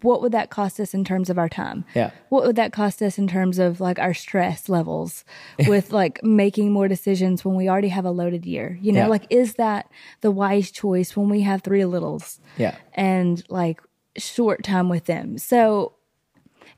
what 0.02 0.24
would 0.24 0.32
that 0.32 0.50
cost 0.50 0.80
us 0.80 0.96
in 0.96 1.04
terms 1.04 1.30
of 1.30 1.38
our 1.38 1.48
time? 1.48 1.86
Yeah. 1.94 2.10
What 2.30 2.44
would 2.48 2.56
that 2.56 2.74
cost 2.74 3.00
us 3.04 3.20
in 3.20 3.28
terms 3.28 3.60
of 3.60 3.80
like 3.80 4.00
our 4.00 4.16
stress 4.16 4.68
levels 4.70 5.24
with 5.68 5.92
like 5.92 6.24
making 6.24 6.72
more 6.72 6.88
decisions 6.88 7.46
when 7.46 7.54
we 7.56 7.70
already 7.70 7.90
have 7.90 8.06
a 8.06 8.10
loaded 8.10 8.44
year? 8.48 8.80
You 8.82 8.92
know, 8.94 9.02
Yeah. 9.02 9.08
like 9.08 9.28
is 9.30 9.54
that 9.56 9.88
the 10.22 10.32
wise 10.32 10.72
choice 10.72 11.16
when 11.16 11.30
we 11.30 11.42
have 11.42 11.62
three 11.62 11.86
littles? 11.86 12.40
Yeah. 12.58 12.76
and 12.96 13.44
like 13.50 13.80
short 14.18 14.64
time 14.64 14.90
with 14.90 15.06
them. 15.06 15.38
So 15.38 15.94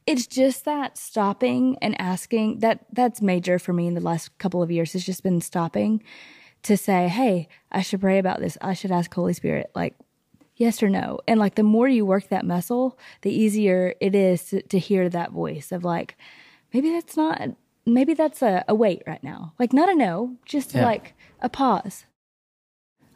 it's 0.07 0.25
just 0.27 0.65
that 0.65 0.97
stopping 0.97 1.77
and 1.81 1.99
asking 2.01 2.59
that 2.59 2.85
that's 2.91 3.21
major 3.21 3.59
for 3.59 3.73
me 3.73 3.88
in 3.88 3.93
the 3.93 4.01
last 4.01 4.35
couple 4.38 4.63
of 4.63 4.71
years. 4.71 4.95
It's 4.95 5.05
just 5.05 5.23
been 5.23 5.41
stopping 5.41 6.03
to 6.63 6.75
say, 6.77 7.07
"Hey, 7.07 7.47
I 7.71 7.81
should 7.81 8.01
pray 8.01 8.17
about 8.19 8.39
this. 8.39 8.57
I 8.62 8.73
should 8.73 8.91
ask 8.91 9.13
Holy 9.13 9.33
Spirit 9.33 9.69
like 9.75 9.95
yes 10.55 10.81
or 10.81 10.89
no." 10.89 11.19
And 11.27 11.39
like 11.39 11.55
the 11.55 11.63
more 11.63 11.88
you 11.88 12.05
work 12.05 12.29
that 12.29 12.45
muscle, 12.45 12.97
the 13.21 13.31
easier 13.31 13.93
it 14.01 14.15
is 14.15 14.45
to, 14.45 14.62
to 14.63 14.79
hear 14.79 15.09
that 15.09 15.31
voice 15.31 15.71
of 15.71 15.83
like 15.83 16.17
maybe 16.73 16.89
that's 16.91 17.15
not 17.15 17.41
maybe 17.85 18.13
that's 18.13 18.41
a, 18.41 18.63
a 18.67 18.75
wait 18.75 19.03
right 19.07 19.23
now. 19.23 19.53
Like 19.59 19.73
not 19.73 19.89
a 19.89 19.95
no, 19.95 20.35
just 20.45 20.73
Yeah. 20.73 20.85
like 20.85 21.13
a 21.41 21.49
pause. 21.49 22.05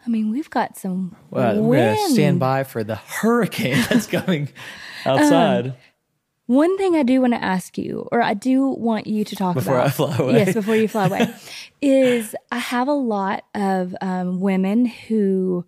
I 0.06 0.10
mean, 0.10 0.32
we've 0.32 0.50
got 0.50 0.78
some 0.78 1.16
well, 1.32 1.62
we're 1.62 1.96
gonna 1.96 2.10
stand 2.10 2.40
by 2.40 2.64
for 2.66 2.84
the 2.84 2.96
hurricane 2.96 3.78
that's 3.90 4.06
coming 4.08 4.50
outside 5.06 5.68
um, 5.68 5.74
One 6.54 6.78
thing 6.78 6.96
I 6.96 7.02
do 7.02 7.20
want 7.20 7.34
to 7.34 7.44
ask 7.44 7.80
you, 7.80 8.08
or 8.12 8.22
I 8.22 8.36
do 8.36 8.68
want 8.68 9.08
you 9.08 9.24
to 9.26 9.36
talk 9.36 9.56
Before 9.56 9.74
about. 9.74 9.88
I 9.88 9.90
fly 9.90 10.18
away. 10.18 10.34
Yes, 10.34 10.54
before 10.54 10.76
you 10.76 10.88
fly 10.88 11.08
away, 11.08 11.34
is 11.82 12.36
I 12.52 12.60
have 12.60 12.88
a 12.88 12.94
lot 12.94 13.44
of 13.56 13.96
um, 14.02 14.40
women 14.40 14.86
who 14.86 15.66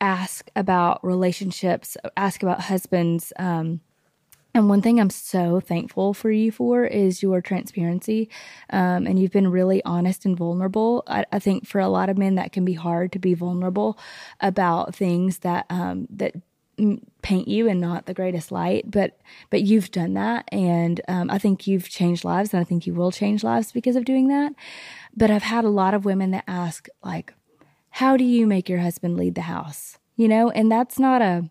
ask 0.00 0.50
about 0.56 1.04
relationships, 1.04 1.96
ask 2.16 2.42
about 2.42 2.62
husbands. 2.62 3.32
Um, 3.38 3.80
and 4.54 4.68
one 4.68 4.82
thing 4.82 4.98
I'm 4.98 5.08
so 5.10 5.60
thankful 5.60 6.14
for 6.14 6.32
you 6.32 6.50
for 6.50 6.84
is 6.84 7.22
your 7.22 7.40
transparency. 7.40 8.28
Um, 8.70 9.06
and 9.06 9.20
you've 9.20 9.30
been 9.30 9.52
really 9.52 9.84
honest 9.84 10.24
and 10.24 10.36
vulnerable. 10.36 11.04
I, 11.06 11.26
I 11.30 11.38
think 11.38 11.64
for 11.64 11.80
a 11.80 11.88
lot 11.88 12.08
of 12.08 12.18
men, 12.18 12.34
that 12.34 12.50
can 12.50 12.64
be 12.64 12.72
hard 12.72 13.12
to 13.12 13.20
be 13.20 13.34
vulnerable 13.34 13.96
about 14.40 14.96
things 14.96 15.38
that, 15.38 15.66
um, 15.70 16.08
that 16.10 16.34
paint 17.22 17.48
you 17.48 17.68
in 17.68 17.80
not 17.80 18.06
the 18.06 18.14
greatest 18.14 18.50
light. 18.52 18.90
But, 18.90 19.18
but 19.50 19.62
you've 19.62 19.90
done 19.90 20.14
that. 20.14 20.48
And, 20.52 21.00
um, 21.08 21.30
I 21.30 21.38
think 21.38 21.66
you've 21.66 21.88
changed 21.88 22.24
lives 22.24 22.52
and 22.52 22.60
I 22.60 22.64
think 22.64 22.86
you 22.86 22.94
will 22.94 23.12
change 23.12 23.44
lives 23.44 23.72
because 23.72 23.96
of 23.96 24.04
doing 24.04 24.28
that. 24.28 24.52
But 25.16 25.30
I've 25.30 25.42
had 25.42 25.64
a 25.64 25.70
lot 25.70 25.94
of 25.94 26.04
women 26.04 26.30
that 26.30 26.44
ask, 26.46 26.88
like, 27.04 27.34
how 27.90 28.16
do 28.16 28.24
you 28.24 28.46
make 28.46 28.68
your 28.68 28.78
husband 28.80 29.16
lead 29.16 29.34
the 29.34 29.42
house? 29.42 29.98
You 30.16 30.28
know, 30.28 30.50
and 30.50 30.70
that's 30.70 30.98
not 30.98 31.22
a, 31.22 31.50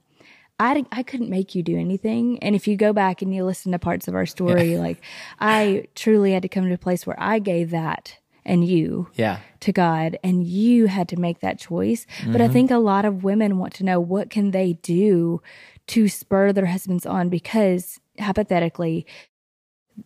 I, 0.60 0.86
I 0.92 1.04
couldn't 1.04 1.30
make 1.30 1.54
you 1.54 1.62
do 1.62 1.78
anything. 1.78 2.40
And 2.40 2.56
if 2.56 2.68
you 2.68 2.76
go 2.78 2.94
back 2.94 3.22
and 3.22 3.34
you 3.34 3.46
listen 3.46 3.72
to 3.74 3.80
parts 3.80 4.08
of 4.08 4.16
our 4.16 4.26
story, 4.26 4.78
like 4.78 5.02
I 5.40 5.88
truly 5.94 6.32
had 6.34 6.42
to 6.44 6.50
come 6.50 6.66
to 6.66 6.74
a 6.74 6.78
place 6.78 7.06
where 7.06 7.20
I 7.20 7.40
gave 7.40 7.70
that 7.72 8.18
and 8.48 8.66
you 8.66 9.10
yeah 9.14 9.40
to 9.60 9.72
God 9.72 10.18
and 10.24 10.44
you 10.44 10.88
had 10.88 11.08
to 11.10 11.18
make 11.18 11.40
that 11.40 11.60
choice. 11.60 12.06
But 12.26 12.42
I 12.42 12.46
mm-hmm. 12.46 12.54
think 12.54 12.72
a 12.72 12.78
lot 12.78 13.06
of 13.06 13.24
women 13.24 13.58
want 13.58 13.74
to 13.76 13.84
know 13.84 14.00
what 14.00 14.30
can 14.30 14.52
they 14.52 14.74
do 14.74 15.42
to 15.88 16.08
spur 16.08 16.54
their 16.54 16.68
husbands 16.68 17.06
on 17.06 17.30
because 17.30 18.00
hypothetically 18.20 19.06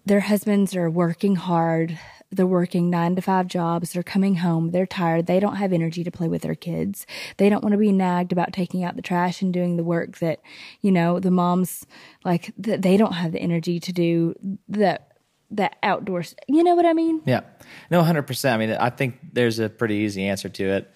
their 0.06 0.22
husbands 0.22 0.76
are 0.76 0.89
working 0.89 1.36
hard. 1.36 2.00
They're 2.32 2.48
working 2.48 2.89
nine 2.89 3.16
to 3.18 3.22
five 3.22 3.48
jobs. 3.48 3.92
They're 3.92 4.04
coming 4.04 4.36
home. 4.36 4.72
They're 4.72 4.86
tired. 4.86 5.26
They 5.26 5.42
don't 5.42 5.58
have 5.58 5.74
energy 5.74 6.04
to 6.06 6.12
play 6.12 6.30
with 6.30 6.44
their 6.44 6.56
kids. 6.56 7.06
They 7.36 7.50
don't 7.50 7.62
want 7.62 7.74
to 7.74 7.78
be 7.78 7.92
nagged 7.92 8.32
about 8.32 8.54
taking 8.54 8.86
out 8.86 8.96
the 8.96 9.02
trash 9.02 9.42
and 9.42 9.54
doing 9.54 9.76
the 9.76 9.84
work 9.84 10.20
that, 10.20 10.39
you 10.80 10.94
know, 10.94 11.20
the 11.20 11.32
moms 11.32 11.86
like 12.24 12.54
that 12.58 12.84
they 12.84 12.96
don't 12.96 13.14
have 13.14 13.34
the 13.34 13.42
energy 13.42 13.82
to 13.82 13.92
do 13.92 14.34
that 14.70 15.11
that 15.52 15.78
outdoors. 15.84 16.36
You 16.47 16.64
know 16.64 16.76
what 16.76 16.86
I 16.86 16.93
mean? 16.93 17.22
Yeah. 17.26 17.41
No, 17.89 18.02
100%. 18.02 18.52
I 18.54 18.58
mean, 18.58 18.72
I 18.72 18.89
think 18.89 19.20
there's 19.34 19.60
a 19.60 19.70
pretty 19.70 19.95
easy 19.95 20.26
answer 20.28 20.49
to 20.49 20.64
it. 20.64 20.91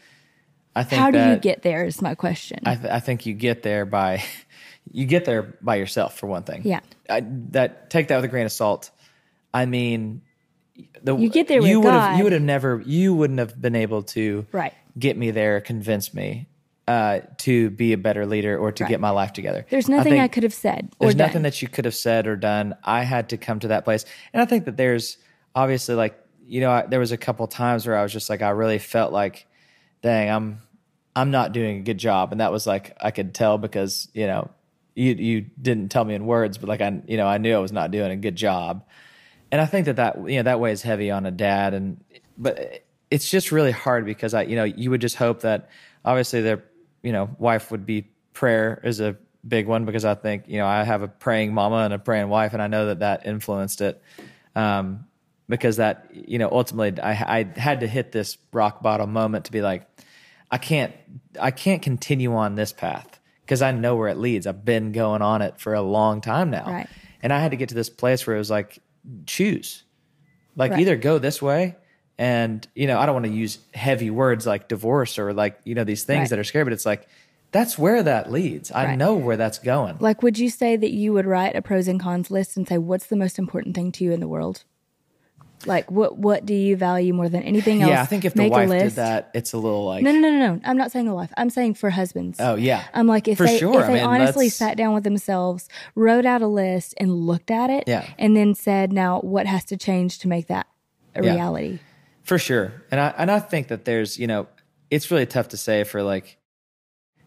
I 0.76 0.84
think 0.84 1.02
How 1.02 1.12
do 1.12 1.20
you 1.20 1.38
get 1.38 1.62
there 1.62 1.86
is 1.86 2.02
my 2.02 2.16
question. 2.16 2.60
I, 2.66 2.76
th- 2.76 2.92
I 2.92 3.00
think 3.00 3.26
you 3.26 3.34
get 3.34 3.64
there 3.64 3.86
by 3.86 4.24
you 4.92 5.06
get 5.06 5.24
there 5.26 5.58
by 5.62 5.76
yourself 5.76 6.18
for 6.20 6.28
one 6.28 6.44
thing. 6.44 6.62
Yeah. 6.66 6.82
I, 7.10 7.22
that 7.52 7.90
take 7.90 8.10
that 8.10 8.18
with 8.18 8.26
a 8.26 8.28
grain 8.30 8.46
of 8.46 8.52
salt. 8.52 8.92
I 9.54 9.66
mean, 9.68 10.22
the 11.02 11.16
You 11.16 11.30
get 11.30 11.48
there 11.48 11.62
you 11.62 11.80
would 11.80 11.94
have 11.94 12.18
you 12.18 12.24
would 12.26 12.34
have 12.34 12.42
never 12.42 12.84
you 12.86 13.14
wouldn't 13.14 13.40
have 13.40 13.60
been 13.62 13.76
able 13.76 14.04
to 14.04 14.46
Right. 14.52 14.74
get 15.00 15.16
me 15.18 15.32
there, 15.32 15.62
convince 15.62 16.14
me 16.14 16.48
uh, 16.88 17.20
to 17.40 17.70
be 17.72 17.94
a 17.94 17.98
better 17.98 18.26
leader 18.26 18.58
or 18.58 18.72
to 18.72 18.84
Right. 18.84 18.90
get 18.90 19.00
my 19.00 19.10
life 19.10 19.34
together. 19.34 19.66
There's 19.70 19.90
nothing 19.90 20.14
I, 20.14 20.24
think- 20.24 20.34
could 20.34 20.44
have 20.44 20.54
said 20.54 20.90
or 21.00 21.06
there's 21.08 21.16
done. 21.16 21.28
nothing 21.28 21.42
that 21.44 21.62
you 21.62 21.68
could 21.68 21.86
have 21.86 21.96
said 21.96 22.28
or 22.28 22.36
done. 22.36 22.76
I 22.84 23.04
had 23.04 23.30
to 23.30 23.38
come 23.38 23.60
to 23.62 23.70
that 23.70 23.84
place, 23.86 24.06
and 24.34 24.42
I 24.42 24.46
think 24.46 24.66
that 24.66 24.78
there's 24.78 25.18
obviously 25.56 25.96
like 25.96 26.20
you 26.48 26.62
know 26.62 26.70
I, 26.72 26.86
there 26.86 27.00
was 27.00 27.12
a 27.12 27.18
couple 27.18 27.48
times 27.48 27.88
where 27.88 27.98
I 27.98 28.04
was 28.04 28.14
just 28.14 28.30
like 28.30 28.42
I 28.44 28.50
really 28.50 28.78
felt 28.78 29.12
like, 29.12 29.48
dang, 30.04 30.30
I'm 30.30 30.62
I'm 31.16 31.32
not 31.32 31.54
doing 31.54 31.78
a 31.80 31.82
good 31.82 31.98
job, 31.98 32.32
and 32.32 32.40
that 32.42 32.52
was 32.52 32.68
like 32.68 32.96
I 33.02 33.10
could 33.12 33.34
tell 33.34 33.58
because 33.58 34.08
you 34.14 34.28
know 34.28 34.52
you 34.94 35.14
you 35.16 35.46
didn't 35.60 35.90
tell 35.90 36.06
me 36.06 36.14
in 36.14 36.26
words, 36.28 36.58
but 36.60 36.70
like 36.70 36.82
I 36.82 37.02
you 37.08 37.18
know 37.18 37.26
I 37.28 37.40
knew 37.40 37.56
I 37.56 37.60
was 37.60 37.72
not 37.72 37.90
doing 37.90 38.12
a 38.12 38.16
good 38.18 38.36
job, 38.36 38.86
and 39.52 39.60
I 39.60 39.66
think 39.66 39.88
that 39.88 39.96
that 39.96 40.18
you 40.30 40.38
know 40.38 40.44
that 40.44 40.60
weighs 40.60 40.84
heavy 40.84 41.10
on 41.10 41.26
a 41.26 41.32
dad, 41.32 41.74
and 41.74 42.04
but 42.38 42.84
it's 43.10 43.28
just 43.28 43.52
really 43.52 43.72
hard 43.72 44.06
because 44.06 44.36
I 44.36 44.44
you 44.44 44.56
know 44.56 44.66
you 44.66 44.92
would 44.92 45.02
just 45.02 45.16
hope 45.16 45.42
that 45.42 45.70
obviously 46.04 46.42
their 46.42 46.64
you 47.06 47.12
know 47.12 47.30
wife 47.38 47.72
would 47.72 47.86
be 47.86 48.08
prayer 48.34 48.82
is 48.84 49.00
a 49.00 49.16
big 49.48 49.68
one 49.68 49.86
because 49.86 50.04
I 50.04 50.16
think 50.16 50.46
you 50.48 50.58
know 50.58 50.66
I 50.66 50.84
have 50.84 51.04
a 51.04 51.08
praying 51.08 51.54
mama 51.54 51.78
and 51.78 51.94
a 51.94 52.00
praying 52.00 52.30
wife, 52.30 52.54
and 52.54 52.62
I 52.62 52.68
know 52.68 52.88
that 52.88 53.00
that 53.00 53.26
influenced 53.26 53.82
it. 53.82 54.02
Um, 54.56 55.06
because 55.48 55.78
that 55.78 56.10
you 56.12 56.40
know 56.40 56.50
ultimately 56.52 57.00
I, 57.02 57.12
I 57.12 57.60
had 57.60 57.82
to 57.82 57.88
hit 57.88 58.12
this 58.12 58.38
rock 58.52 58.82
bottom 58.82 59.14
moment 59.14 59.46
to 59.46 59.52
be 59.52 59.62
like 59.62 59.88
I 60.50 60.58
can't 60.58 60.94
I 61.40 61.52
can't 61.52 61.84
continue 61.84 62.34
on 62.34 62.56
this 62.56 62.74
path 62.74 63.20
because 63.42 63.62
I 63.62 63.72
know 63.72 63.96
where 63.96 64.08
it 64.08 64.18
leads. 64.18 64.48
I've 64.48 64.66
been 64.66 64.92
going 64.92 65.22
on 65.22 65.44
it 65.44 65.60
for 65.60 65.76
a 65.76 65.82
long 65.82 66.22
time 66.22 66.50
now. 66.50 66.66
Right. 66.66 66.88
And 67.22 67.32
I 67.32 67.40
had 67.40 67.52
to 67.52 67.58
get 67.58 67.70
to 67.70 67.76
this 67.76 67.90
place 67.92 68.26
where 68.26 68.36
it 68.36 68.40
was 68.40 68.50
like 68.50 68.80
choose. 69.28 69.84
Like 70.56 70.72
Right. 70.72 70.80
either 70.80 70.96
go 70.96 71.20
this 71.20 71.42
way 71.42 71.76
and 72.18 72.68
you 72.76 72.88
know, 72.88 73.00
I 73.00 73.06
don't 73.06 73.14
want 73.16 73.26
to 73.26 73.32
use 73.32 73.60
heavy 73.74 74.10
words 74.10 74.46
like 74.46 74.68
divorce 74.68 75.18
or 75.20 75.34
like, 75.34 75.60
you 75.64 75.76
know, 75.76 75.84
these 75.84 76.04
things 76.04 76.20
Right. 76.22 76.30
that 76.32 76.40
are 76.40 76.44
scary, 76.44 76.64
but 76.64 76.74
it's 76.74 76.86
like 76.86 77.08
that's 77.52 77.78
where 77.78 78.04
that 78.04 78.32
leads. 78.32 78.72
I 78.72 78.86
Right. 78.86 78.98
know 78.98 79.16
where 79.16 79.38
that's 79.38 79.60
going. 79.60 79.96
Like, 80.00 80.22
would 80.24 80.38
you 80.38 80.50
say 80.50 80.76
that 80.76 80.92
you 80.92 81.14
would 81.14 81.26
write 81.26 81.56
a 81.56 81.62
pros 81.62 81.88
and 81.88 82.00
cons 82.00 82.30
list 82.30 82.58
and 82.58 82.68
say, 82.68 82.78
what's 82.78 83.06
the 83.08 83.16
most 83.16 83.40
important 83.40 83.76
thing 83.76 83.92
to 83.94 84.04
you 84.04 84.12
in 84.12 84.20
the 84.20 84.28
world? 84.28 84.64
Like, 85.66 85.90
what 85.90 86.18
what 86.18 86.46
do 86.46 86.54
you 86.54 86.76
value 86.76 87.14
more 87.14 87.30
than 87.30 87.42
anything 87.44 87.82
else? 87.82 87.90
yeah, 87.90 88.02
I 88.02 88.06
think 88.06 88.26
if 88.26 88.34
the 88.34 88.40
Make 88.44 88.52
wife 88.52 88.70
did 88.70 88.92
that, 88.94 89.32
it's 89.34 89.54
a 89.54 89.58
little 89.58 89.86
like 89.86 90.04
No, 90.04 90.12
no, 90.12 90.20
no, 90.20 90.30
no, 90.32 90.56
no. 90.56 90.62
I'm 90.66 90.76
not 90.78 90.92
saying 90.92 91.06
the 91.06 91.14
wife. 91.14 91.32
I'm 91.38 91.50
saying 91.50 91.76
for 91.76 91.90
husbands. 91.92 92.40
Oh 92.42 92.56
yeah. 92.56 92.84
I'm 92.94 93.08
like 93.08 93.28
if 93.30 93.38
For 93.38 93.46
they 93.46 93.58
sure. 93.58 93.80
if 93.80 93.86
I 93.86 93.88
they 93.88 93.94
mean, 93.96 94.04
honestly 94.04 94.46
that's- 94.48 94.56
sat 94.56 94.76
down 94.78 94.94
with 94.94 95.06
themselves, 95.06 95.70
wrote 95.96 96.26
out 96.26 96.42
a 96.42 96.48
list, 96.48 96.94
and 96.98 97.14
looked 97.14 97.50
at 97.52 97.70
it, 97.70 97.86
Yeah. 97.88 98.06
and 98.20 98.36
then 98.36 98.54
said, 98.54 98.92
"Now, 98.92 99.22
what 99.22 99.46
has 99.48 99.64
to 99.66 99.78
change 99.78 100.20
to 100.20 100.28
make 100.28 100.48
that 100.48 100.68
a 101.16 101.24
Yeah. 101.24 101.32
reality?" 101.36 101.80
For 102.26 102.40
sure. 102.40 102.84
And 102.92 103.00
I 103.00 103.14
and 103.18 103.32
I 103.32 103.40
think 103.40 103.70
that 103.70 103.86
there's, 103.86 104.18
you 104.18 104.28
know, 104.28 104.48
it's 104.90 105.12
really 105.12 105.28
tough 105.28 105.50
to 105.50 105.58
say 105.58 105.84
for 105.84 106.04
like, 106.04 106.38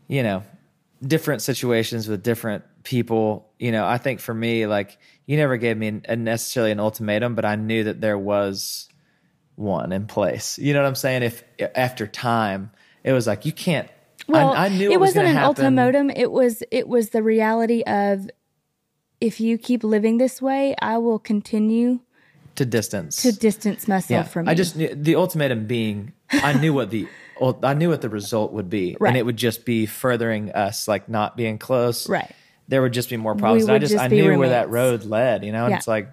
you 0.08 0.22
know, 0.22 0.42
different 1.00 1.40
situations 1.40 2.08
with 2.08 2.22
different 2.22 2.64
people. 2.82 3.48
You 3.58 3.72
know, 3.72 3.86
I 3.86 3.98
think 3.98 4.20
for 4.20 4.34
me, 4.34 4.66
like, 4.66 4.98
you 5.24 5.36
never 5.36 5.56
gave 5.56 5.76
me 5.76 6.00
a 6.08 6.16
necessarily 6.16 6.72
an 6.72 6.80
ultimatum, 6.80 7.36
but 7.36 7.44
I 7.44 7.54
knew 7.54 7.84
that 7.84 8.00
there 8.00 8.18
was 8.18 8.88
one 9.54 9.92
in 9.92 10.06
place. 10.06 10.58
You 10.58 10.74
know 10.74 10.82
what 10.82 10.88
I'm 10.88 10.94
saying? 10.96 11.22
If 11.22 11.44
after 11.76 12.06
time, 12.08 12.72
it 13.04 13.12
was 13.12 13.26
like 13.26 13.44
you 13.44 13.52
can't. 13.52 13.88
Well, 14.26 14.52
I, 14.52 14.66
I 14.66 14.68
knew 14.68 14.90
it, 14.90 14.94
it, 14.94 15.00
was 15.00 15.10
wasn't 15.10 15.28
an 15.28 15.34
happen. 15.34 15.64
ultimatum. 15.64 16.10
It 16.10 16.32
was 16.32 16.64
it 16.72 16.88
was 16.88 17.10
the 17.10 17.22
reality 17.22 17.82
of 17.86 18.28
if 19.20 19.40
you 19.40 19.58
keep 19.58 19.84
living 19.84 20.18
this 20.18 20.42
way, 20.42 20.74
I 20.82 20.98
will 20.98 21.20
continue 21.20 22.00
to 22.58 22.66
distance. 22.66 23.22
to 23.22 23.32
distance 23.32 23.88
myself 23.88 24.30
from 24.32 24.46
you. 24.46 24.52
I 24.52 24.54
just 24.54 24.76
knew 24.76 24.94
the 24.94 25.16
ultimatum 25.16 25.66
being 25.66 26.12
I 26.30 26.52
knew 26.52 26.72
what 26.74 26.90
the 26.90 27.08
I 27.62 27.74
knew 27.74 27.88
what 27.88 28.00
the 28.02 28.08
result 28.08 28.52
would 28.52 28.68
be, 28.68 28.96
Right. 29.00 29.08
and 29.10 29.16
it 29.16 29.24
would 29.24 29.36
just 29.36 29.64
be 29.64 29.86
furthering 29.86 30.52
us, 30.52 30.86
like 30.88 31.08
not 31.08 31.36
being 31.36 31.56
close. 31.58 32.08
Right. 32.08 32.30
There 32.66 32.82
would 32.82 32.92
just 32.92 33.08
be 33.10 33.16
more 33.16 33.34
problems. 33.34 33.64
And 33.64 33.72
I 33.72 33.78
just, 33.78 33.92
just 33.92 34.04
I 34.04 34.08
knew 34.08 34.36
where 34.38 34.50
that 34.50 34.68
road 34.70 35.04
led. 35.04 35.44
You 35.44 35.52
know, 35.52 35.64
and 35.64 35.70
Yeah. 35.70 35.76
it's 35.78 35.88
like 35.88 36.10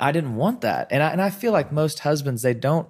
I 0.00 0.12
didn't 0.12 0.36
want 0.36 0.60
that, 0.62 0.88
and 0.90 1.02
I 1.02 1.10
and 1.10 1.22
I 1.22 1.30
feel 1.30 1.52
like 1.52 1.72
most 1.72 2.00
husbands 2.00 2.42
they 2.42 2.54
don't. 2.54 2.88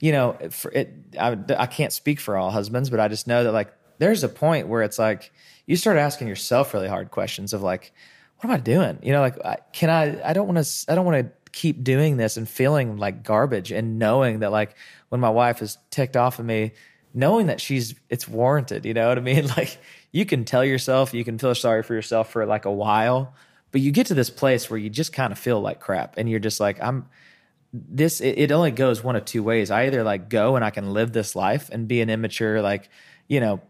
You 0.00 0.12
know, 0.12 0.36
for 0.50 0.70
it, 0.72 0.92
I, 1.18 1.38
I 1.56 1.66
can't 1.66 1.92
speak 1.92 2.18
for 2.20 2.36
all 2.36 2.50
husbands, 2.50 2.90
but 2.90 2.98
I 3.00 3.08
just 3.08 3.26
know 3.26 3.44
that 3.44 3.52
like 3.52 3.72
there's 3.98 4.24
a 4.24 4.28
point 4.28 4.68
where 4.68 4.82
it's 4.82 4.98
like 4.98 5.32
you 5.66 5.76
start 5.76 5.96
asking 5.98 6.28
yourself 6.28 6.74
really 6.74 6.88
hard 6.88 7.10
questions 7.10 7.52
of 7.54 7.62
like, 7.62 7.92
what 8.38 8.44
am 8.50 8.50
I 8.50 8.58
doing? 8.58 8.98
You 9.02 9.12
know, 9.12 9.20
like 9.20 9.38
I- 9.44 9.58
can 9.72 9.88
I? 9.88 10.28
I 10.28 10.32
don't 10.32 10.46
want 10.52 10.64
to. 10.64 10.92
I 10.92 10.94
don't 10.94 11.06
want 11.06 11.26
to 11.26 11.32
keep 11.56 11.82
doing 11.82 12.18
this 12.18 12.36
and 12.36 12.46
feeling 12.46 12.98
like 12.98 13.22
garbage 13.22 13.72
and 13.72 13.98
knowing 13.98 14.40
that 14.40 14.52
like 14.52 14.76
when 15.08 15.22
my 15.22 15.30
wife 15.30 15.62
is 15.62 15.78
ticked 15.90 16.14
off 16.14 16.38
of 16.38 16.44
me, 16.44 16.72
knowing 17.14 17.46
that 17.46 17.62
she's 17.62 17.94
it's 18.10 18.28
warranted. 18.28 18.84
You 18.84 18.92
know 18.92 19.08
what 19.08 19.16
I 19.16 19.22
mean? 19.22 19.48
Like 19.56 19.78
you 20.12 20.26
can 20.26 20.44
tell 20.44 20.62
yourself, 20.62 21.14
you 21.14 21.24
can 21.24 21.38
feel 21.38 21.54
sorry 21.54 21.82
for 21.82 21.94
yourself 21.94 22.30
for 22.30 22.44
like 22.44 22.66
a 22.66 22.70
while, 22.70 23.34
but 23.72 23.80
you 23.80 23.90
get 23.90 24.06
to 24.08 24.14
this 24.14 24.28
place 24.28 24.68
where 24.68 24.78
you 24.78 24.90
just 24.90 25.14
kind 25.14 25.32
of 25.32 25.38
feel 25.38 25.58
like 25.58 25.80
crap, 25.80 26.18
and 26.18 26.28
you're 26.28 26.40
just 26.40 26.60
like 26.60 26.82
I'm 26.82 27.06
this 27.72 28.20
it, 28.20 28.38
it 28.38 28.52
only 28.52 28.70
goes 28.70 29.02
one 29.02 29.16
of 29.16 29.24
two 29.26 29.42
ways 29.42 29.70
i 29.70 29.84
either 29.84 30.02
like 30.02 30.30
go 30.30 30.56
and 30.56 30.64
i 30.64 30.70
can 30.70 30.94
live 30.94 31.12
this 31.12 31.36
life 31.36 31.68
and 31.70 31.88
be 31.88 32.00
an 32.00 32.08
immature 32.08 32.62
like 32.62 32.88
you 33.28 33.38
know 33.38 33.60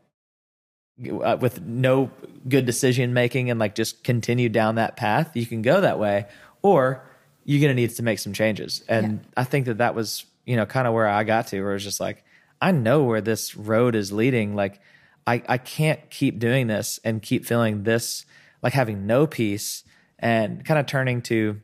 uh, 1.25 1.37
with 1.41 1.61
no 1.63 2.11
good 2.49 2.67
decision 2.67 3.15
making 3.15 3.51
and 3.51 3.59
like 3.59 3.75
just 3.75 4.05
continue 4.05 4.49
down 4.49 4.77
that 4.77 4.97
path 4.97 5.35
you 5.35 5.47
can 5.47 5.61
go 5.61 5.81
that 5.81 5.99
way 5.99 6.27
or 6.63 7.03
you're 7.49 7.61
going 7.61 7.75
to 7.75 7.81
need 7.81 7.89
to 7.91 8.03
make 8.03 8.19
some 8.19 8.33
changes 8.35 8.83
and 8.89 9.21
i 9.37 9.45
think 9.45 9.65
that 9.67 9.79
that 9.79 9.95
was 9.95 10.27
you 10.45 10.57
know 10.57 10.67
kind 10.67 10.87
of 10.87 10.93
where 10.93 11.09
i 11.09 11.25
got 11.25 11.47
to 11.47 11.63
where 11.63 11.75
it's 11.75 11.85
just 11.85 12.01
like 12.01 12.23
i 12.61 12.71
know 12.73 13.05
where 13.05 13.21
this 13.23 13.57
road 13.57 13.95
is 13.95 14.13
leading 14.13 14.55
like 14.55 14.81
i 15.27 15.41
i 15.49 15.57
can't 15.57 16.11
keep 16.11 16.39
doing 16.39 16.67
this 16.67 17.01
and 17.05 17.23
keep 17.23 17.47
feeling 17.47 17.85
this 17.85 18.27
like 18.63 18.73
having 18.75 19.07
no 19.07 19.27
peace 19.27 19.85
and 20.19 20.65
kind 20.65 20.79
of 20.79 20.87
turning 20.87 21.23
to 21.23 21.61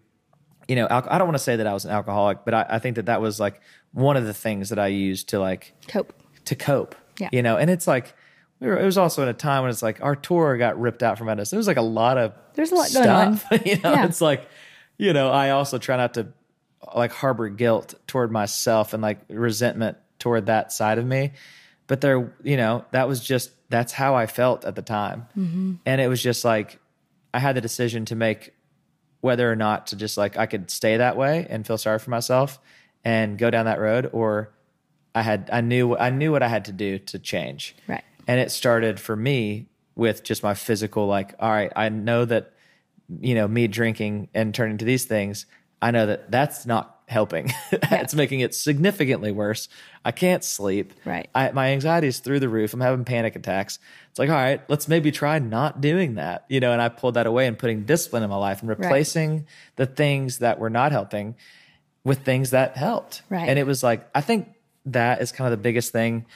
you 0.69 0.77
know, 0.77 0.87
I 0.89 1.19
don't 1.19 1.27
want 1.27 1.35
to 1.37 1.43
say 1.43 1.57
that 1.57 1.67
I 1.67 1.75
was 1.75 1.85
an 1.85 1.91
alcoholic, 1.91 2.45
but 2.45 2.55
I, 2.55 2.65
I 2.71 2.79
think 2.79 2.95
that 2.97 3.07
that 3.07 3.21
was 3.21 3.41
like 3.41 3.61
one 3.93 4.17
of 4.17 4.25
the 4.25 4.33
things 4.33 4.69
that 4.71 4.79
I 4.79 4.87
used 4.87 5.31
to 5.31 5.41
like 5.41 5.75
cope. 5.89 6.15
to 6.47 6.55
cope. 6.55 6.95
Yeah. 7.19 7.29
You 7.33 7.43
know, 7.43 7.57
and 7.59 7.69
it's 7.69 7.87
like 7.89 8.15
we 8.61 8.69
were. 8.69 8.79
It 8.79 8.85
was 8.85 8.97
also 8.97 9.23
in 9.23 9.29
a 9.29 9.35
time 9.35 9.63
when 9.63 9.71
it's 9.71 9.83
like 9.83 10.01
our 10.03 10.15
tour 10.15 10.57
got 10.57 10.81
ripped 10.81 11.03
out 11.03 11.19
from 11.19 11.29
us. 11.29 11.51
There 11.51 11.59
was 11.59 11.67
like 11.67 11.77
a 11.79 11.83
lot 11.83 12.17
of 12.17 12.33
There's 12.55 12.71
a 12.71 12.77
lot 12.77 12.91
going 12.95 13.37
stuff. 13.37 13.53
on. 13.53 13.59
you 13.67 13.77
know, 13.81 13.93
Yeah. 13.93 14.07
it's 14.07 14.21
like 14.21 14.49
you 15.03 15.13
know, 15.13 15.31
I 15.31 15.51
also 15.51 15.79
try 15.79 15.97
not 15.97 16.15
to 16.15 16.29
like 16.95 17.13
harbor 17.13 17.49
guilt 17.49 17.95
toward 18.07 18.31
myself 18.31 18.93
and 18.93 19.03
like 19.03 19.21
resentment 19.29 19.97
toward 20.19 20.47
that 20.47 20.73
side 20.73 20.99
of 20.99 21.07
me. 21.07 21.33
But 21.87 22.01
there, 22.01 22.33
you 22.43 22.57
know, 22.57 22.85
that 22.93 23.09
was 23.09 23.23
just 23.23 23.51
that's 23.69 23.93
how 23.93 24.15
I 24.15 24.27
felt 24.27 24.65
at 24.65 24.75
the 24.77 24.83
time, 24.83 25.27
Mm-hmm. 25.37 25.75
and 25.87 26.01
it 26.01 26.09
was 26.09 26.23
just 26.23 26.45
like 26.45 26.79
I 27.35 27.39
had 27.39 27.57
the 27.57 27.61
decision 27.61 28.05
to 28.07 28.15
make 28.15 28.53
whether 29.21 29.51
or 29.51 29.57
not 29.57 29.87
to 29.89 29.97
just 29.97 30.17
like 30.17 30.37
I 30.37 30.47
could 30.47 30.71
stay 30.71 30.97
that 30.99 31.17
way 31.17 31.47
and 31.49 31.67
feel 31.67 31.79
sorry 31.79 31.99
for 31.99 32.11
myself 32.11 32.59
and 33.05 33.39
go 33.39 33.51
down 33.51 33.65
that 33.67 33.81
road 33.81 34.11
or 34.13 34.53
I 35.15 35.23
had 35.23 35.51
I 35.53 35.61
knew 35.63 35.97
I 35.97 36.11
knew 36.11 36.31
what 36.33 36.43
I 36.43 36.49
had 36.49 36.65
to 36.67 36.73
do 36.73 36.99
to 36.99 37.19
change. 37.19 37.75
Right. 37.89 38.05
And 38.29 38.39
it 38.41 38.51
started 38.51 39.01
for 39.01 39.17
me 39.17 39.67
with 39.97 40.23
just 40.23 40.43
my 40.43 40.55
physical 40.55 41.07
like 41.07 41.35
all 41.41 41.51
right, 41.51 41.73
I 41.75 41.89
know 41.89 42.25
that 42.25 42.52
you 43.21 43.35
know 43.35 43.49
me 43.49 43.69
drinking 43.69 44.29
and 44.35 44.55
turning 44.55 44.79
to 44.79 44.85
these 44.85 45.05
things, 45.05 45.47
I 45.81 45.91
know 45.91 46.07
that 46.07 46.31
that's 46.31 46.67
not 46.67 47.01
helping. 47.09 47.53
it's 47.73 48.15
making 48.15 48.41
it 48.41 48.55
significantly 48.55 49.33
worse. 49.33 49.69
I 50.05 50.13
can't 50.13 50.43
sleep. 50.43 50.95
Right. 51.05 51.29
I, 51.35 51.51
my 51.53 51.71
anxiety 51.73 52.09
is 52.09 52.21
through 52.21 52.41
the 52.41 52.49
roof. 52.49 52.73
I'm 52.73 52.81
having 52.81 53.05
panic 53.05 53.37
attacks. 53.37 53.79
It's 54.11 54.19
like, 54.19 54.31
all 54.31 54.35
right, 54.35 54.61
let's 54.69 54.89
maybe 54.89 55.13
try 55.13 55.39
not 55.39 55.81
doing 55.81 56.15
that, 56.15 56.45
you 56.49 56.61
know. 56.61 56.73
And 56.73 56.81
I 56.81 56.89
pulled 56.89 57.15
that 57.15 57.27
away 57.27 57.47
and 57.47 57.59
putting 57.59 57.85
discipline 57.85 58.23
in 58.23 58.31
my 58.31 58.37
life 58.37 58.61
and 58.61 58.69
replacing 58.69 59.47
the 59.77 59.87
things 59.87 60.39
that 60.39 60.59
were 60.59 60.71
not 60.71 60.93
helping 60.93 61.37
with 62.05 62.25
things 62.25 62.51
that 62.51 62.77
helped. 62.77 63.23
Right. 63.29 63.49
And 63.49 63.59
it 63.59 63.67
was 63.67 63.83
like, 63.83 64.09
I 64.15 64.21
think 64.21 64.49
that 64.87 65.21
is 65.21 65.31
kind 65.33 65.47
of 65.53 65.59
the 65.59 65.63
biggest 65.63 65.93
thing 65.93 66.27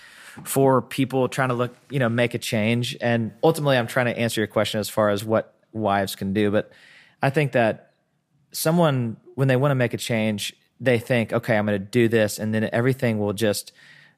for 0.44 0.82
people 0.82 1.28
trying 1.28 1.48
to 1.48 1.54
look, 1.54 1.74
you 1.90 1.98
know, 1.98 2.08
make 2.08 2.34
a 2.34 2.38
change. 2.38 2.96
And 3.00 3.32
ultimately, 3.42 3.78
I'm 3.78 3.86
trying 3.86 4.06
to 4.06 4.18
answer 4.18 4.40
your 4.40 4.48
question 4.48 4.80
as 4.80 4.88
far 4.88 5.10
as 5.10 5.24
what 5.24 5.54
wives 5.76 6.14
can 6.16 6.32
do. 6.32 6.50
But 6.50 6.72
I 7.22 7.30
think 7.30 7.52
that 7.52 7.92
someone 8.52 9.16
when 9.34 9.48
they 9.48 9.56
want 9.56 9.70
to 9.70 9.74
make 9.76 9.94
a 9.94 9.98
change, 9.98 10.54
they 10.80 10.98
think, 10.98 11.32
okay, 11.32 11.56
I'm 11.56 11.66
going 11.66 11.78
to 11.80 11.84
do 11.84 12.08
this, 12.08 12.38
and 12.38 12.54
then 12.54 12.68
everything 12.72 13.18
will 13.18 13.32
just, 13.32 13.72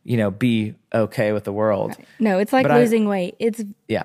you 0.04 0.16
know, 0.16 0.30
be 0.30 0.74
okay 0.94 1.32
with 1.32 1.44
the 1.44 1.52
world. 1.52 1.96
No, 2.18 2.38
it's 2.38 2.52
like 2.52 2.64
But 2.64 2.72
I- 2.72 2.78
losing 2.80 3.06
weight. 3.08 3.34
It's 3.38 3.62
Yeah, 3.88 4.02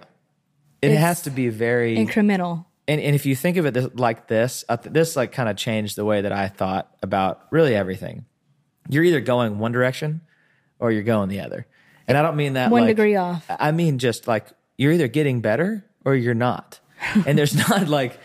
it 0.81 0.91
It's 0.91 0.99
has 0.99 1.21
to 1.23 1.29
be 1.29 1.49
very. 1.49 1.95
incremental. 1.97 2.65
and, 2.87 2.99
and 2.99 3.15
if 3.15 3.25
you 3.25 3.35
think 3.35 3.57
of 3.57 3.65
it 3.65 3.73
this, 3.73 3.87
like 3.93 4.27
this, 4.27 4.65
I 4.69 4.75
th- 4.75 4.93
this 4.93 5.15
like 5.15 5.31
kind 5.31 5.49
of 5.49 5.55
changed 5.55 5.95
the 5.95 6.05
way 6.05 6.21
that 6.21 6.31
I 6.31 6.47
thought 6.47 6.93
about 7.01 7.41
really 7.51 7.75
everything. 7.75 8.25
You're 8.89 9.03
either 9.03 9.21
going 9.21 9.59
one 9.59 9.71
direction 9.71 10.21
or 10.79 10.91
you're 10.91 11.03
going 11.03 11.29
the 11.29 11.39
other, 11.39 11.65
and 12.07 12.17
I 12.17 12.21
don't 12.21 12.35
mean 12.35 12.53
that 12.53 12.69
One 12.71 12.81
like- 12.81 12.89
degree 12.95 13.15
off. 13.15 13.45
I 13.49 13.71
mean 13.71 13.97
just 13.99 14.27
like 14.27 14.47
you're 14.77 14.91
either 14.91 15.07
getting 15.07 15.39
better 15.41 15.85
or 16.05 16.15
you're 16.15 16.33
not, 16.33 16.79
and 17.25 17.37
there's 17.37 17.55
not 17.69 17.87
like 17.87 18.19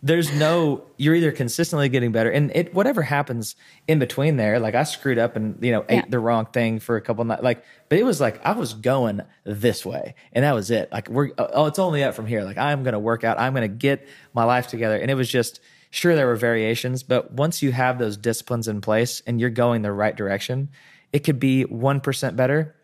there's 0.00 0.32
no 0.34 0.84
you're 0.96 1.14
either 1.14 1.32
consistently 1.32 1.88
getting 1.88 2.12
better. 2.12 2.30
And 2.30 2.52
it 2.54 2.72
whatever 2.72 3.02
happens 3.02 3.56
in 3.88 3.98
between 3.98 4.36
there 4.36 4.60
like 4.60 4.74
i 4.76 4.84
screwed 4.84 5.18
up 5.18 5.34
and 5.34 5.58
you 5.60 5.72
know 5.72 5.84
ate 5.88 5.96
Yeah. 5.96 6.04
the 6.08 6.20
wrong 6.20 6.46
thing 6.46 6.78
for 6.78 6.96
a 6.96 7.00
couple 7.00 7.24
nights 7.24 7.42
like 7.42 7.64
but 7.88 7.98
it 7.98 8.04
was 8.04 8.20
like 8.20 8.40
i 8.46 8.52
was 8.52 8.74
going 8.74 9.22
this 9.44 9.84
way 9.84 10.14
and 10.32 10.44
that 10.44 10.54
was 10.54 10.70
it. 10.70 10.92
Like 10.92 11.08
we're 11.08 11.30
oh 11.38 11.66
it's 11.66 11.78
only 11.80 12.04
up 12.04 12.14
from 12.14 12.26
here. 12.26 12.42
Like 12.44 12.58
i'm 12.58 12.84
gonna 12.84 13.00
work 13.00 13.24
out. 13.24 13.40
I'm 13.40 13.54
gonna 13.54 13.66
get 13.68 14.06
my 14.34 14.44
life 14.44 14.68
together. 14.68 14.96
And 14.96 15.10
it 15.10 15.14
was 15.14 15.28
just 15.28 15.60
sure 15.90 16.14
there 16.14 16.26
were 16.26 16.36
variations 16.36 17.02
but 17.02 17.32
once 17.32 17.62
you 17.62 17.72
have 17.72 17.98
those 17.98 18.16
disciplines 18.16 18.68
in 18.68 18.80
place 18.80 19.20
and 19.26 19.40
you're 19.40 19.50
going 19.50 19.82
the 19.82 19.90
right 19.92 20.14
direction 20.14 20.68
it 21.12 21.20
could 21.24 21.40
be 21.40 21.64
1% 21.64 22.36
better. 22.36 22.76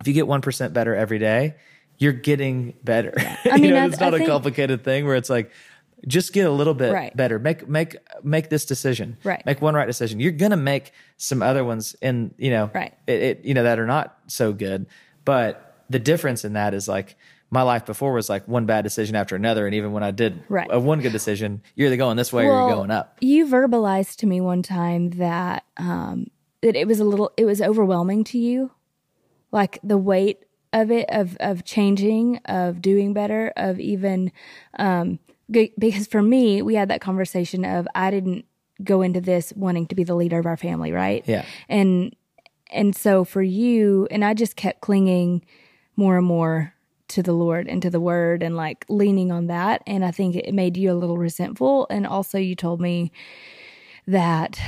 If 0.00 0.06
you 0.06 0.12
get 0.12 0.26
1% 0.26 0.72
better 0.74 0.94
every 0.94 1.18
day 1.18 1.54
you're 2.00 2.12
getting 2.12 2.74
better 2.82 3.12
I 3.18 3.38
you 3.56 3.62
mean, 3.62 3.70
know, 3.74 3.86
it's 3.86 4.00
not 4.00 4.12
I 4.14 4.16
a 4.16 4.18
think- 4.18 4.30
complicated 4.30 4.82
thing 4.82 5.06
where 5.06 5.14
it's 5.16 5.30
like 5.30 5.52
just 6.08 6.32
get 6.32 6.46
a 6.46 6.50
little 6.50 6.72
bit 6.74 6.92
Right. 6.92 7.14
better 7.16 7.38
make 7.38 7.68
make 7.68 7.96
make 8.24 8.48
this 8.48 8.64
decision 8.64 9.18
Right. 9.22 9.44
make 9.46 9.60
one 9.60 9.74
right 9.74 9.86
decision 9.86 10.18
you're 10.18 10.32
gonna 10.32 10.56
make 10.56 10.92
some 11.18 11.42
other 11.42 11.62
ones 11.64 11.94
in 12.00 12.34
you 12.38 12.50
know 12.50 12.70
Right. 12.74 12.94
it, 13.06 13.22
it 13.22 13.44
you 13.44 13.52
know 13.54 13.62
that 13.64 13.78
are 13.78 13.86
not 13.86 14.18
so 14.26 14.52
good 14.52 14.86
but 15.24 15.84
the 15.90 15.98
difference 15.98 16.44
in 16.44 16.54
that 16.54 16.72
is 16.74 16.88
like 16.88 17.16
my 17.50 17.62
life 17.62 17.84
before 17.84 18.12
was 18.14 18.28
like 18.30 18.46
one 18.48 18.64
bad 18.64 18.82
decision 18.82 19.14
after 19.16 19.34
another 19.36 19.66
and 19.66 19.74
even 19.74 19.92
when 19.92 20.02
i 20.02 20.10
did 20.10 20.42
Right. 20.48 20.68
a 20.70 20.80
one 20.80 21.00
good 21.00 21.12
decision 21.12 21.60
you're 21.74 21.88
either 21.88 21.96
going 21.98 22.16
this 22.16 22.32
way 22.32 22.44
or 22.44 22.60
you're 22.60 22.70
going 22.76 22.90
up 22.90 23.18
You 23.20 23.44
verbalized 23.46 24.16
to 24.20 24.26
me 24.26 24.40
one 24.40 24.62
time 24.62 25.10
that 25.10 25.64
um 25.76 26.28
that 26.62 26.76
it 26.76 26.86
was 26.86 26.98
a 27.00 27.04
little 27.04 27.30
it 27.36 27.44
was 27.44 27.60
overwhelming 27.60 28.22
to 28.24 28.38
you. 28.38 28.70
Like 29.52 29.78
the 29.82 29.98
weight 29.98 30.44
of 30.72 30.90
it 30.90 31.06
of 31.10 31.36
of 31.40 31.64
changing, 31.64 32.38
of 32.44 32.80
doing 32.80 33.12
better, 33.12 33.52
of 33.56 33.80
even 33.80 34.32
um 34.78 35.18
g- 35.50 35.72
because 35.78 36.06
for 36.06 36.22
me, 36.22 36.62
we 36.62 36.74
had 36.74 36.88
that 36.88 37.00
conversation 37.00 37.64
of 37.64 37.86
I 37.94 38.10
didn't 38.10 38.44
go 38.82 39.02
into 39.02 39.20
this 39.20 39.52
wanting 39.54 39.86
to 39.88 39.94
be 39.94 40.04
the 40.04 40.14
leader 40.14 40.38
of 40.38 40.46
our 40.46 40.56
family, 40.56 40.92
right? 40.92 41.22
Yeah. 41.26 41.44
And 41.68 42.14
and 42.70 42.94
so 42.94 43.24
for 43.24 43.42
you, 43.42 44.06
and 44.10 44.24
I 44.24 44.34
just 44.34 44.56
kept 44.56 44.80
clinging 44.80 45.44
more 45.96 46.16
and 46.18 46.26
more 46.26 46.74
to 47.08 47.22
the 47.22 47.32
Lord 47.32 47.66
and 47.66 47.82
to 47.82 47.90
the 47.90 48.00
word 48.00 48.42
and 48.42 48.56
like 48.56 48.86
leaning 48.88 49.32
on 49.32 49.48
that. 49.48 49.82
And 49.86 50.04
I 50.04 50.12
think 50.12 50.36
it 50.36 50.54
made 50.54 50.76
you 50.76 50.92
a 50.92 50.94
little 50.94 51.18
resentful. 51.18 51.88
And 51.90 52.06
also, 52.06 52.38
you 52.38 52.54
told 52.54 52.80
me 52.80 53.10
that 54.06 54.60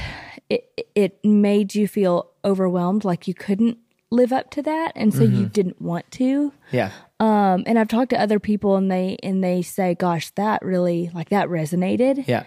it, 0.50 0.86
it 0.94 1.24
made 1.24 1.74
you 1.74 1.86
feel 1.86 2.30
overwhelmed, 2.44 3.05
like 3.05 3.28
you 3.28 3.34
couldn't 3.34 3.78
live 4.13 4.33
up 4.33 4.51
to 4.51 4.63
that. 4.63 4.93
And 4.95 5.13
so 5.15 5.23
you 5.25 5.47
didn't 5.47 5.81
want 5.81 6.11
to. 6.13 6.53
yeah 6.71 6.91
Um, 7.19 7.65
and 7.67 7.79
I've 7.79 7.89
talked 7.89 8.11
to 8.11 8.21
other 8.21 8.39
people 8.39 8.77
and 8.77 8.91
they, 8.91 9.17
and 9.23 9.43
they 9.43 9.63
say, 9.63 9.95
gosh, 9.95 10.31
that 10.37 10.63
really, 10.63 11.11
like 11.15 11.31
that 11.31 11.49
resonated. 11.49 12.27
yeah 12.29 12.45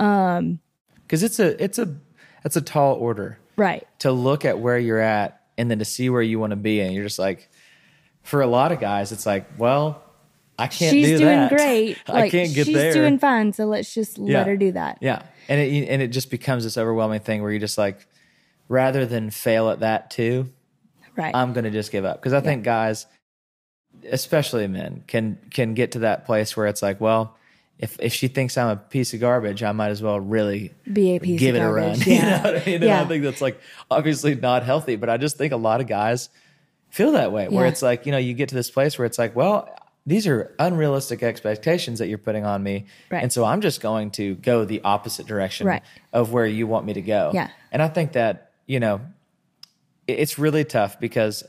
um 0.00 0.58
because 1.02 1.22
it's 1.22 1.38
a 1.38 1.62
it's 1.62 1.78
a 1.78 1.94
it's 2.44 2.56
a 2.56 2.60
tall 2.60 2.94
order 2.96 3.38
Right. 3.56 3.86
to 4.00 4.10
look 4.10 4.44
at 4.44 4.58
where 4.58 4.76
you're 4.78 4.98
at 4.98 5.40
and 5.56 5.70
then 5.70 5.78
to 5.78 5.84
see 5.84 6.10
where 6.10 6.20
you 6.22 6.40
want 6.40 6.50
to 6.50 6.56
be 6.56 6.80
and 6.80 6.92
you're 6.92 7.04
just 7.04 7.18
like 7.20 7.48
for 8.22 8.40
a 8.42 8.46
lot 8.48 8.72
of 8.72 8.80
guys 8.80 9.12
it's 9.12 9.24
like 9.24 9.46
well 9.56 10.02
i 10.58 10.66
can't 10.66 10.90
She's 10.92 11.06
do 11.06 11.18
doing 11.18 11.30
that 11.36 11.50
great. 11.56 11.96
i 12.08 12.12
Like, 12.12 12.32
can't 12.32 12.52
get 12.52 12.66
there. 12.66 12.86
she's 12.86 12.94
doing 12.94 13.20
fine. 13.20 13.52
So 13.52 13.66
let's 13.66 13.94
just 13.94 14.18
let 14.18 14.48
her 14.48 14.56
do 14.56 14.72
that. 14.72 14.98
yeah 15.00 15.22
and 15.48 15.60
it 15.60 15.88
and 15.88 16.02
it 16.02 16.08
just 16.08 16.28
becomes 16.30 16.64
this 16.64 16.76
overwhelming 16.76 17.20
thing 17.20 17.40
where 17.42 17.52
you 17.52 17.60
just 17.60 17.78
like 17.78 18.04
rather 18.68 19.06
than 19.06 19.30
fail 19.30 19.70
at 19.70 19.78
that 19.80 20.10
too 20.10 20.50
Right. 21.16 21.34
i'm 21.34 21.52
gonna 21.52 21.70
just 21.70 21.92
give 21.92 22.04
up 22.04 22.16
because 22.20 22.32
i 22.32 22.40
think 22.40 22.64
guys 22.64 23.06
especially 24.10 24.66
men 24.66 25.04
can 25.06 25.38
can 25.50 25.74
get 25.74 25.92
to 25.92 26.00
that 26.00 26.26
place 26.26 26.56
where 26.56 26.66
it's 26.66 26.82
like 26.82 27.00
well 27.00 27.36
if 27.78 27.96
if 28.00 28.12
she 28.12 28.28
thinks 28.28 28.56
i'm 28.58 28.68
a 28.68 28.76
piece 28.76 29.14
of 29.14 29.20
garbage 29.20 29.62
i 29.62 29.72
might 29.72 29.90
as 29.90 30.02
well 30.02 30.18
really 30.18 30.72
Be 30.92 31.16
a 31.16 31.20
piece 31.20 31.38
give 31.40 31.54
of 31.54 31.62
it 31.62 31.64
garbage. 31.64 31.84
a 31.84 31.88
run. 31.90 31.98
Yeah. 32.06 32.14
You 32.14 32.30
know 32.30 32.52
what 32.52 32.62
I 32.62 32.70
mean? 32.70 32.82
Yeah. 32.82 33.02
I 33.02 33.04
think 33.06 33.24
that's 33.24 33.40
like 33.40 33.60
obviously 33.90 34.34
not 34.34 34.62
healthy, 34.64 34.96
but 34.96 35.08
I 35.08 35.16
just 35.16 35.36
think 35.36 35.52
a 35.52 35.56
lot 35.56 35.80
of 35.80 35.86
guys 35.86 36.28
feel 36.90 37.12
that 37.12 37.32
way 37.32 37.48
where 37.48 37.64
Yeah. 37.64 37.70
it's 37.70 37.82
like, 37.82 38.06
you 38.06 38.12
know, 38.12 38.18
you 38.18 38.34
get 38.34 38.48
to 38.50 38.54
this 38.54 38.70
place 38.70 38.96
where 38.98 39.06
it's 39.06 39.18
like, 39.18 39.34
well, 39.34 39.68
these 40.06 40.26
are 40.28 40.54
unrealistic 40.58 41.22
expectations 41.22 41.98
that 41.98 42.08
you're 42.08 42.18
putting 42.18 42.44
on 42.44 42.62
me. 42.62 42.86
Right. 43.10 43.22
And 43.22 43.32
so 43.32 43.44
I'm 43.44 43.60
just 43.60 43.80
going 43.80 44.10
to 44.12 44.34
go 44.36 44.64
the 44.64 44.80
opposite 44.84 45.26
direction 45.26 45.66
Right. 45.66 45.82
of 46.12 46.32
where 46.32 46.46
you 46.46 46.66
want 46.68 46.86
me 46.86 46.92
to 46.94 47.02
go. 47.02 47.30
Yeah. 47.34 47.48
And 47.72 47.80
I 47.82 47.88
think 47.88 48.12
that, 48.12 48.50
you 48.66 48.78
know, 48.80 49.00
it's 50.06 50.38
really 50.38 50.64
tough 50.64 50.98
because 51.00 51.44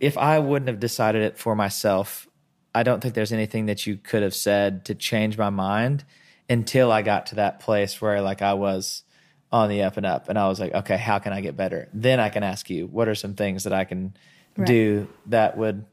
if 0.00 0.18
I 0.18 0.38
wouldn't 0.38 0.68
have 0.68 0.80
decided 0.80 1.22
it 1.22 1.38
for 1.38 1.54
myself, 1.54 2.26
I 2.74 2.82
don't 2.82 3.00
think 3.00 3.14
there's 3.14 3.32
anything 3.32 3.66
that 3.66 3.86
you 3.86 3.96
could 3.96 4.22
have 4.22 4.34
said 4.34 4.84
to 4.86 4.94
change 4.94 5.38
my 5.38 5.50
mind 5.50 6.04
until 6.48 6.90
I 6.90 7.02
got 7.02 7.26
to 7.26 7.36
that 7.36 7.60
place 7.60 8.00
where 8.00 8.20
like 8.20 8.42
I 8.42 8.54
was 8.54 9.04
on 9.50 9.68
the 9.68 9.82
up 9.82 9.96
and 9.96 10.06
up 10.06 10.28
and 10.28 10.38
I 10.38 10.48
was 10.48 10.58
like, 10.58 10.74
okay, 10.74 10.96
how 10.96 11.18
can 11.18 11.32
I 11.32 11.40
get 11.40 11.56
better? 11.56 11.88
Then 11.92 12.18
I 12.20 12.30
can 12.30 12.42
ask 12.42 12.70
you, 12.70 12.86
what 12.86 13.08
are 13.08 13.14
some 13.14 13.34
things 13.34 13.64
that 13.64 13.72
I 13.72 13.84
can 13.84 14.16
do 14.64 15.08
that 15.26 15.56
would, 15.56 15.84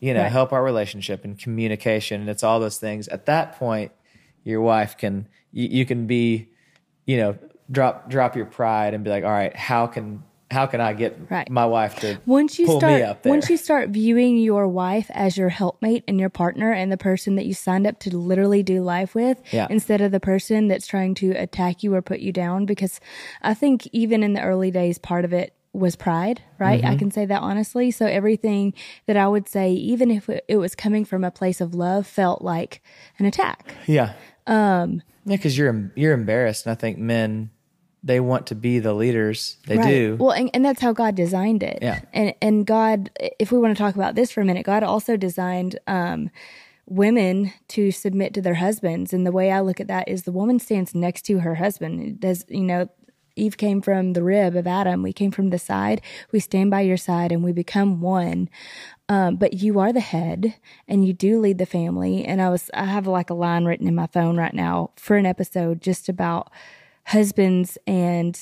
you 0.00 0.14
know, 0.14 0.22
Right. 0.22 0.32
help 0.32 0.52
our 0.52 0.62
relationship 0.62 1.24
and 1.24 1.38
communication 1.38 2.20
and 2.20 2.30
it's 2.30 2.42
all 2.42 2.60
those 2.60 2.78
things. 2.78 3.08
At 3.08 3.26
that 3.26 3.58
point, 3.58 3.92
your 4.44 4.60
wife 4.60 4.96
can 4.96 5.28
you, 5.52 5.68
you 5.68 5.86
can 5.86 6.06
be, 6.06 6.48
you 7.06 7.16
know, 7.16 7.38
drop 7.70 8.08
drop 8.08 8.36
your 8.36 8.46
pride 8.46 8.94
and 8.94 9.04
be 9.04 9.10
like, 9.10 9.24
all 9.24 9.30
right, 9.30 9.54
how 9.54 9.86
can 9.86 10.22
how 10.52 10.66
can 10.66 10.80
I 10.80 10.92
get 10.92 11.18
Right. 11.30 11.48
my 11.50 11.66
wife 11.66 11.96
to 12.00 12.18
once 12.26 12.58
you 12.58 12.66
pull 12.66 12.78
start 12.80 12.92
me 13.00 13.02
up 13.02 13.22
there? 13.22 13.30
once 13.30 13.48
you 13.50 13.56
start 13.56 13.88
viewing 13.88 14.36
your 14.38 14.68
wife 14.68 15.10
as 15.14 15.36
your 15.36 15.48
helpmate 15.48 16.04
and 16.06 16.20
your 16.20 16.28
partner 16.30 16.70
and 16.72 16.92
the 16.92 16.96
person 16.96 17.34
that 17.36 17.46
you 17.46 17.54
signed 17.54 17.86
up 17.86 17.98
to 18.00 18.16
literally 18.16 18.62
do 18.62 18.82
life 18.82 19.14
with 19.14 19.40
Yeah. 19.50 19.66
instead 19.70 20.00
of 20.00 20.12
the 20.12 20.20
person 20.20 20.68
that's 20.68 20.86
trying 20.86 21.14
to 21.16 21.30
attack 21.32 21.82
you 21.82 21.94
or 21.94 22.02
put 22.02 22.20
you 22.20 22.32
down 22.32 22.66
because 22.66 23.00
i 23.42 23.54
think 23.54 23.88
even 23.92 24.22
in 24.22 24.34
the 24.34 24.42
early 24.42 24.70
days 24.70 24.98
part 24.98 25.24
of 25.24 25.32
it 25.32 25.54
was 25.72 25.96
pride 25.96 26.42
right 26.58 26.82
Mm-hmm. 26.82 26.92
i 26.92 26.96
can 26.96 27.10
say 27.10 27.24
that 27.24 27.40
honestly 27.40 27.90
so 27.90 28.04
everything 28.06 28.74
that 29.06 29.16
i 29.16 29.26
would 29.26 29.48
say 29.48 29.72
even 29.72 30.10
if 30.10 30.28
it 30.28 30.44
it 30.46 30.56
was 30.58 30.74
coming 30.74 31.04
from 31.06 31.24
a 31.24 31.30
place 31.30 31.60
of 31.62 31.74
love 31.74 32.06
felt 32.06 32.42
like 32.42 32.82
an 33.18 33.24
attack 33.26 33.74
Yeah. 33.86 34.12
Um. 34.46 35.02
Yeah, 35.24 35.36
because 35.36 35.56
you're 35.56 35.92
you're 35.94 36.14
embarrassed, 36.14 36.66
and 36.66 36.72
I 36.72 36.74
think 36.74 36.98
men 36.98 37.50
they 38.02 38.20
want 38.20 38.46
to 38.48 38.54
be 38.54 38.78
the 38.78 38.94
leaders. 38.94 39.56
They 39.66 39.76
Right. 39.76 39.88
do. 39.88 40.16
Well, 40.18 40.32
and, 40.32 40.50
and 40.52 40.64
that's 40.64 40.80
how 40.80 40.92
God 40.92 41.14
designed 41.14 41.62
it. 41.62 41.78
Yeah. 41.80 42.00
And 42.12 42.34
and 42.42 42.66
God, 42.66 43.10
if 43.38 43.52
we 43.52 43.58
want 43.58 43.76
to 43.76 43.82
talk 43.82 43.94
about 43.94 44.14
this 44.14 44.30
for 44.30 44.40
a 44.40 44.44
minute, 44.44 44.66
God 44.66 44.82
also 44.82 45.16
designed 45.16 45.78
um, 45.86 46.30
women 46.86 47.52
to 47.68 47.92
submit 47.92 48.34
to 48.34 48.42
their 48.42 48.54
husbands. 48.54 49.12
And 49.12 49.26
the 49.26 49.32
way 49.32 49.52
I 49.52 49.60
look 49.60 49.80
at 49.80 49.86
that 49.88 50.08
is 50.08 50.24
the 50.24 50.32
woman 50.32 50.58
stands 50.58 50.94
next 50.94 51.22
to 51.26 51.40
her 51.40 51.56
husband. 51.56 52.00
It 52.02 52.20
does 52.20 52.44
you 52.48 52.62
know? 52.64 52.88
Eve 53.34 53.56
came 53.56 53.80
from 53.80 54.12
the 54.12 54.22
rib 54.22 54.56
of 54.56 54.66
Adam. 54.66 55.02
We 55.02 55.14
came 55.14 55.30
from 55.30 55.48
the 55.48 55.58
side. 55.58 56.02
We 56.32 56.40
stand 56.40 56.70
by 56.70 56.82
your 56.82 56.98
side 56.98 57.32
and 57.32 57.42
we 57.42 57.52
become 57.52 58.02
one. 58.02 58.50
Um, 59.08 59.36
but 59.36 59.54
you 59.54 59.78
are 59.78 59.90
the 59.90 60.00
head 60.00 60.54
and 60.86 61.06
you 61.06 61.14
do 61.14 61.40
lead 61.40 61.56
the 61.56 61.64
family. 61.64 62.26
And 62.26 62.42
I 62.42 62.50
was, 62.50 62.70
I 62.74 62.84
have 62.84 63.06
like 63.06 63.30
a 63.30 63.34
line 63.34 63.64
written 63.64 63.88
in 63.88 63.94
my 63.94 64.06
phone 64.06 64.36
right 64.36 64.52
now 64.52 64.90
for 64.96 65.16
an 65.16 65.24
episode 65.24 65.80
just 65.80 66.10
about 66.10 66.50
husbands 67.04 67.78
and 67.86 68.40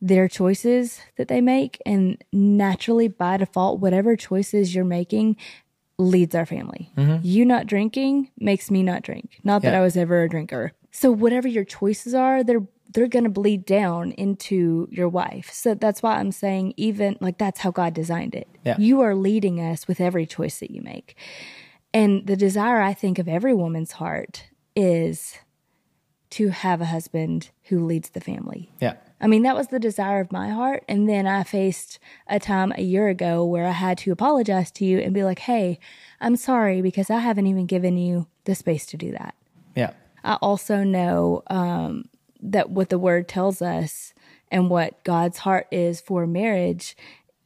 their 0.00 0.28
choices 0.28 1.00
that 1.16 1.28
they 1.28 1.40
make. 1.40 1.80
And 1.86 2.22
naturally, 2.32 3.08
by 3.08 3.38
default, 3.38 3.80
whatever 3.80 4.16
choices 4.16 4.74
you're 4.74 4.84
making 4.84 5.36
leads 5.98 6.34
our 6.34 6.46
family. 6.46 6.90
Mm-hmm. 6.96 7.20
You 7.22 7.44
not 7.44 7.66
drinking 7.66 8.30
makes 8.38 8.70
me 8.70 8.82
not 8.82 9.02
drink. 9.02 9.40
Not 9.44 9.62
that 9.62 9.72
Yeah. 9.72 9.80
I 9.80 9.82
was 9.82 9.96
ever 9.96 10.22
a 10.22 10.28
drinker. 10.28 10.72
So 10.90 11.10
whatever 11.10 11.48
your 11.48 11.64
choices 11.64 12.14
are, 12.14 12.44
they're 12.44 12.66
they're 12.92 13.08
going 13.08 13.24
to 13.24 13.30
bleed 13.30 13.66
down 13.66 14.12
into 14.12 14.88
your 14.90 15.08
wife. 15.08 15.50
So 15.52 15.74
that's 15.74 16.00
why 16.00 16.16
I'm 16.16 16.30
saying 16.30 16.74
even 16.76 17.16
like 17.20 17.38
that's 17.38 17.60
how 17.60 17.72
God 17.72 17.92
designed 17.92 18.36
it. 18.36 18.48
Yeah. 18.64 18.76
You 18.78 19.00
are 19.00 19.16
leading 19.16 19.60
us 19.60 19.88
with 19.88 20.00
every 20.00 20.26
choice 20.26 20.60
that 20.60 20.70
you 20.70 20.80
make. 20.80 21.16
And 21.92 22.26
the 22.26 22.36
desire 22.36 22.80
I 22.80 22.94
think 22.94 23.18
of 23.18 23.28
every 23.28 23.52
woman's 23.52 23.92
heart 23.92 24.44
is 24.76 25.38
to 26.34 26.48
have 26.48 26.80
a 26.80 26.86
husband 26.86 27.50
who 27.64 27.84
leads 27.84 28.10
the 28.10 28.20
family. 28.20 28.72
yeah. 28.80 28.94
I 29.20 29.26
mean, 29.26 29.42
that 29.44 29.56
was 29.56 29.68
the 29.68 29.78
desire 29.78 30.20
of 30.20 30.32
my 30.32 30.50
heart. 30.50 30.84
And 30.86 31.08
then 31.08 31.26
I 31.26 31.44
faced 31.44 31.98
a 32.26 32.38
time 32.38 32.72
a 32.76 32.82
year 32.82 33.08
ago 33.08 33.42
where 33.42 33.66
I 33.66 33.70
had 33.70 33.96
to 33.98 34.12
apologize 34.12 34.70
to 34.72 34.84
you 34.84 34.98
and 34.98 35.14
be 35.14 35.24
like, 35.24 35.38
hey, 35.38 35.78
I'm 36.20 36.36
sorry 36.36 36.82
because 36.82 37.08
I 37.08 37.20
haven't 37.20 37.46
even 37.46 37.64
given 37.64 37.96
you 37.96 38.26
the 38.44 38.54
space 38.54 38.84
to 38.86 38.98
do 38.98 39.12
that. 39.12 39.34
Yeah. 39.74 39.92
I 40.24 40.34
also 40.42 40.82
know 40.82 41.42
um, 41.46 42.06
that 42.42 42.68
what 42.68 42.90
the 42.90 42.98
word 42.98 43.28
tells 43.28 43.62
us 43.62 44.12
and 44.50 44.68
what 44.68 45.02
God's 45.04 45.38
heart 45.38 45.68
is 45.70 46.02
for 46.02 46.26
marriage 46.26 46.94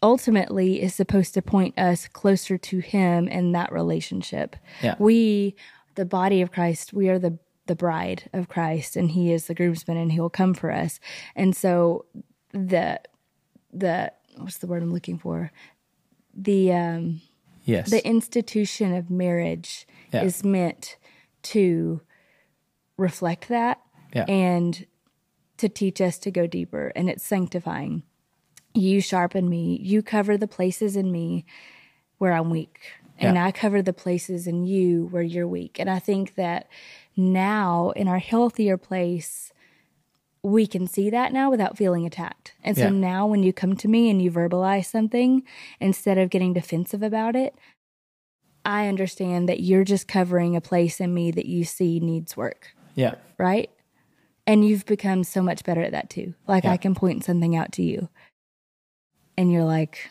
ultimately 0.02 0.82
is 0.82 0.94
supposed 0.94 1.34
to 1.34 1.42
point 1.42 1.78
us 1.78 2.08
closer 2.08 2.58
to 2.58 2.78
him 2.78 3.28
in 3.28 3.52
that 3.52 3.70
relationship. 3.70 4.56
Yeah. 4.82 4.96
We 4.98 5.54
the 5.94 6.04
body 6.04 6.42
of 6.42 6.50
Christ, 6.50 6.92
we 6.92 7.08
are 7.08 7.18
the 7.18 7.38
the 7.68 7.76
bride 7.76 8.28
of 8.32 8.48
Christ 8.48 8.96
and 8.96 9.10
he 9.12 9.32
is 9.32 9.46
the 9.46 9.54
groomsman 9.54 9.96
and 9.96 10.10
he 10.12 10.18
will 10.20 10.28
come 10.30 10.52
for 10.54 10.72
us. 10.72 10.98
And 11.36 11.54
so 11.56 12.04
the 12.52 13.00
the 13.72 14.12
what's 14.36 14.58
the 14.58 14.66
word 14.66 14.82
I'm 14.82 14.92
looking 14.92 15.18
for? 15.18 15.52
The 16.34 16.72
um 16.72 17.20
Yes. 17.64 17.90
the 17.90 18.04
institution 18.06 18.94
of 18.94 19.10
marriage 19.10 19.86
Yeah. 20.12 20.22
is 20.24 20.42
meant 20.42 20.96
to 21.42 22.00
reflect 22.96 23.48
that 23.48 23.80
Yeah. 24.14 24.24
and 24.26 24.86
to 25.58 25.68
teach 25.68 26.00
us 26.00 26.18
to 26.20 26.30
go 26.30 26.46
deeper 26.46 26.92
and 26.96 27.10
it's 27.10 27.24
sanctifying 27.24 28.04
you 28.74 29.00
sharpen 29.00 29.48
me 29.48 29.78
you 29.82 30.02
cover 30.02 30.36
the 30.38 30.46
places 30.48 30.96
in 30.96 31.10
me 31.12 31.44
where 32.18 32.32
i'm 32.32 32.48
weak 32.50 32.80
and 33.18 33.34
Yeah. 33.36 33.44
i 33.46 33.52
cover 33.52 33.82
the 33.82 33.92
places 33.92 34.46
in 34.46 34.64
you 34.64 35.06
where 35.10 35.22
you're 35.22 35.48
weak 35.48 35.78
and 35.78 35.90
i 35.90 35.98
think 35.98 36.34
that 36.36 36.68
now 37.16 37.90
in 37.96 38.08
our 38.08 38.18
healthier 38.18 38.76
place 38.76 39.52
we 40.44 40.68
can 40.68 40.86
see 40.86 41.10
that 41.10 41.32
now 41.32 41.50
without 41.50 41.76
feeling 41.76 42.06
attacked. 42.06 42.54
And 42.62 42.76
so 42.76 42.84
Yeah. 42.84 42.90
now 42.90 43.26
when 43.26 43.42
you 43.42 43.52
come 43.52 43.74
to 43.76 43.88
me 43.88 44.08
and 44.08 44.22
you 44.22 44.30
verbalize 44.30 44.84
something, 44.86 45.42
instead 45.80 46.16
of 46.16 46.30
getting 46.30 46.52
defensive 46.52 47.02
about 47.02 47.34
it, 47.34 47.56
I 48.64 48.86
understand 48.86 49.48
that 49.48 49.60
you're 49.60 49.82
just 49.82 50.06
covering 50.06 50.54
a 50.54 50.60
place 50.60 51.00
in 51.00 51.12
me 51.12 51.32
that 51.32 51.46
you 51.46 51.64
see 51.64 51.98
needs 51.98 52.36
work, 52.36 52.68
yeah. 52.94 53.16
right? 53.36 53.68
And 54.46 54.64
you've 54.64 54.86
become 54.86 55.24
so 55.24 55.42
much 55.42 55.64
better 55.64 55.82
at 55.82 55.90
that 55.90 56.08
too. 56.08 56.34
Like 56.46 56.62
Yeah. 56.64 56.70
I 56.72 56.76
can 56.76 56.94
point 56.94 57.24
something 57.24 57.56
out 57.56 57.72
to 57.72 57.82
you 57.82 58.08
and 59.36 59.50
you're 59.52 59.64
like, 59.64 60.08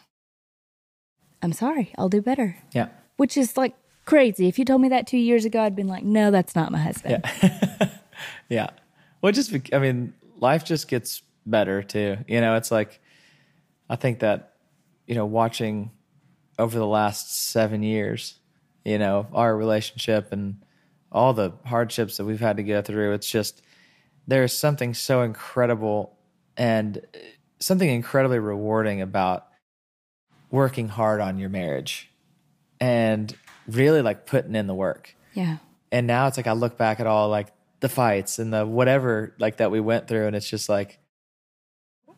I'm 1.41 1.53
sorry, 1.53 1.93
I'll 1.97 2.09
do 2.09 2.21
better. 2.21 2.57
Yeah. 2.73 2.89
Which 3.17 3.38
is 3.38 3.57
like 3.57 3.75
crazy. 4.05 4.47
If 4.47 4.57
you 4.57 4.65
told 4.65 4.81
me 4.81 4.89
that 4.89 5.07
two 5.07 5.17
years 5.17 5.45
ago, 5.45 5.61
I'd 5.61 5.75
been 5.75 5.88
like, 5.88 6.03
no, 6.03 6.31
that's 6.31 6.55
not 6.55 6.71
my 6.71 6.79
husband. 6.79 7.23
Yeah. 7.23 7.89
yeah. 8.49 8.69
Well, 9.21 9.31
just, 9.31 9.53
I 9.73 9.79
mean, 9.79 10.13
life 10.39 10.63
just 10.63 10.88
gets 10.88 11.21
better 11.45 11.83
too. 11.83 12.17
You 12.27 12.41
know, 12.41 12.55
it's 12.55 12.71
like, 12.71 12.99
I 13.89 13.95
think 13.95 14.19
that, 14.19 14.53
you 15.05 15.15
know, 15.15 15.25
watching 15.25 15.91
over 16.59 16.77
the 16.77 16.88
last 16.88 17.49
seven 17.51 17.83
years, 17.83 18.39
you 18.83 18.97
know, 18.97 19.27
our 19.33 19.55
relationship 19.55 20.31
and 20.31 20.63
all 21.11 21.33
the 21.33 21.53
hardships 21.65 22.17
that 22.17 22.25
we've 22.25 22.39
had 22.39 22.57
to 22.57 22.63
go 22.63 22.81
through, 22.81 23.13
it's 23.13 23.29
just, 23.29 23.61
there's 24.27 24.53
something 24.53 24.93
so 24.93 25.21
incredible 25.21 26.17
and 26.57 27.01
something 27.59 27.89
incredibly 27.89 28.39
rewarding 28.39 29.01
about 29.01 29.47
working 30.52 30.88
hard 30.89 31.22
on 31.22 31.38
your 31.38 31.50
marriage 31.50 32.10
and 32.80 33.36
really 33.68 34.02
like 34.02 34.26
putting 34.26 34.56
in 34.56 34.68
the 34.68 34.74
work 34.76 35.16
yeah. 35.34 35.58
and 35.91 36.08
now 36.08 36.28
it's 36.28 36.38
like 36.38 36.48
I 36.48 36.54
look 36.54 36.78
back 36.78 37.00
at 37.00 37.08
all 37.08 37.30
like 37.30 37.48
the 37.80 37.89
fights 37.89 38.39
and 38.39 38.52
the 38.54 38.66
whatever 38.66 39.34
like 39.39 39.58
that 39.58 39.72
we 39.72 39.80
went 39.80 40.08
through, 40.08 40.28
and 40.28 40.36
it's 40.36 40.50
just 40.50 40.68
like, 40.68 41.00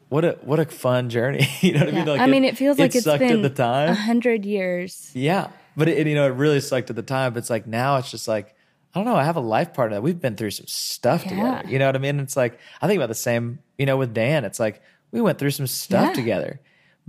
what 0.08 0.24
a 0.26 0.38
what 0.42 0.60
a 0.60 0.66
fun 0.66 1.10
journey. 1.10 1.48
you 1.62 1.74
know 1.74 1.82
what 1.82 1.90
I 1.90 1.92
mean? 1.92 2.06
Like 2.06 2.22
I 2.22 2.28
mean, 2.28 2.46
it 2.46 2.58
feels 2.58 2.80
like 2.80 2.96
it's 2.96 3.04
sucked 3.06 3.20
been 3.20 3.38
at 3.38 3.42
the 3.42 3.50
time. 3.50 3.90
a 3.90 3.94
hundred 3.94 4.46
years. 4.46 5.12
Yeah, 5.14 5.50
but 5.76 5.88
it, 5.90 6.08
you 6.08 6.16
know 6.16 6.26
it 6.28 6.36
really 6.36 6.62
sucked 6.62 6.90
at 6.90 6.96
the 6.96 7.04
time. 7.04 7.34
But 7.34 7.40
it's 7.40 7.50
like 7.50 7.68
now 7.68 7.98
it's 7.98 8.10
just 8.10 8.28
like 8.28 8.56
I 8.94 9.00
don't 9.00 9.06
know. 9.06 9.16
I 9.16 9.24
have 9.24 9.36
a 9.36 9.42
life 9.42 9.74
partner 9.74 9.98
that 9.98 10.02
we've 10.02 10.20
been 10.20 10.36
through 10.36 10.52
some 10.52 10.68
stuff 10.68 11.24
Yeah. 11.26 11.30
together. 11.32 11.68
You 11.68 11.80
know 11.80 11.86
what 11.88 11.96
I 11.96 12.00
mean? 12.00 12.20
It's 12.20 12.38
like 12.38 12.58
I 12.82 12.88
think 12.88 12.98
about 12.98 13.10
the 13.10 13.16
same. 13.16 13.60
You 13.78 13.86
know, 13.86 13.98
with 13.98 14.14
Dan, 14.14 14.46
it's 14.46 14.60
like 14.60 14.82
we 15.12 15.22
went 15.22 15.40
through 15.40 15.52
some 15.52 15.68
stuff 15.68 16.10
Yeah. 16.10 16.14
together. 16.14 16.60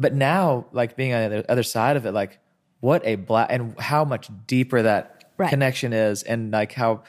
But 0.01 0.15
now, 0.15 0.67
like 0.73 0.97
being 0.97 1.13
on 1.13 1.31
the 1.31 1.51
other, 1.51 1.63
side 1.63 1.97
of 1.97 2.07
it, 2.07 2.13
like 2.13 2.39
what 2.81 3.03
a 3.05 3.17
black 3.17 3.49
and 3.51 3.79
how 3.79 4.05
much 4.05 4.29
deeper 4.47 4.83
that 4.83 5.17
Right. 5.37 5.49
connection 5.51 5.93
is, 5.93 6.23
and 6.23 6.51
like 6.51 6.73
how 6.73 7.03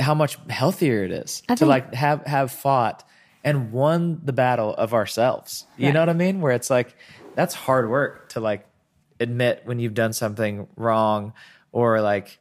how 0.00 0.14
much 0.14 0.38
healthier 0.48 1.04
it 1.04 1.10
is 1.12 1.42
I 1.48 1.54
to 1.56 1.66
like 1.66 1.94
have 1.94 2.26
have 2.26 2.50
fought 2.52 3.04
and 3.42 3.72
won 3.72 4.20
the 4.24 4.32
battle 4.32 4.74
of 4.74 4.92
ourselves. 4.94 5.66
You 5.76 5.86
Right. 5.86 5.94
know 5.94 6.00
what 6.00 6.08
I 6.08 6.14
mean? 6.14 6.40
Where 6.40 6.52
it's 6.52 6.70
like 6.70 6.94
that's 7.34 7.54
hard 7.54 7.88
work 7.90 8.30
to 8.30 8.40
like 8.40 8.66
admit 9.20 9.62
when 9.64 9.78
you've 9.78 9.94
done 9.94 10.12
something 10.12 10.66
wrong 10.76 11.32
or 11.72 12.00
like 12.00 12.38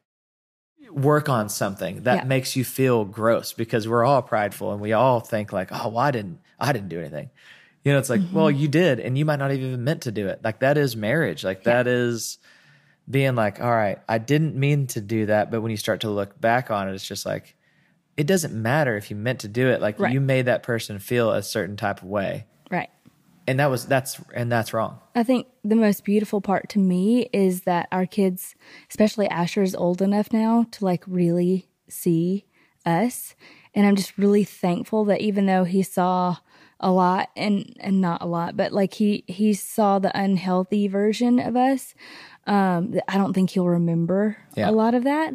work 0.92 1.30
on 1.30 1.50
something 1.50 2.04
that 2.04 2.16
Yeah. 2.18 2.24
makes 2.26 2.56
you 2.56 2.64
feel 2.66 3.06
gross 3.06 3.54
because 3.54 3.88
we're 3.88 4.04
all 4.06 4.22
prideful 4.22 4.72
and 4.74 4.82
we 4.82 4.94
all 4.94 5.20
think 5.22 5.52
like, 5.54 5.70
oh, 5.72 5.90
well, 5.90 6.00
I 6.00 6.12
didn't, 6.12 6.40
I 6.60 6.72
didn't 6.74 6.90
do 6.90 7.00
anything. 7.00 7.30
You 7.84 7.92
know, 7.92 8.00
it's 8.00 8.10
like, 8.10 8.22
well, 8.32 8.50
Mm-hmm. 8.50 8.60
you 8.62 8.68
did, 8.70 9.00
and 9.02 9.18
you 9.18 9.26
might 9.26 9.38
not 9.40 9.52
have 9.52 9.60
even 9.60 9.84
meant 9.84 10.04
to 10.04 10.12
do 10.12 10.28
it. 10.28 10.40
Like 10.44 10.60
that 10.60 10.78
is 10.78 10.96
marriage. 10.96 11.44
Like 11.44 11.64
that 11.64 11.86
is 11.88 12.38
being 13.10 13.36
like, 13.36 13.60
all 13.62 13.72
right, 13.72 14.00
I 14.08 14.18
didn't 14.20 14.56
mean 14.56 14.88
to 14.88 15.02
do 15.02 15.26
that, 15.26 15.52
but 15.52 15.62
when 15.62 15.72
you 15.72 15.78
start 15.78 16.02
to 16.02 16.10
look 16.10 16.40
back 16.40 16.72
on 16.72 16.88
it, 16.88 16.94
it's 16.96 17.06
just 17.06 17.26
like, 17.26 17.56
it 18.16 18.26
doesn't 18.28 18.54
matter 18.54 18.96
if 18.96 19.10
you 19.10 19.18
meant 19.18 19.40
to 19.42 19.48
do 19.50 19.68
it. 19.68 19.82
Like 19.82 20.00
Right. 20.00 20.14
you 20.14 20.22
made 20.22 20.46
that 20.46 20.64
person 20.64 21.00
feel 21.00 21.32
a 21.32 21.44
certain 21.44 21.76
type 21.76 22.02
of 22.02 22.08
way, 22.08 22.46
Right. 22.72 22.90
and 23.48 23.60
that 23.60 23.70
was 23.70 23.86
that's 23.86 24.22
and 24.34 24.50
that's 24.50 24.72
wrong. 24.74 25.00
I 25.16 25.24
think 25.24 25.48
the 25.66 25.76
most 25.76 26.06
beautiful 26.06 26.40
part 26.40 26.70
to 26.70 26.80
me 26.80 27.28
is 27.34 27.62
that 27.64 27.90
our 27.92 28.06
kids, 28.06 28.56
especially 28.90 29.28
Asher, 29.28 29.64
is 29.64 29.76
old 29.76 30.02
enough 30.02 30.32
now 30.32 30.66
to 30.72 30.86
like 30.86 31.04
really 31.08 31.68
see 31.90 32.46
us. 32.86 33.36
And 33.76 33.86
I'm 33.88 33.96
just 33.98 34.18
really 34.18 34.44
thankful 34.46 35.04
that 35.06 35.20
even 35.22 35.46
though 35.48 35.64
he 35.66 35.82
saw 35.84 36.38
a 36.84 36.92
lot 36.92 37.30
and 37.36 37.76
and 37.80 38.00
not 38.02 38.22
a 38.22 38.26
lot, 38.28 38.56
but 38.56 38.72
like 38.72 38.94
he 38.94 39.24
he 39.28 39.54
saw 39.56 39.98
the 39.98 40.16
unhealthy 40.18 40.88
version 40.88 41.40
of 41.40 41.56
us. 41.56 41.96
Um, 42.46 42.94
I 43.08 43.18
don't 43.18 43.34
think 43.34 43.50
he'll 43.52 43.68
remember 43.68 44.38
Yeah. 44.56 44.70
a 44.70 44.72
lot 44.72 44.94
of 44.94 45.04
that. 45.06 45.34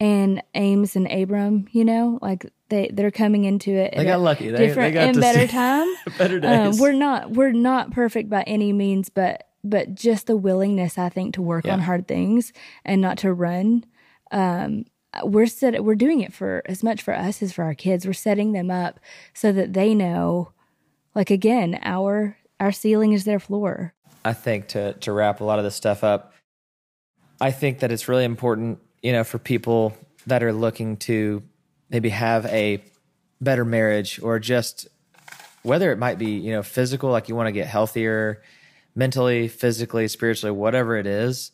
And 0.00 0.42
Ames 0.54 0.96
and 0.96 1.06
Abram, 1.12 1.68
you 1.72 1.84
know, 1.84 2.18
like 2.22 2.46
they 2.70 2.90
they're 2.92 3.10
coming 3.10 3.44
into 3.44 3.70
it. 3.72 3.92
They 3.94 4.04
got 4.04 4.20
lucky. 4.20 4.46
They- 4.46 4.56
they 4.56 4.66
different 4.68 4.94
got 4.94 5.08
and 5.08 5.20
better 5.20 5.46
time. 5.62 5.86
better 6.18 6.40
Um, 6.42 6.78
we're 6.78 6.92
not 6.92 7.30
we're 7.32 7.52
not 7.52 7.90
perfect 7.92 8.30
by 8.30 8.42
any 8.44 8.72
means, 8.72 9.10
but 9.10 9.46
but 9.62 9.94
just 9.94 10.26
the 10.26 10.36
willingness 10.38 10.96
I 10.96 11.10
think 11.10 11.34
to 11.34 11.42
work 11.42 11.66
Yeah. 11.66 11.74
on 11.74 11.80
hard 11.80 12.08
things 12.08 12.52
and 12.86 13.02
not 13.02 13.18
to 13.18 13.32
run. 13.34 13.84
Um, 14.30 14.86
we're 15.24 15.46
set, 15.46 15.84
we're 15.84 15.96
doing 15.96 16.20
it 16.20 16.32
for 16.32 16.62
as 16.66 16.82
much 16.82 17.02
for 17.02 17.12
us 17.12 17.42
as 17.42 17.52
for 17.52 17.64
our 17.64 17.74
kids. 17.74 18.06
We're 18.06 18.12
setting 18.14 18.52
them 18.52 18.70
up 18.70 19.00
so 19.34 19.52
that 19.52 19.72
they 19.74 19.92
know, 19.94 20.52
like 21.14 21.30
again, 21.30 21.78
our 21.82 22.36
our 22.58 22.72
ceiling 22.72 23.12
is 23.12 23.24
their 23.24 23.40
floor. 23.40 23.94
I 24.24 24.32
think 24.32 24.68
to 24.68 24.94
to 24.94 25.12
wrap 25.12 25.40
a 25.40 25.44
lot 25.44 25.58
of 25.58 25.64
this 25.64 25.74
stuff 25.74 26.04
up, 26.04 26.34
I 27.40 27.50
think 27.50 27.80
that 27.80 27.90
it's 27.90 28.08
really 28.08 28.24
important, 28.24 28.78
you 29.02 29.12
know, 29.12 29.24
for 29.24 29.38
people 29.38 29.96
that 30.26 30.42
are 30.42 30.52
looking 30.52 30.96
to 30.98 31.42
maybe 31.88 32.10
have 32.10 32.46
a 32.46 32.82
better 33.40 33.64
marriage 33.64 34.20
or 34.22 34.38
just 34.38 34.86
whether 35.62 35.92
it 35.92 35.98
might 35.98 36.18
be, 36.18 36.32
you 36.32 36.52
know, 36.52 36.62
physical, 36.62 37.10
like 37.10 37.28
you 37.28 37.34
want 37.34 37.48
to 37.48 37.52
get 37.52 37.66
healthier 37.66 38.42
mentally, 38.94 39.48
physically, 39.48 40.08
spiritually, 40.08 40.52
whatever 40.52 40.96
it 40.96 41.06
is. 41.06 41.52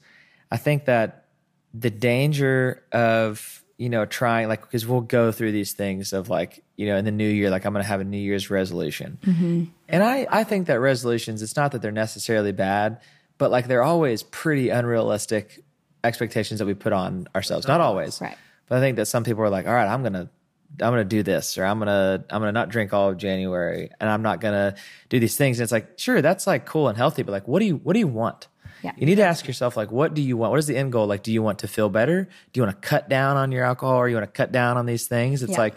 I 0.50 0.56
think 0.56 0.84
that 0.86 1.26
the 1.74 1.90
danger 1.90 2.82
of, 2.92 3.62
you 3.78 3.88
know, 3.88 4.04
trying 4.04 4.48
like 4.48 4.62
because 4.62 4.86
we'll 4.86 5.00
go 5.00 5.32
through 5.32 5.52
these 5.52 5.72
things 5.72 6.12
of 6.12 6.28
like, 6.28 6.64
you 6.76 6.86
know, 6.86 6.96
in 6.96 7.04
the 7.04 7.10
new 7.10 7.28
year, 7.28 7.50
like 7.50 7.64
I'm 7.64 7.72
going 7.72 7.82
to 7.82 7.88
have 7.88 8.00
a 8.00 8.04
New 8.04 8.18
Year's 8.18 8.50
resolution. 8.50 9.18
Mm-hmm. 9.24 9.64
And 9.88 10.02
I, 10.02 10.26
I 10.30 10.44
think 10.44 10.66
that 10.66 10.78
resolutions, 10.80 11.42
it's 11.42 11.56
not 11.56 11.72
that 11.72 11.82
they're 11.82 11.92
necessarily 11.92 12.52
bad, 12.52 13.00
but 13.38 13.50
like 13.50 13.66
they're 13.66 13.82
always 13.82 14.22
pretty 14.22 14.68
unrealistic 14.68 15.64
expectations 16.04 16.58
that 16.60 16.66
we 16.66 16.74
put 16.74 16.92
on 16.92 17.28
ourselves. 17.34 17.66
Not 17.66 17.80
always. 17.80 18.20
Right. 18.20 18.36
But 18.68 18.78
I 18.78 18.80
think 18.80 18.96
that 18.96 19.06
some 19.06 19.24
people 19.24 19.42
are 19.42 19.50
like, 19.50 19.66
all 19.66 19.74
right, 19.74 19.88
I'm 19.88 20.02
gonna 20.02 20.28
I'm 20.80 20.90
gonna 20.92 21.04
do 21.04 21.22
this 21.22 21.56
or 21.56 21.64
I'm 21.64 21.78
gonna 21.78 22.24
I'm 22.28 22.40
gonna 22.40 22.52
not 22.52 22.68
drink 22.68 22.92
all 22.92 23.10
of 23.10 23.16
January 23.16 23.90
and 24.00 24.10
I'm 24.10 24.22
not 24.22 24.40
gonna 24.40 24.74
do 25.08 25.20
these 25.20 25.36
things. 25.36 25.58
And 25.58 25.64
it's 25.64 25.72
like, 25.72 25.98
sure, 25.98 26.20
that's 26.20 26.46
like 26.46 26.66
cool 26.66 26.88
and 26.88 26.96
healthy, 26.96 27.22
but 27.22 27.32
like 27.32 27.48
what 27.48 27.60
do 27.60 27.66
you 27.66 27.76
what 27.76 27.92
do 27.94 28.00
you 28.00 28.08
want? 28.08 28.48
Yeah. 28.82 28.92
You 28.98 29.06
need 29.06 29.14
to 29.16 29.22
ask 29.22 29.46
yourself, 29.46 29.76
like, 29.76 29.90
what 29.90 30.12
do 30.12 30.20
you 30.20 30.36
want? 30.36 30.50
What 30.50 30.58
is 30.58 30.66
the 30.66 30.76
end 30.76 30.92
goal? 30.92 31.06
Like, 31.06 31.22
do 31.22 31.32
you 31.32 31.42
want 31.42 31.60
to 31.60 31.68
feel 31.68 31.88
better? 31.88 32.24
Do 32.52 32.60
you 32.60 32.62
want 32.64 32.80
to 32.80 32.88
cut 32.88 33.08
down 33.08 33.36
on 33.36 33.50
your 33.50 33.64
alcohol 33.64 33.96
or 33.96 34.08
you 34.08 34.14
want 34.14 34.26
to 34.26 34.36
cut 34.36 34.52
down 34.52 34.76
on 34.76 34.84
these 34.84 35.08
things? 35.08 35.42
It's 35.42 35.52
Yeah. 35.52 35.58
like 35.58 35.76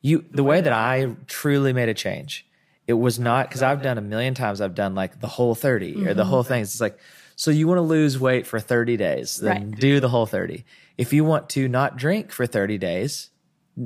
you 0.00 0.24
the 0.30 0.44
way 0.44 0.60
that 0.60 0.72
I 0.72 1.14
truly 1.26 1.72
made 1.72 1.88
a 1.88 1.94
change, 1.94 2.46
it 2.86 2.94
was 2.94 3.18
not 3.18 3.48
because 3.48 3.62
I've 3.62 3.82
done 3.82 3.98
a 3.98 4.02
million 4.02 4.34
times, 4.34 4.60
I've 4.60 4.74
done 4.74 4.94
like 4.94 5.20
the 5.20 5.26
whole 5.26 5.54
30 5.54 6.06
or 6.06 6.14
the 6.14 6.22
mm-hmm. 6.22 6.30
whole 6.30 6.42
thing. 6.42 6.62
It's 6.62 6.80
like, 6.80 6.98
so 7.36 7.50
you 7.50 7.68
want 7.68 7.78
to 7.78 7.82
lose 7.82 8.18
weight 8.18 8.46
for 8.46 8.58
30 8.58 8.96
days, 8.96 9.36
then 9.36 9.70
Right. 9.70 9.80
do 9.80 10.00
the 10.00 10.08
whole 10.08 10.26
30. 10.26 10.64
If 10.96 11.12
you 11.12 11.24
want 11.24 11.48
to 11.50 11.68
not 11.68 11.96
drink 11.96 12.32
for 12.32 12.46
30 12.46 12.78
days, 12.78 13.30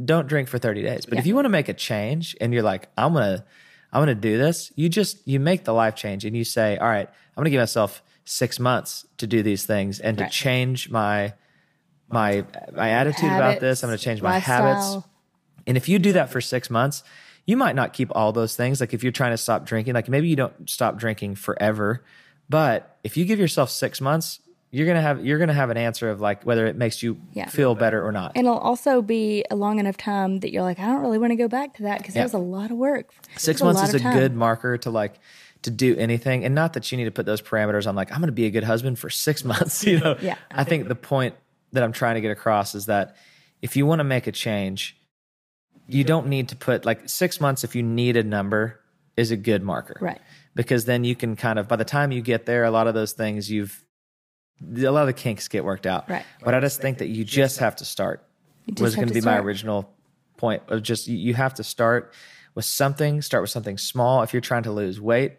don't 0.05 0.27
drink 0.27 0.49
for 0.49 0.59
30 0.59 0.83
days. 0.83 1.05
But 1.05 1.19
if 1.19 1.27
you 1.27 1.35
want 1.35 1.45
to 1.45 1.51
make 1.51 1.69
a 1.69 1.75
change 1.75 2.35
and 2.41 2.55
you're 2.55 2.63
like, 2.63 2.89
I'm 2.97 3.13
going 3.13 3.37
to, 3.39 3.45
I'm 3.93 3.99
going 3.99 4.17
to 4.17 4.21
do 4.21 4.39
this, 4.39 4.73
you 4.75 4.89
just, 4.89 5.27
you 5.29 5.39
make 5.39 5.65
the 5.65 5.75
life 5.75 5.95
change 5.95 6.25
and 6.25 6.35
you 6.35 6.45
say, 6.45 6.79
all 6.79 6.89
right, 6.89 7.07
I'm 7.09 7.35
going 7.35 7.45
to 7.45 7.51
give 7.51 7.61
myself 7.61 8.03
six 8.25 8.59
months 8.59 9.05
to 9.19 9.27
do 9.27 9.43
these 9.43 9.67
things 9.67 10.01
and 10.01 10.17
to 10.17 10.31
change 10.31 10.89
my, 10.89 11.35
my, 12.09 12.45
my 12.73 12.91
attitude 12.91 13.33
about 13.33 13.61
this. 13.61 13.83
I'm 13.83 13.89
going 13.89 13.99
to 13.99 14.05
change 14.05 14.23
my 14.23 14.39
habits. 14.39 15.05
And 15.67 15.77
if 15.77 15.89
you 15.89 15.99
do 15.99 16.13
that 16.15 16.31
for 16.31 16.41
six 16.41 16.71
months, 16.71 17.03
you 17.47 17.57
might 17.57 17.75
not 17.75 17.93
keep 17.93 18.11
all 18.15 18.33
those 18.33 18.55
things. 18.57 18.81
Like 18.81 18.95
if 18.95 19.03
you're 19.03 19.13
trying 19.13 19.33
to 19.33 19.37
stop 19.37 19.65
drinking, 19.67 19.95
like 19.95 20.09
maybe 20.09 20.29
you 20.29 20.37
don't 20.37 20.69
stop 20.71 20.97
drinking 20.99 21.35
forever, 21.37 22.03
but 22.49 22.99
if 23.05 23.17
you 23.17 23.25
give 23.25 23.39
yourself 23.39 23.71
six 23.71 24.01
months, 24.01 24.41
you're 24.71 24.87
gonna 24.87 25.03
have 25.03 25.25
you're 25.25 25.39
gonna 25.39 25.53
have 25.53 25.69
an 25.71 25.77
answer 25.77 26.09
of 26.09 26.21
like 26.21 26.45
whether 26.45 26.67
it 26.67 26.77
makes 26.77 27.03
you 27.03 27.19
Yeah. 27.35 27.49
feel 27.49 27.75
better 27.75 28.03
or 28.07 28.11
not. 28.11 28.33
And 28.37 28.47
it'll 28.47 28.59
also 28.59 29.03
be 29.03 29.45
a 29.51 29.57
long 29.57 29.79
enough 29.79 29.97
time 29.99 30.41
that 30.41 30.51
you're 30.51 30.63
like, 30.63 30.79
I 30.79 30.87
don't 30.87 31.03
really 31.03 31.19
want 31.19 31.31
to 31.33 31.37
go 31.37 31.47
back 31.49 31.75
to 31.75 31.83
that 31.85 31.99
because 31.99 32.15
Yeah. 32.15 32.23
that 32.23 32.27
was 32.27 32.35
a 32.35 32.39
lot 32.39 32.71
of 32.71 32.79
work. 32.79 33.11
Six 33.37 33.61
months 33.63 33.81
lot 33.83 33.89
is 33.91 33.95
a 33.97 33.99
time. 34.01 34.15
good 34.19 34.35
marker 34.35 34.79
to 34.79 34.91
like 34.91 35.19
to 35.63 35.71
do 35.71 35.95
anything, 35.97 36.45
and 36.45 36.55
not 36.55 36.73
that 36.73 36.91
you 36.91 36.97
need 36.99 37.05
to 37.05 37.11
put 37.11 37.27
those 37.27 37.43
parameters 37.43 37.87
on. 37.87 37.95
Like 37.95 38.11
I'm 38.13 38.21
gonna 38.21 38.33
be 38.33 38.47
a 38.47 38.51
good 38.51 38.65
husband 38.65 38.99
for 38.99 39.11
six 39.11 39.45
months. 39.53 39.85
You 39.85 40.01
know, 40.01 40.17
Yeah. 40.23 40.37
I 40.51 40.65
think 40.65 40.89
the 40.89 40.95
point 40.95 41.35
that 41.73 41.83
I'm 41.83 41.93
trying 41.93 42.15
to 42.15 42.21
get 42.23 42.31
across 42.31 42.75
is 42.75 42.87
that 42.87 43.17
if 43.61 43.77
you 43.77 43.85
want 43.87 44.01
to 44.01 44.05
make 44.05 44.27
a 44.27 44.33
change, 44.33 44.97
you 45.93 46.05
don't 46.05 46.27
need 46.29 46.49
to 46.49 46.57
put 46.57 46.85
like 46.85 47.09
six 47.09 47.41
months. 47.41 47.65
If 47.65 47.75
you 47.77 47.83
need 47.83 48.17
a 48.17 48.23
number, 48.23 48.81
is 49.17 49.31
a 49.31 49.37
good 49.37 49.63
marker, 49.63 49.99
Right. 50.01 50.21
because 50.55 50.87
then 50.87 51.05
you 51.05 51.15
can 51.15 51.37
kind 51.37 51.59
of 51.59 51.69
by 51.69 51.77
the 51.77 51.85
time 51.85 52.13
you 52.13 52.23
get 52.23 52.47
there 52.47 52.65
a 52.65 52.71
lot 52.71 52.87
of 52.87 52.95
those 52.95 53.13
things 53.13 53.51
you've 53.51 53.85
a 54.77 54.91
lot 54.91 55.03
of 55.03 55.07
the 55.09 55.13
kinks 55.13 55.49
get 55.49 55.65
worked 55.65 55.87
out 55.87 56.09
Right. 56.09 56.25
but 56.43 56.55
i 56.55 56.61
just 56.61 56.81
think 56.81 56.99
that 56.99 57.09
you 57.09 57.23
just 57.25 57.59
have 57.59 57.77
to 57.77 57.85
start 57.85 58.25
was 58.81 58.95
going 58.97 59.09
to 59.09 59.15
be 59.15 59.21
my 59.21 59.39
original 59.39 59.93
point 60.39 60.63
of 60.69 60.83
just 60.83 61.09
you- 61.09 61.19
you 61.19 61.35
have 61.35 61.53
to 61.55 61.65
start 61.65 62.15
with 62.55 62.65
something 62.65 63.21
start 63.23 63.43
with 63.43 63.51
something 63.51 63.77
small 63.77 64.23
if 64.23 64.33
you're 64.33 64.41
trying 64.41 64.63
to 64.63 64.73
lose 64.73 64.99
weight 65.01 65.33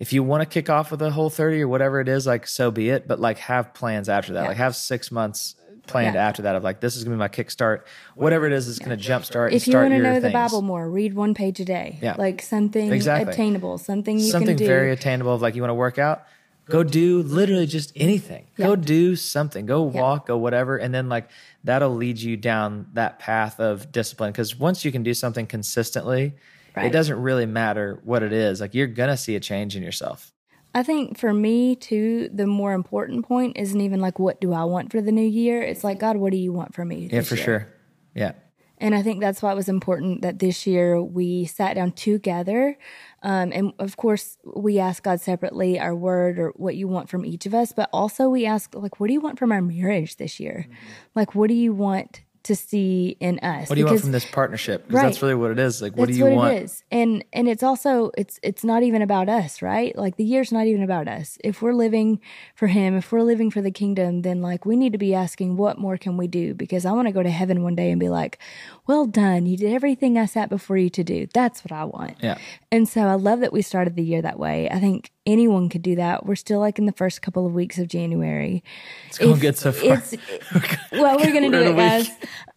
if 0.00 0.12
you 0.12 0.22
want 0.24 0.40
to 0.40 0.46
kick 0.46 0.68
off 0.68 0.90
with 0.90 1.00
a 1.02 1.10
whole 1.12 1.30
30 1.30 1.60
or 1.62 1.68
whatever 1.68 2.00
it 2.00 2.08
is 2.08 2.26
like 2.26 2.46
so 2.48 2.70
be 2.72 2.88
it 2.90 3.06
but 3.06 3.20
like 3.20 3.38
have 3.38 3.72
plans 3.74 4.08
after 4.08 4.32
that 4.32 4.42
Yeah. 4.42 4.48
like 4.48 4.56
have 4.56 4.74
six 4.74 5.12
months 5.12 5.54
planned 5.86 6.14
Yeah. 6.14 6.28
after 6.28 6.42
that 6.42 6.54
of 6.54 6.62
like 6.62 6.80
this 6.80 6.96
is 6.96 7.04
to 7.04 7.10
be 7.10 7.16
my 7.16 7.28
kickstart 7.28 7.82
whatever 8.14 8.46
it 8.46 8.52
is 8.52 8.68
is 8.68 8.78
going 8.78 8.96
to 8.96 9.04
jumpstart 9.10 9.52
If 9.52 9.66
you 9.66 9.74
want 9.76 9.90
to 9.90 9.98
know 9.98 10.20
the. 10.20 10.30
Bible 10.30 10.62
more, 10.62 10.88
read 10.88 11.14
one 11.14 11.34
page 11.34 11.58
a 11.60 11.64
day. 11.64 11.98
Yeah. 12.00 12.14
Like 12.16 12.40
something 12.42 12.92
Exactly. 12.92 13.30
obtainable, 13.30 13.78
something 13.78 14.18
you 14.18 14.30
something 14.30 14.48
can 14.56 14.56
do. 14.56 14.66
very 14.66 14.92
attainable 14.92 15.34
of 15.34 15.42
like 15.42 15.54
you 15.54 15.62
want 15.62 15.70
to 15.70 15.74
work 15.74 15.98
out 15.98 16.24
go 16.66 16.84
do 16.84 17.22
literally 17.24 17.66
just 17.66 17.92
anything 17.96 18.46
go 18.56 18.76
do 18.76 19.16
something 19.16 19.66
go 19.66 19.90
Yeah. 19.92 20.00
walk 20.00 20.26
go 20.28 20.38
whatever 20.38 20.76
and 20.76 20.94
then 20.94 21.08
like 21.08 21.28
that'll 21.64 21.94
lead 21.94 22.18
you 22.18 22.36
down 22.36 22.86
that 22.92 23.18
path 23.18 23.58
of 23.58 23.90
discipline 23.90 24.30
because 24.30 24.56
once 24.56 24.84
you 24.84 24.92
can 24.92 25.02
do 25.02 25.12
something 25.12 25.44
consistently 25.46 26.34
it 26.76 26.90
doesn't 26.90 27.20
really 27.20 27.46
matter 27.46 28.00
what 28.04 28.22
it 28.22 28.32
is 28.32 28.60
like 28.60 28.74
you're 28.74 28.86
gonna 28.86 29.16
see 29.16 29.34
a 29.34 29.40
change 29.40 29.74
in 29.76 29.82
yourself 29.82 30.32
I 30.74 30.82
think 30.82 31.18
for 31.18 31.34
me 31.34 31.76
too, 31.76 32.30
the 32.32 32.46
more 32.46 32.72
important 32.72 33.26
point 33.26 33.56
isn't 33.58 33.80
even 33.80 34.00
like 34.00 34.18
what 34.18 34.40
do 34.40 34.52
I 34.52 34.64
want 34.64 34.90
for 34.90 35.00
the 35.02 35.12
new 35.12 35.26
year. 35.26 35.62
It's 35.62 35.84
like 35.84 35.98
God, 35.98 36.16
what 36.16 36.32
do 36.32 36.38
you 36.38 36.52
want 36.52 36.74
for 36.74 36.84
me? 36.84 37.08
yeah 37.12 37.20
for 37.20 37.34
year? 37.36 37.44
sure 37.44 37.68
yeah 38.14 38.32
And 38.78 38.94
I 38.94 39.02
think 39.02 39.20
that's 39.20 39.42
why 39.42 39.52
it 39.52 39.54
was 39.54 39.68
important 39.68 40.22
that 40.22 40.38
this 40.38 40.66
year 40.66 41.00
we 41.00 41.44
sat 41.44 41.74
down 41.74 41.92
together. 41.92 42.76
Um, 43.22 43.52
and 43.52 43.72
of 43.78 43.96
course, 43.96 44.38
we 44.44 44.80
asked 44.80 45.04
God 45.04 45.20
separately 45.20 45.78
our 45.78 45.94
word 45.94 46.38
or 46.38 46.50
what 46.56 46.74
you 46.74 46.88
want 46.88 47.08
from 47.08 47.24
each 47.24 47.46
of 47.46 47.54
us, 47.54 47.72
but 47.72 47.88
also 47.92 48.28
we 48.28 48.44
asked, 48.44 48.74
like, 48.74 48.98
what 48.98 49.06
do 49.06 49.12
you 49.12 49.20
want 49.20 49.38
from 49.38 49.52
our 49.52 49.62
marriage 49.62 50.16
this 50.16 50.40
year? 50.40 50.66
Like, 51.14 51.34
what 51.36 51.48
do 51.48 51.54
you 51.54 51.72
want 51.72 52.22
to 52.44 52.56
see 52.56 53.16
in 53.20 53.38
us? 53.40 53.68
What 53.68 53.76
do 53.76 53.80
you 53.80 53.86
want 53.86 54.00
from 54.00 54.12
this 54.12 54.24
partnership 54.24 54.86
because 54.86 55.02
that's 55.02 55.22
really 55.22 55.34
what 55.34 55.50
it 55.50 55.58
is 55.58 55.80
like 55.80 55.96
what 55.96 56.06
that's 56.06 56.18
do 56.18 56.24
you 56.24 56.30
what 56.30 56.34
want 56.34 56.54
it 56.54 56.62
is. 56.64 56.84
And 56.90 57.24
and 57.32 57.48
it's 57.48 57.62
also 57.62 58.10
it's 58.16 58.40
it's 58.42 58.64
not 58.64 58.82
even 58.82 59.02
about 59.02 59.28
us, 59.28 59.62
right? 59.62 59.96
Like 59.96 60.16
the 60.16 60.24
year's 60.24 60.52
not 60.52 60.66
even 60.66 60.82
about 60.82 61.08
us. 61.08 61.38
If 61.44 61.62
we're 61.62 61.74
living 61.74 62.20
for 62.54 62.66
him, 62.66 62.96
if 62.96 63.12
we're 63.12 63.22
living 63.22 63.50
for 63.50 63.62
the 63.62 63.70
kingdom, 63.70 64.22
then 64.22 64.42
like 64.42 64.66
we 64.66 64.76
need 64.76 64.92
to 64.92 64.98
be 64.98 65.14
asking 65.14 65.56
what 65.56 65.78
more 65.78 65.96
can 65.96 66.16
we 66.16 66.26
do? 66.26 66.54
Because 66.54 66.84
I 66.84 66.92
want 66.92 67.08
to 67.08 67.12
go 67.12 67.22
to 67.22 67.30
heaven 67.30 67.62
one 67.62 67.74
day 67.74 67.90
and 67.90 68.00
be 68.00 68.08
like, 68.08 68.38
Well 68.86 69.06
done, 69.06 69.46
you 69.46 69.56
did 69.56 69.72
everything 69.72 70.18
I 70.18 70.26
sat 70.26 70.48
before 70.48 70.76
you 70.76 70.90
to 70.90 71.04
do. 71.04 71.26
That's 71.32 71.64
what 71.64 71.72
I 71.72 71.84
want. 71.84 72.16
yeah 72.20 72.38
And 72.70 72.88
so 72.88 73.02
I 73.02 73.14
love 73.14 73.40
that 73.40 73.52
we 73.52 73.62
started 73.62 73.96
the 73.96 74.02
year 74.02 74.22
that 74.22 74.38
way. 74.38 74.68
I 74.70 74.80
think 74.80 75.10
anyone 75.26 75.68
could 75.68 75.82
do 75.82 75.94
that. 75.96 76.26
We're 76.26 76.34
still 76.34 76.60
like 76.60 76.78
in 76.78 76.86
the 76.86 76.92
first 76.92 77.22
couple 77.22 77.46
of 77.46 77.54
weeks 77.54 77.78
of 77.78 77.88
January. 77.88 78.62
it's 79.08 79.18
going 79.18 79.32
If 79.34 79.40
good 79.40 79.56
so 79.56 79.72
far 79.72 79.94
It's 79.94 80.14
well, 80.92 81.16
we're 81.18 81.32
gonna 81.32 81.50
do 81.50 81.58
We're 81.64 81.70
it, 81.72 81.76
guys. 81.76 82.10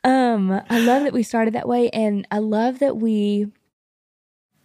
Um, 0.04 0.52
I 0.70 0.80
love 0.80 1.04
that 1.04 1.14
we 1.14 1.24
started 1.24 1.54
that 1.54 1.68
way, 1.68 1.90
and 1.90 2.28
I 2.32 2.40
love 2.40 2.80
that 2.80 2.98
we 2.98 3.48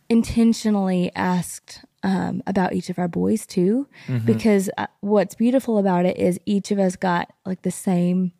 intentionally 0.09 1.13
asked 1.15 1.85
um, 2.03 2.43
about 2.47 2.73
each 2.73 2.91
of 2.91 2.99
our 2.99 3.09
boys 3.09 3.47
too, 3.47 3.87
Mm-hmm. 4.07 4.27
because 4.27 4.71
uh, 4.79 4.87
what's 5.01 5.35
beautiful 5.35 5.79
about 5.79 6.07
it 6.07 6.17
is 6.17 6.41
each 6.47 6.71
of 6.71 6.79
us 6.79 6.97
got 6.97 7.33
like 7.45 7.63
the 7.63 7.71
same 7.71 8.33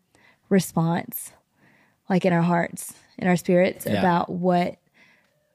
response, 0.49 1.31
like 2.09 2.25
in 2.25 2.33
our 2.33 2.41
hearts, 2.41 2.93
in 3.17 3.27
our 3.27 3.37
spirits, 3.37 3.85
Yeah. 3.85 3.99
about 3.99 4.29
what 4.29 4.77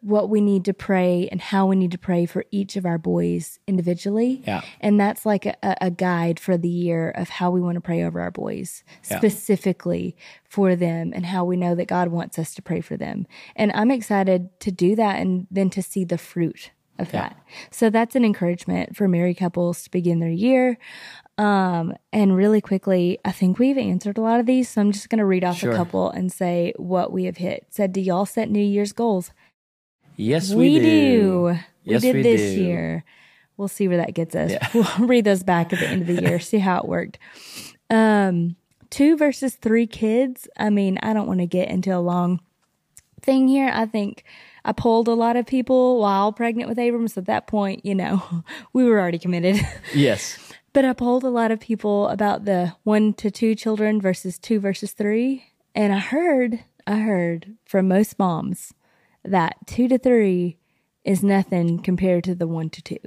what 0.00 0.28
we 0.28 0.40
need 0.40 0.64
to 0.64 0.74
pray 0.74 1.28
and 1.32 1.40
how 1.40 1.66
we 1.66 1.74
need 1.76 1.90
to 1.90 1.98
pray 1.98 2.26
for 2.26 2.44
each 2.50 2.76
of 2.76 2.86
our 2.86 2.98
boys 2.98 3.58
individually. 3.66 4.42
Yeah. 4.46 4.60
And 4.80 5.00
that's 5.00 5.26
like 5.26 5.46
a, 5.46 5.56
a 5.80 5.90
guide 5.90 6.38
for 6.38 6.56
the 6.56 6.68
year 6.68 7.10
of 7.10 7.28
how 7.28 7.50
we 7.50 7.60
want 7.60 7.74
to 7.76 7.80
pray 7.80 8.04
over 8.04 8.20
our 8.20 8.30
boys 8.30 8.84
Yeah. 9.10 9.18
specifically 9.18 10.16
for 10.44 10.76
them 10.76 11.12
and 11.14 11.26
how 11.26 11.44
we 11.44 11.56
know 11.56 11.74
that 11.74 11.88
God 11.88 12.08
wants 12.08 12.38
us 12.38 12.54
to 12.54 12.62
pray 12.62 12.80
for 12.80 12.96
them. 12.96 13.26
And 13.56 13.72
I'm 13.74 13.90
excited 13.90 14.48
to 14.60 14.70
do 14.70 14.94
that 14.96 15.16
and 15.20 15.46
then 15.50 15.70
to 15.70 15.82
see 15.82 16.04
the 16.04 16.18
fruit 16.18 16.70
of 16.98 17.12
Yeah. 17.12 17.20
that. 17.22 17.36
So 17.70 17.90
that's 17.90 18.14
an 18.16 18.24
encouragement 18.24 18.96
for 18.96 19.08
married 19.08 19.38
couples 19.38 19.82
to 19.84 19.90
begin 19.90 20.20
their 20.20 20.30
year. 20.30 20.78
Um, 21.38 21.94
and 22.12 22.34
really 22.34 22.62
quickly, 22.62 23.18
I 23.24 23.32
think 23.32 23.58
we've 23.58 23.76
answered 23.76 24.16
a 24.16 24.22
lot 24.22 24.40
of 24.40 24.46
these. 24.46 24.70
So 24.70 24.80
I'm 24.80 24.92
just 24.92 25.10
going 25.10 25.18
to 25.18 25.26
read 25.26 25.44
off 25.44 25.58
Sure. 25.58 25.72
a 25.72 25.76
couple 25.76 26.10
and 26.10 26.32
say 26.32 26.72
what 26.76 27.12
we 27.12 27.24
have 27.24 27.36
hit. 27.36 27.66
Said, 27.70 27.92
do 27.92 28.00
y'all 28.00 28.24
set 28.24 28.50
New 28.50 28.62
Year's 28.64 28.92
goals? 28.92 29.32
Yes 30.16 30.50
we, 30.50 30.74
We, 30.74 30.80
do. 30.80 31.58
Yes, 31.84 32.02
we 32.02 32.12
did 32.12 32.16
we 32.16 32.22
this 32.22 32.54
do. 32.54 32.62
year. 32.62 33.04
We'll 33.56 33.68
see 33.68 33.88
where 33.88 33.96
that 33.98 34.14
gets 34.14 34.34
us. 34.34 34.50
Yeah. 34.50 34.68
We'll 34.74 35.08
read 35.08 35.24
those 35.24 35.42
back 35.42 35.72
at 35.72 35.78
the 35.78 35.88
end 35.88 36.02
of 36.02 36.08
the 36.08 36.22
year, 36.22 36.38
see 36.40 36.58
how 36.58 36.78
it 36.78 36.86
worked. 36.86 37.18
Um, 37.88 38.56
two 38.90 39.16
versus 39.16 39.54
three 39.54 39.86
kids. 39.86 40.48
I 40.58 40.70
mean, 40.70 40.98
I 41.02 41.12
don't 41.12 41.26
want 41.26 41.40
to 41.40 41.46
get 41.46 41.68
into 41.68 41.94
a 41.94 42.00
long 42.00 42.40
thing 43.22 43.48
here. 43.48 43.70
I 43.72 43.86
think 43.86 44.24
I 44.64 44.72
polled 44.72 45.08
a 45.08 45.14
lot 45.14 45.36
of 45.36 45.46
people 45.46 46.00
while 46.00 46.32
pregnant 46.32 46.68
with 46.68 46.78
Abrams. 46.78 47.14
So 47.14 47.20
at 47.20 47.26
that 47.26 47.46
point, 47.46 47.84
you 47.84 47.94
know, 47.94 48.22
we 48.72 48.84
were 48.84 49.00
already 49.00 49.18
committed. 49.18 49.60
yes 49.94 50.38
But 50.72 50.84
I 50.84 50.92
polled 50.92 51.24
a 51.24 51.30
lot 51.30 51.50
of 51.50 51.60
people 51.60 52.08
about 52.08 52.44
the 52.44 52.74
one 52.82 53.14
to 53.14 53.30
two 53.30 53.54
children 53.54 54.00
versus 54.00 54.38
two 54.38 54.60
versus 54.60 54.92
three. 54.92 55.46
And 55.74 55.92
I 55.92 55.98
heard, 55.98 56.64
I 56.86 56.96
heard 56.98 57.54
from 57.64 57.88
most 57.88 58.18
moms 58.18 58.74
that 59.30 59.56
two 59.66 59.88
to 59.88 59.98
three 59.98 60.56
is 61.04 61.22
nothing 61.22 61.78
compared 61.82 62.24
to 62.24 62.34
the 62.34 62.46
one 62.46 62.70
to 62.70 62.82
two. 62.82 62.98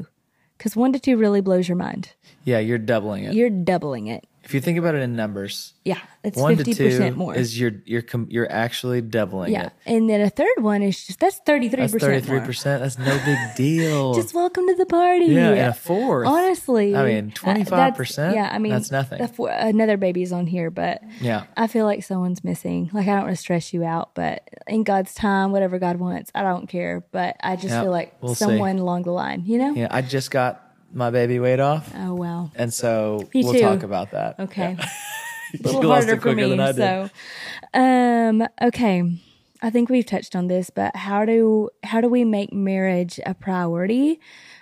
Because 0.57 0.75
one 0.75 0.91
to 0.93 0.99
two 0.99 1.17
really 1.17 1.41
blows 1.41 1.67
your 1.67 1.77
mind. 1.77 2.13
yeah 2.43 2.59
you're 2.59 2.77
doubling 2.77 3.23
it 3.25 3.33
You're 3.33 3.49
doubling 3.49 4.07
it. 4.07 4.25
If 4.43 4.53
you 4.53 4.61
think 4.61 4.77
about 4.79 4.95
it 4.95 5.01
in 5.01 5.15
numbers 5.15 5.73
Yeah, 5.83 5.99
it's 6.23 6.37
one 6.37 6.51
to 6.57 6.63
fifty 6.63 6.73
two 6.73 6.89
percent 6.89 7.17
more. 7.17 7.35
is 7.35 7.59
you're 7.59 7.73
you're 7.85 8.01
com- 8.01 8.27
you're 8.29 8.51
actually 8.51 9.01
doubling 9.01 9.51
yeah, 9.53 9.67
it. 9.67 9.73
and 9.85 10.09
then 10.09 10.21
a 10.21 10.29
third 10.29 10.57
one 10.59 10.81
is 10.81 11.05
just 11.05 11.19
that's 11.19 11.37
thirty 11.45 11.69
three 11.69 11.81
That's 11.81 11.93
percent. 11.93 12.13
thirty 12.13 12.25
three 12.25 12.39
percent. 12.45 12.81
That's 12.81 12.97
no 12.97 13.19
big 13.25 13.37
deal. 13.55 14.13
Just 14.15 14.33
welcome 14.33 14.67
to 14.67 14.75
the 14.75 14.85
party. 14.85 15.25
yeah, 15.27 15.49
and 15.49 15.59
a 15.69 15.73
fourth. 15.73 16.27
Honestly, 16.27 16.95
I 16.95 17.05
mean, 17.05 17.33
uh, 17.43 17.53
25%? 17.53 18.33
Yeah, 18.33 18.49
I 18.51 18.57
mean, 18.59 18.71
That's 18.71 18.91
nothing. 18.91 19.25
four- 19.27 19.49
another 19.51 19.97
baby's 19.97 20.31
on 20.31 20.47
here, 20.47 20.69
but 20.71 21.01
Yeah. 21.21 21.43
I 21.57 21.67
feel 21.67 21.85
like 21.85 22.03
someone's 22.03 22.43
missing. 22.43 22.89
Like 22.93 23.07
I 23.07 23.15
don't 23.15 23.23
want 23.25 23.35
to 23.35 23.41
stress 23.41 23.73
you 23.73 23.83
out, 23.83 24.15
but 24.15 24.47
in 24.67 24.83
God's 24.83 25.13
time, 25.13 25.51
whatever 25.51 25.79
God 25.79 25.97
wants, 25.97 26.31
I 26.33 26.43
don't 26.43 26.67
care. 26.67 27.03
But 27.11 27.35
I 27.43 27.55
just 27.55 27.73
feel 27.73 27.91
like 27.91 28.15
we'll 28.21 28.35
see. 28.35 28.45
someone 28.45 28.77
along 28.79 29.03
the 29.03 29.11
line, 29.11 29.43
you 29.45 29.57
know? 29.57 29.73
Yeah, 29.73 29.87
I 29.91 30.01
just 30.01 30.31
got 30.31 30.63
my 30.93 31.09
baby 31.11 31.39
weight 31.39 31.59
off, 31.59 31.91
Oh 31.95 32.13
well. 32.13 32.51
and 32.55 32.73
so 32.73 33.27
Me 33.33 33.43
we'll 33.43 33.53
too. 33.53 33.61
talk 33.61 33.83
about 33.83 34.11
that. 34.11 34.39
Okay. 34.39 34.75
Yeah. 34.77 34.89
A 35.51 35.63
little 35.63 35.91
harder 35.91 36.19
for 36.21 36.33
me. 36.35 36.47
than 36.47 36.59
I 36.59 36.71
did. 36.73 36.75
So, 36.75 37.09
um, 37.73 38.47
okay. 38.61 39.01
I 39.63 39.69
think 39.71 39.89
we've 39.89 40.05
touched 40.05 40.35
on 40.35 40.47
this, 40.47 40.69
but 40.69 40.95
how 40.95 41.25
do 41.25 41.69
how 41.83 42.01
do 42.01 42.07
we 42.07 42.23
make 42.23 42.53
marriage 42.53 43.19
a 43.25 43.33
priority 43.33 44.19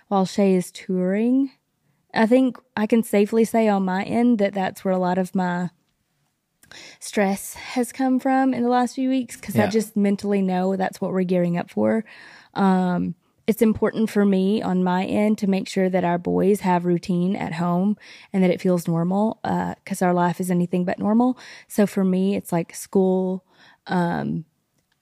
while 0.08 0.26
Shay 0.26 0.56
is 0.56 0.72
touring? 0.72 1.52
I 2.14 2.26
think 2.26 2.58
I 2.78 2.88
can 2.88 3.04
safely 3.04 3.44
say 3.44 3.68
on 3.68 3.84
my 3.84 4.04
end 4.04 4.40
that 4.40 4.54
that's 4.54 4.86
where 4.86 4.94
a 4.94 4.98
lot 4.98 5.18
of 5.18 5.36
my 5.36 5.70
stress 7.00 7.54
has 7.54 7.92
come 7.92 8.20
from 8.20 8.54
in 8.54 8.64
the 8.64 8.70
last 8.70 8.96
few 8.96 9.10
weeks 9.10 9.36
because 9.36 9.58
I 9.58 9.68
just 9.68 9.96
mentally 9.96 10.42
know 10.42 10.76
that's 10.76 11.00
what 11.00 11.12
we're 11.12 11.24
gearing 11.24 11.58
up 11.58 11.70
for. 11.70 12.04
Um, 12.54 13.16
it's 13.48 13.62
important 13.62 14.10
for 14.10 14.26
me 14.26 14.62
on 14.62 14.84
my 14.84 15.06
end 15.06 15.38
to 15.38 15.48
make 15.48 15.70
sure 15.70 15.90
that 15.90 16.04
our 16.04 16.18
boys 16.18 16.60
have 16.60 16.86
routine 16.86 17.34
at 17.36 17.54
home 17.54 17.98
and 18.34 18.44
that 18.44 18.52
it 18.52 18.60
feels 18.60 18.88
normal 18.88 19.40
because 19.42 20.02
our 20.02 20.14
life 20.14 20.42
is 20.42 20.52
anything 20.52 20.84
but 20.84 21.00
normal. 21.00 21.40
So 21.70 21.88
for 21.88 22.04
me, 22.04 22.36
it's 22.36 22.52
like 22.52 22.76
school. 22.76 23.46
Um, 23.88 24.44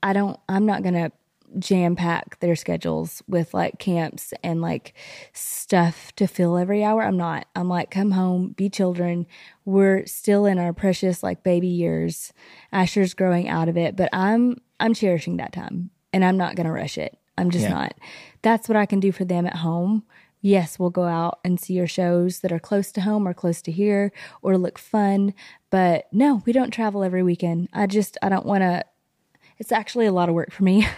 I 0.00 0.12
don't, 0.12 0.38
I'm 0.48 0.64
not 0.64 0.82
going 0.82 0.94
to 0.94 1.10
jam 1.58 1.96
pack 1.96 2.38
their 2.38 2.54
schedules 2.54 3.20
with 3.26 3.52
like 3.52 3.80
camps 3.80 4.32
and 4.44 4.60
like 4.60 4.94
stuff 5.32 6.14
to 6.14 6.28
fill 6.28 6.56
every 6.56 6.84
hour. 6.84 7.02
I'm 7.02 7.16
not. 7.16 7.48
I'm 7.56 7.68
like, 7.68 7.90
come 7.90 8.12
home, 8.12 8.50
be 8.50 8.68
children. 8.68 9.26
We're 9.64 10.06
still 10.06 10.46
in 10.46 10.58
our 10.58 10.72
precious 10.72 11.20
like 11.20 11.42
baby 11.42 11.68
years. 11.68 12.32
Asher's 12.70 13.14
growing 13.14 13.48
out 13.48 13.68
of 13.68 13.76
it, 13.76 13.96
but 13.96 14.08
I'm, 14.12 14.58
I'm 14.78 14.94
cherishing 14.94 15.38
that 15.38 15.52
time 15.52 15.90
and 16.12 16.24
I'm 16.24 16.36
not 16.36 16.54
to 16.66 16.72
rush 16.72 16.96
it. 16.96 17.18
I'm 17.38 17.50
just 17.50 17.64
Yeah. 17.64 17.70
not. 17.70 17.94
That's 18.42 18.68
what 18.68 18.76
I 18.76 18.86
can 18.86 19.00
do 19.00 19.12
for 19.12 19.24
them 19.24 19.46
at 19.46 19.56
home. 19.56 20.04
Yes, 20.42 20.78
we'll 20.78 20.90
go 20.90 21.04
out 21.04 21.40
and 21.44 21.58
see 21.58 21.74
your 21.74 21.86
shows 21.88 22.40
that 22.40 22.52
are 22.52 22.58
close 22.60 22.92
to 22.92 23.00
home 23.00 23.26
or 23.26 23.34
close 23.34 23.60
to 23.62 23.72
here 23.72 24.12
or 24.42 24.56
look 24.56 24.78
fun. 24.78 25.34
But 25.70 26.06
no, 26.12 26.42
we 26.46 26.52
don't 26.52 26.70
travel 26.70 27.02
every 27.02 27.22
weekend. 27.22 27.68
I 27.72 27.86
just, 27.86 28.16
I 28.22 28.28
don't 28.28 28.46
want 28.46 28.62
to. 28.62 28.84
It's 29.58 29.72
actually 29.72 30.06
a 30.06 30.12
lot 30.12 30.28
of 30.28 30.34
work 30.34 30.52
for 30.52 30.64
me. 30.64 30.86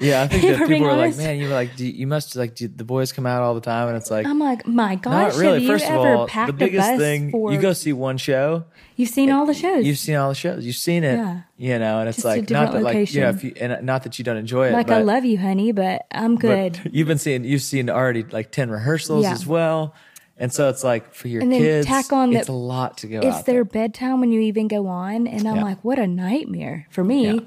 Yeah, 0.00 0.22
I 0.22 0.28
think 0.28 0.42
that 0.58 0.68
people 0.68 0.88
are 0.88 0.96
like, 0.96 1.16
man, 1.16 1.38
you 1.38 1.46
were 1.48 1.54
like, 1.54 1.76
do, 1.76 1.86
you 1.86 2.06
must 2.06 2.36
like, 2.36 2.54
do 2.54 2.68
the 2.68 2.84
boys 2.84 3.12
come 3.12 3.26
out 3.26 3.42
all 3.42 3.54
the 3.54 3.60
time, 3.60 3.88
and 3.88 3.96
it's 3.96 4.10
like, 4.10 4.26
I'm 4.26 4.38
like, 4.38 4.66
my 4.66 4.96
gosh, 4.96 5.34
not 5.34 5.40
really. 5.40 5.66
First 5.66 5.88
you 5.88 5.94
of 5.94 6.04
all, 6.04 6.46
the 6.46 6.52
biggest 6.52 6.96
thing 6.98 7.30
for? 7.30 7.52
you 7.52 7.60
go 7.60 7.72
see 7.72 7.92
one 7.92 8.18
show, 8.18 8.64
you've 8.96 9.08
seen 9.10 9.30
all 9.30 9.46
the 9.46 9.54
shows. 9.54 9.84
you've 9.84 9.98
seen 9.98 10.16
all 10.16 10.28
the 10.28 10.34
shows, 10.34 10.64
you've 10.66 10.76
seen 10.76 11.04
it, 11.04 11.16
Yeah. 11.16 11.40
you 11.56 11.78
know, 11.78 12.00
and 12.00 12.08
it's 12.08 12.16
Just 12.18 12.26
like 12.26 12.50
not 12.50 12.72
that 12.72 12.82
like 12.82 13.14
you 13.14 13.20
know, 13.20 13.30
if 13.30 13.44
you 13.44 13.54
and 13.60 13.84
not 13.86 14.02
that 14.02 14.18
you 14.18 14.24
don't 14.24 14.36
enjoy 14.36 14.68
it, 14.68 14.72
like 14.72 14.88
but, 14.88 14.96
I 14.98 15.02
love 15.02 15.24
you, 15.24 15.38
honey, 15.38 15.72
but 15.72 16.06
I'm 16.10 16.34
but 16.34 16.40
good. 16.42 16.80
you've 16.92 17.08
been 17.08 17.18
seeing, 17.18 17.44
you've 17.44 17.62
seen 17.62 17.88
already 17.88 18.24
like 18.24 18.50
ten 18.50 18.70
rehearsals 18.70 19.24
Yeah. 19.24 19.32
as 19.32 19.46
well, 19.46 19.94
and 20.38 20.52
so 20.52 20.68
it's 20.68 20.82
like 20.84 21.14
for 21.14 21.28
your 21.28 21.42
And 21.42 21.52
then 21.52 21.60
kids, 21.60 21.86
tack 21.86 22.12
on 22.12 22.34
it's 22.34 22.46
that 22.46 22.52
a 22.52 22.56
lot 22.56 22.98
to 22.98 23.06
go. 23.06 23.20
it's 23.20 23.42
their 23.42 23.56
there. 23.56 23.64
bedtime 23.64 24.20
when 24.20 24.32
you 24.32 24.40
even 24.40 24.68
go 24.68 24.86
on, 24.86 25.26
and 25.26 25.46
I'm 25.48 25.56
Yeah. 25.56 25.62
like, 25.64 25.84
what 25.84 25.98
a 25.98 26.06
nightmare 26.06 26.86
for 26.90 27.04
me. 27.04 27.24
Yeah. 27.34 27.40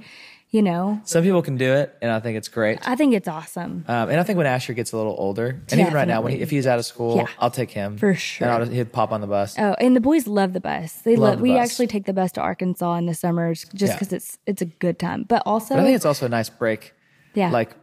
You 0.50 0.62
know, 0.62 1.02
Some 1.04 1.24
people 1.24 1.42
can 1.42 1.58
do 1.58 1.74
it, 1.74 1.94
and 2.02 2.10
I 2.10 2.22
think 2.22 2.38
it's 2.38 2.48
great. 2.48 2.80
I 2.88 2.96
think 2.96 3.14
it's 3.14 3.28
awesome. 3.28 3.84
Um, 3.86 4.10
and 4.10 4.18
I 4.18 4.24
think 4.24 4.38
when 4.38 4.48
Asher 4.48 4.72
gets 4.74 4.94
a 4.94 4.98
little 4.98 5.14
older, 5.20 5.62
and 5.70 5.82
even 5.82 5.94
right 5.94 6.08
now, 6.08 6.22
when 6.22 6.32
he, 6.32 6.40
if 6.40 6.50
he's 6.50 6.66
out 6.66 6.80
of 6.80 6.86
school, 6.86 7.18
Yeah. 7.18 7.28
I'll 7.38 7.52
take 7.52 7.70
him 7.70 7.98
For 7.98 8.14
sure. 8.16 8.48
And 8.48 8.64
I'll, 8.64 8.70
he'd 8.70 8.94
pop 8.94 9.12
on 9.12 9.20
the 9.20 9.28
bus. 9.28 9.60
Oh, 9.60 9.76
and 9.78 9.94
the 9.94 10.00
boys 10.00 10.26
love 10.26 10.54
the 10.54 10.62
bus. 10.62 10.94
They 11.04 11.18
Love 11.18 11.30
love. 11.32 11.38
the 11.40 11.44
We 11.44 11.50
bus. 11.56 11.70
actually 11.70 11.88
take 11.88 12.06
the 12.06 12.14
bus 12.14 12.32
to 12.32 12.42
Arkansas 12.42 12.96
in 12.96 13.08
the 13.08 13.14
summers 13.14 13.66
just 13.74 13.94
because 14.00 14.14
it's 14.14 14.38
it's 14.48 14.62
a 14.62 14.66
good 14.66 14.98
time. 15.00 15.26
But 15.28 15.44
also, 15.46 15.76
But 15.76 15.82
I 15.82 15.84
think 15.84 15.98
it's 15.98 16.06
also 16.06 16.26
a 16.26 16.30
nice 16.30 16.50
break. 16.50 16.94
Yeah. 17.34 17.52
Like 17.52 17.76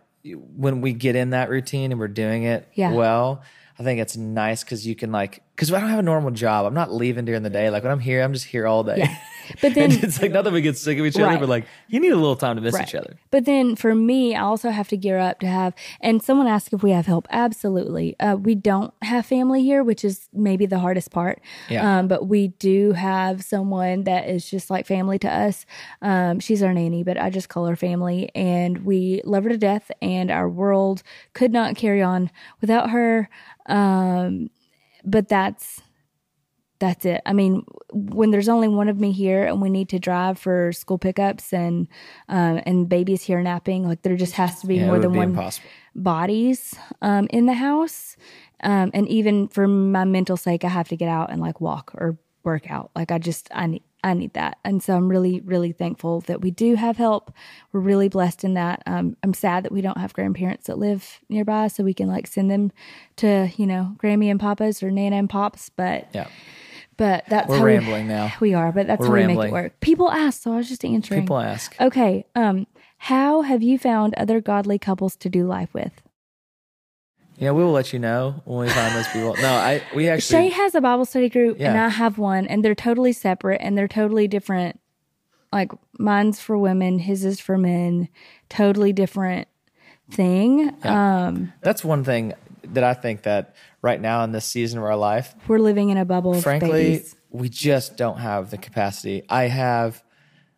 when 0.57 0.81
we 0.81 0.95
get 0.95 1.17
in 1.17 1.31
that 1.31 1.51
routine 1.51 1.93
and 1.93 2.01
we're 2.01 2.09
doing 2.09 2.45
it 2.45 2.67
Yeah. 2.73 2.93
well, 2.95 3.43
I 3.79 3.83
think 3.83 4.01
it's 4.01 4.17
nice 4.17 4.63
because 4.63 4.87
you 4.87 4.95
can 4.95 5.11
like 5.11 5.43
because 5.55 5.73
I 5.73 5.81
don't 5.81 5.89
have 5.91 5.99
a 5.99 6.03
normal 6.03 6.31
job. 6.33 6.67
I'm 6.67 6.75
not 6.75 6.93
leaving 6.93 7.25
during 7.25 7.43
the 7.43 7.51
day. 7.51 7.71
Like 7.71 7.83
when 7.83 7.93
I'm 7.93 8.01
here, 8.01 8.23
I'm 8.23 8.33
just 8.33 8.47
here 8.47 8.67
all 8.67 8.83
day. 8.85 8.97
Yeah. 8.99 9.17
But 9.61 9.75
then- 9.75 9.93
it's 9.93 10.23
like 10.23 10.33
not 10.33 10.45
that 10.45 10.55
we 10.55 10.63
get 10.63 10.79
sick 10.79 10.99
of 10.99 11.05
each 11.05 11.17
other, 11.17 11.27
Right. 11.27 11.39
but 11.39 11.51
like 11.51 11.67
you 11.89 12.01
need 12.01 12.13
a 12.13 12.17
little 12.17 12.35
time 12.35 12.57
to 12.57 12.63
miss 12.63 12.73
Right. 12.73 12.89
each 12.89 12.95
other. 12.95 13.19
But 13.31 13.45
then 13.45 13.77
for 13.77 13.95
me, 13.95 14.35
I 14.35 14.41
also 14.41 14.71
have 14.71 14.89
to 14.89 14.97
gear 14.97 15.19
up 15.19 15.39
to 15.41 15.47
have. 15.47 15.75
And 16.01 16.23
someone 16.23 16.47
asked 16.47 16.73
if 16.73 16.83
we 16.83 16.93
have 16.93 17.05
help. 17.05 17.29
Absolutely, 17.31 18.19
uh, 18.21 18.37
we 18.37 18.55
don't 18.55 18.95
have 19.03 19.27
family 19.27 19.63
here, 19.63 19.85
which 19.85 20.03
is 20.03 20.31
maybe 20.33 20.65
the 20.65 20.79
hardest 20.79 21.11
part. 21.11 21.43
Yeah. 21.69 21.99
Um, 21.99 22.09
but 22.09 22.27
we 22.27 22.49
do 22.59 22.93
have 22.93 23.45
someone 23.45 24.05
that 24.05 24.31
is 24.31 24.49
just 24.49 24.71
like 24.71 24.87
family 24.87 25.19
to 25.19 25.29
us. 25.31 25.67
Um, 26.01 26.41
she's 26.41 26.63
our 26.63 26.73
nanny, 26.73 27.03
but 27.03 27.21
I 27.21 27.29
just 27.29 27.51
call 27.51 27.67
her 27.67 27.77
family, 27.77 28.31
and 28.35 28.79
we 28.87 29.21
love 29.27 29.45
her 29.45 29.51
to 29.51 29.59
death. 29.59 29.91
And 30.01 30.31
our 30.31 30.49
world 30.49 31.03
could 31.35 31.53
not 31.53 31.77
carry 31.77 32.01
on 32.01 32.31
without 32.63 32.89
her. 32.91 33.29
Um, 33.67 34.49
but 35.05 35.29
that's 35.29 35.81
that's 36.81 37.05
it. 37.05 37.23
I 37.25 37.33
mean, 37.33 37.65
when 37.93 38.31
there's 38.31 38.49
only 38.49 38.69
one 38.69 38.89
of 38.89 38.99
me 38.99 39.13
here 39.13 39.47
and 39.47 39.63
we 39.63 39.71
need 39.71 39.89
to 39.91 39.99
drive 39.99 40.39
for 40.39 40.73
school 40.73 40.99
pickups 40.99 41.53
and 41.53 41.87
um, 42.29 42.61
and 42.67 42.89
babies 42.89 43.23
here 43.23 43.41
napping, 43.43 43.87
like 43.87 44.03
there 44.03 44.17
just 44.17 44.35
has 44.35 44.61
to 44.61 44.67
be 44.67 44.77
Yeah, 44.77 44.87
more 44.87 44.99
than 44.99 45.13
be 45.13 45.19
one 45.19 45.29
impossible. 45.31 45.69
bodies 45.95 46.75
um, 47.01 47.27
in 47.31 47.47
the 47.47 47.55
house. 47.55 48.17
Um, 48.63 48.91
and 48.93 49.09
even 49.09 49.49
for 49.49 49.69
my 49.69 50.05
mental 50.05 50.37
sake, 50.37 50.65
I 50.65 50.69
have 50.69 50.89
to 50.89 50.97
get 50.97 51.09
out 51.09 51.31
and 51.31 51.41
like 51.41 51.61
walk 51.61 51.93
or 51.95 52.19
work 52.43 52.71
out. 52.71 52.91
Like 52.95 53.11
I 53.13 53.19
just 53.19 53.49
I 53.55 53.67
need 53.67 53.83
I 54.05 54.15
need 54.15 54.35
that, 54.35 54.59
and 54.65 54.83
so 54.83 54.97
I'm 54.97 55.09
really 55.09 55.41
really 55.41 55.73
thankful 55.73 56.21
that 56.23 56.41
we 56.41 56.51
do 56.51 56.75
have 56.75 56.97
help. 56.97 57.33
We're 57.73 57.81
really 57.81 58.09
blessed 58.09 58.45
in 58.45 58.55
that. 58.55 58.83
Um, 58.87 59.17
I'm 59.23 59.35
sad 59.35 59.65
that 59.65 59.73
we 59.73 59.81
don't 59.81 59.99
have 59.99 60.13
grandparents 60.13 60.67
that 60.67 60.79
live 60.79 61.21
nearby, 61.29 61.69
so 61.69 61.83
we 61.83 61.95
can 61.95 62.07
like 62.07 62.27
send 62.27 62.51
them 62.51 62.71
to 63.17 63.51
you 63.57 63.67
know 63.67 63.97
Grammy 63.99 64.31
and 64.31 64.39
Papa's 64.39 64.83
or 64.83 64.91
Nana 64.91 65.17
and 65.17 65.29
Pops, 65.29 65.71
but. 65.71 66.09
Yeah. 66.13 66.29
But 66.97 67.25
that's 67.29 67.49
We're 67.49 67.59
how 67.59 67.65
rambling 67.65 68.07
we, 68.07 68.13
now. 68.15 68.33
We 68.39 68.55
are, 68.55 68.71
but 68.71 68.87
that's 68.87 69.01
We're 69.01 69.07
how 69.21 69.27
we 69.27 69.35
make 69.35 69.49
it 69.49 69.53
work. 69.53 69.81
People 69.81 70.13
ask, 70.13 70.43
so 70.43 70.53
I 70.53 70.59
was 70.59 70.69
just 70.69 70.85
answering. 70.85 71.23
People 71.23 71.41
ask. 71.41 71.75
Okay, 71.81 72.25
um, 72.37 72.69
how 72.99 73.43
have 73.43 73.65
you 73.65 73.81
found 73.81 74.15
other 74.15 74.41
godly 74.41 74.79
couples 74.79 75.17
to 75.17 75.29
do 75.29 75.45
life 75.45 75.75
with? 75.75 76.04
Yeah, 77.37 77.51
we 77.51 77.65
will 77.65 77.73
let 77.73 77.93
you 77.93 77.99
know 77.99 78.41
when 78.45 78.67
we 78.67 78.73
find 78.73 78.95
those 78.95 79.09
people. 79.09 79.35
No, 79.37 79.49
I 79.53 79.83
we 79.95 80.09
actually 80.09 80.49
Shay 80.49 80.49
has 80.51 80.75
a 80.75 80.81
Bible 80.81 81.05
study 81.05 81.29
group, 81.29 81.59
and 81.61 81.79
I 81.79 81.89
have 81.89 82.19
one, 82.19 82.47
and 82.47 82.65
they're 82.65 82.75
totally 82.75 83.13
separate 83.13 83.61
and 83.61 83.77
they're 83.77 83.89
totally 83.89 84.29
different. 84.29 84.81
Like 85.53 85.73
mine's 85.99 86.41
for 86.41 86.57
women, 86.59 86.99
his 86.99 87.25
is 87.25 87.41
for 87.41 87.57
men. 87.59 88.09
Totally 88.49 88.93
different 88.93 89.49
thing. 90.11 90.75
Um, 90.85 91.53
that's 91.61 91.85
one 91.85 92.05
thing 92.05 92.35
that 92.73 92.85
I 92.85 92.95
think 92.95 93.23
that 93.23 93.55
right 93.83 94.01
now 94.01 94.25
in 94.25 94.33
this 94.33 94.45
season 94.45 94.79
of 94.79 94.85
our 94.85 94.97
life, 94.97 95.35
we're 95.49 95.59
living 95.59 95.91
in 95.91 95.97
a 95.97 96.05
bubble 96.05 96.41
frankly, 96.41 97.03
we 97.31 97.49
just 97.49 97.97
don't 97.97 98.19
have 98.19 98.51
the 98.51 98.59
capacity. 98.59 99.23
I 99.29 99.45
have, 99.45 100.03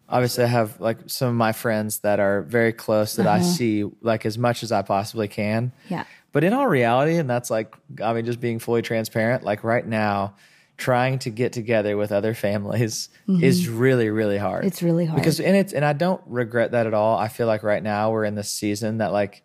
obviously, 0.09 0.45
I 0.45 0.49
have 0.49 0.81
like 0.81 0.99
some 1.07 1.29
of 1.29 1.35
my 1.35 1.53
friends 1.53 2.01
that 2.01 2.20
are 2.20 2.43
very 2.43 2.72
close 2.72 3.16
that 3.16 3.27
I 3.27 3.41
see 3.41 3.85
like 4.03 4.27
as 4.27 4.39
much 4.39 4.62
as 4.62 4.72
I 4.72 4.83
possibly 4.83 5.29
can. 5.29 5.72
Uh-huh. 5.74 5.97
Yeah. 5.97 6.05
But 6.37 6.45
in 6.45 6.53
all 6.53 6.66
reality, 6.66 7.16
and 7.16 7.30
that's 7.30 7.49
like, 7.49 7.74
I 8.05 8.12
mean, 8.12 8.26
just 8.26 8.41
being 8.41 8.59
fully 8.59 8.82
transparent, 8.82 9.43
like 9.43 9.64
right 9.64 9.87
now, 9.87 10.34
trying 10.76 11.18
to 11.20 11.30
get 11.30 11.55
together 11.55 11.97
with 11.97 12.12
other 12.12 12.34
families 12.34 13.09
is 13.26 13.70
really, 13.70 14.11
really 14.11 14.37
hard. 14.37 14.59
Mm-hmm. 14.59 14.66
It's 14.66 14.82
really 14.82 15.07
hard. 15.07 15.18
because, 15.18 15.41
and 15.41 15.57
it's, 15.57 15.72
and 15.72 15.82
I 15.82 15.95
don't 15.95 16.20
regret 16.26 16.72
that 16.72 16.87
at 16.87 16.93
all. 16.93 17.16
I 17.16 17.28
feel 17.28 17.47
like 17.47 17.62
right 17.62 17.82
now 17.82 18.11
we're 18.11 18.26
in 18.26 18.34
this 18.34 18.51
season 18.51 18.99
that 18.99 19.12
like, 19.12 19.45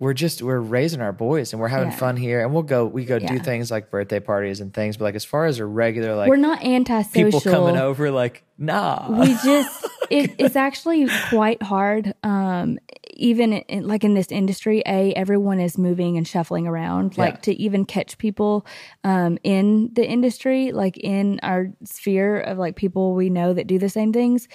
we're 0.00 0.12
just 0.14 0.42
we're 0.42 0.60
raising 0.60 1.00
our 1.00 1.12
boys 1.12 1.52
and 1.52 1.60
we're 1.60 1.68
having 1.68 1.88
Yeah. 1.90 1.96
fun 1.96 2.16
here 2.16 2.40
and 2.40 2.52
we'll 2.54 2.62
go 2.62 2.86
we 2.86 3.04
go 3.04 3.18
do 3.18 3.38
things 3.40 3.70
like 3.70 3.90
birthday 3.90 4.20
parties 4.20 4.60
and 4.60 4.72
things 4.72 4.96
but 4.96 5.04
like 5.04 5.14
as 5.16 5.24
far 5.24 5.46
as 5.46 5.58
a 5.58 5.66
regular 5.66 6.14
like 6.14 6.28
We're 6.28 6.36
not 6.36 6.62
antisocial. 6.64 7.40
people 7.40 7.40
coming 7.52 7.76
over 7.76 8.10
like 8.10 8.44
nah 8.56 9.20
we 9.20 9.34
just 9.44 9.86
it, 10.10 10.34
it's 10.38 10.56
actually 10.56 11.08
quite 11.30 11.62
hard 11.62 12.14
um 12.22 12.78
even 13.14 13.52
in, 13.52 13.88
like 13.88 14.04
in 14.04 14.14
this 14.14 14.28
industry 14.30 14.80
a 14.86 15.12
everyone 15.14 15.58
is 15.58 15.76
moving 15.76 16.16
and 16.16 16.26
shuffling 16.28 16.68
around 16.68 17.18
like 17.18 17.42
to 17.42 17.52
even 17.60 17.84
catch 17.84 18.16
people 18.18 18.64
um 19.02 19.36
in 19.42 19.90
the 19.94 20.06
industry 20.08 20.70
like 20.70 20.96
in 20.98 21.40
our 21.42 21.72
sphere 21.84 22.38
of 22.38 22.56
like 22.58 22.76
people 22.76 23.14
we 23.14 23.28
know 23.30 23.52
that 23.52 23.66
do 23.66 23.78
the 23.80 23.88
same 23.88 24.12
things 24.12 24.46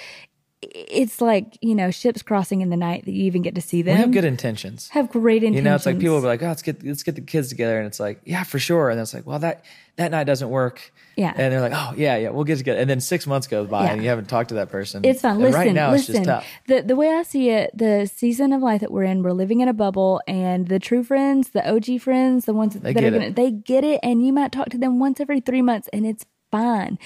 it's 0.71 1.21
like 1.21 1.57
you 1.61 1.75
know 1.75 1.91
ships 1.91 2.21
crossing 2.21 2.61
in 2.61 2.69
the 2.69 2.77
night 2.77 3.05
that 3.05 3.11
you 3.11 3.23
even 3.25 3.41
get 3.41 3.55
to 3.55 3.61
see 3.61 3.81
them 3.81 3.95
we 3.95 4.01
have 4.01 4.11
good 4.11 4.25
intentions 4.25 4.89
have 4.89 5.09
great 5.11 5.43
intentions 5.43 5.55
you 5.57 5.61
know 5.61 5.75
it's 5.75 5.85
like 5.85 5.99
people 5.99 6.15
will 6.15 6.21
be 6.21 6.27
like 6.27 6.41
oh 6.43 6.47
let's 6.47 6.61
get 6.61 6.83
let's 6.83 7.03
get 7.03 7.15
the 7.15 7.21
kids 7.21 7.49
together 7.49 7.77
and 7.77 7.87
it's 7.87 7.99
like 7.99 8.19
yeah 8.25 8.43
for 8.43 8.59
sure 8.59 8.89
and 8.89 8.99
it's 8.99 9.13
like 9.13 9.25
well 9.25 9.39
that 9.39 9.63
that 9.95 10.09
night 10.11 10.23
doesn't 10.23 10.49
work 10.49 10.91
Yeah. 11.15 11.33
and 11.35 11.53
they're 11.53 11.61
like 11.61 11.73
oh 11.75 11.93
yeah 11.95 12.17
yeah 12.17 12.29
we'll 12.29 12.45
get 12.45 12.57
together 12.57 12.79
and 12.79 12.89
then 12.89 12.99
six 12.99 13.27
months 13.27 13.45
goes 13.47 13.67
by 13.67 13.85
Yeah. 13.85 13.91
and 13.93 14.01
you 14.03 14.09
haven't 14.09 14.25
talked 14.29 14.49
to 14.49 14.55
that 14.55 14.69
person 14.69 15.03
It's 15.05 15.21
fine. 15.21 15.33
And 15.33 15.41
Listen, 15.43 15.59
right 15.59 15.73
now 15.73 15.91
listen. 15.91 16.15
it's 16.15 16.25
just 16.25 16.29
tough 16.29 16.47
The 16.67 16.81
the 16.81 16.95
way 16.95 17.09
I 17.13 17.23
see 17.23 17.49
it, 17.49 17.71
the 17.77 18.09
season 18.13 18.53
of 18.53 18.61
life 18.61 18.81
that 18.81 18.91
we're 18.91 19.03
in, 19.03 19.21
we're 19.23 19.31
living 19.33 19.61
in 19.61 19.67
a 19.67 19.73
bubble, 19.73 20.21
and 20.27 20.67
the 20.67 20.79
true 20.79 21.03
friends, 21.03 21.49
the 21.49 21.63
OG 21.69 22.01
friends, 22.01 22.45
the 22.45 22.53
ones 22.53 22.73
that 22.73 22.93
get 22.93 23.03
are 23.03 23.11
gonna, 23.11 23.31
they 23.31 23.51
get 23.51 23.83
it, 23.83 23.99
and 24.01 24.25
you 24.25 24.33
might 24.33 24.51
talk 24.51 24.69
to 24.69 24.77
them 24.77 24.97
once 24.99 25.19
every 25.19 25.39
three 25.41 25.61
months, 25.61 25.87
and 25.93 26.05
it's 26.07 26.25
fine 26.51 26.97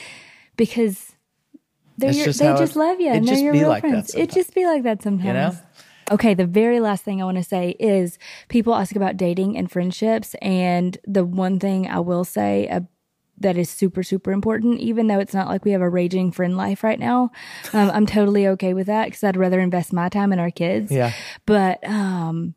because 0.55 1.13
they're 1.97 2.11
your, 2.11 2.25
just 2.25 2.39
they 2.39 2.47
just 2.53 2.75
it- 2.75 2.79
love 2.79 2.99
you, 2.99 3.07
it 3.07 3.17
and 3.17 3.27
they're 3.27 3.33
just 3.33 3.43
your 3.43 3.53
be 3.53 3.59
real 3.59 3.69
like 3.69 3.83
that 3.83 3.89
friends. 3.89 4.15
It 4.15 4.31
just 4.31 4.53
be 4.53 4.65
like 4.65 4.83
that 4.83 5.01
sometimes. 5.01 5.55
know? 5.55 5.59
Okay, 6.09 6.33
the 6.33 6.45
very 6.45 6.79
last 6.79 7.03
thing 7.03 7.21
I 7.21 7.25
want 7.25 7.37
to 7.37 7.43
say 7.43 7.75
is 7.79 8.17
people 8.47 8.73
ask 8.73 8.95
about 8.95 9.17
dating 9.17 9.57
and 9.57 9.69
friendships, 9.69 10.35
and 10.41 10.97
the 11.05 11.25
one 11.25 11.59
thing 11.59 11.87
I 11.87 11.99
will 11.99 12.23
say 12.23 12.67
uh, 12.69 12.81
that 13.39 13.57
is 13.57 13.69
super, 13.69 14.03
super 14.03 14.31
important, 14.31 14.79
even 14.79 15.07
though 15.07 15.19
it's 15.19 15.33
not 15.33 15.47
like 15.47 15.65
we 15.65 15.71
have 15.71 15.81
a 15.81 15.89
raging 15.89 16.31
friend 16.31 16.55
life 16.55 16.83
right 16.83 16.99
now, 16.99 17.31
um, 17.73 17.91
I'm 17.91 18.05
totally 18.05 18.47
okay 18.47 18.73
with 18.73 18.87
that 18.87 19.05
because 19.05 19.23
I'd 19.23 19.37
rather 19.37 19.59
invest 19.59 19.91
my 19.91 20.09
time 20.09 20.31
in 20.31 20.39
our 20.39 20.51
kids. 20.51 20.91
Yeah. 20.91 21.11
But 21.45 21.85
um, 21.87 22.55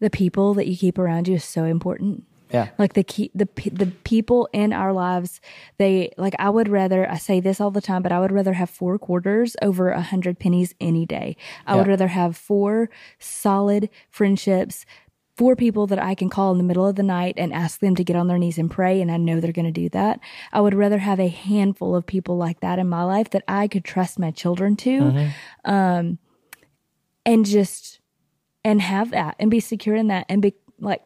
the 0.00 0.10
people 0.10 0.54
that 0.54 0.66
you 0.66 0.76
keep 0.76 0.98
around 0.98 1.28
you 1.28 1.36
is 1.36 1.44
so 1.44 1.64
important 1.64 2.24
yeah. 2.50 2.70
Like 2.78 2.94
the 2.94 3.04
key 3.04 3.30
the 3.34 3.48
the 3.72 3.86
people 4.04 4.48
in 4.52 4.72
our 4.72 4.92
lives 4.92 5.40
they 5.76 6.12
like 6.16 6.34
i 6.38 6.48
would 6.48 6.68
rather 6.68 7.10
i 7.10 7.16
say 7.16 7.40
this 7.40 7.60
all 7.60 7.70
the 7.70 7.80
time 7.80 8.02
but 8.02 8.12
i 8.12 8.18
would 8.20 8.32
rather 8.32 8.54
have 8.54 8.70
four 8.70 8.98
quarters 8.98 9.56
over 9.62 9.90
a 9.90 10.00
hundred 10.00 10.38
pennies 10.38 10.74
any 10.80 11.04
day. 11.06 11.36
I 11.66 11.76
would 11.76 11.86
rather 11.88 12.08
have 12.08 12.36
four 12.36 12.90
solid 13.18 13.90
friendships 14.10 14.86
four 15.36 15.54
people 15.54 15.86
that 15.86 16.02
i 16.02 16.14
can 16.14 16.28
call 16.28 16.50
in 16.50 16.58
the 16.58 16.64
middle 16.64 16.86
of 16.86 16.96
the 16.96 17.02
night 17.02 17.34
and 17.36 17.52
ask 17.52 17.80
them 17.80 17.94
to 17.94 18.02
get 18.02 18.16
on 18.16 18.26
their 18.26 18.38
knees 18.38 18.58
and 18.58 18.70
pray 18.70 19.00
and 19.00 19.10
i 19.10 19.16
know 19.16 19.38
they're 19.40 19.52
going 19.52 19.64
to 19.64 19.70
do 19.70 19.88
that. 19.90 20.18
I 20.52 20.60
would 20.60 20.74
rather 20.74 20.98
have 20.98 21.20
a 21.20 21.28
handful 21.28 21.94
of 21.94 22.06
people 22.06 22.36
like 22.36 22.60
that 22.60 22.78
in 22.78 22.88
my 22.88 23.04
life 23.04 23.30
that 23.30 23.44
i 23.46 23.68
could 23.68 23.84
trust 23.84 24.18
my 24.18 24.30
children 24.32 24.74
to 24.76 25.30
um 25.64 26.18
and 27.24 27.44
just 27.44 28.00
and 28.64 28.82
have 28.82 29.10
that 29.12 29.36
and 29.38 29.50
be 29.50 29.60
secure 29.60 29.94
in 29.94 30.08
that 30.08 30.26
and 30.28 30.42
be 30.42 30.54
like 30.80 31.02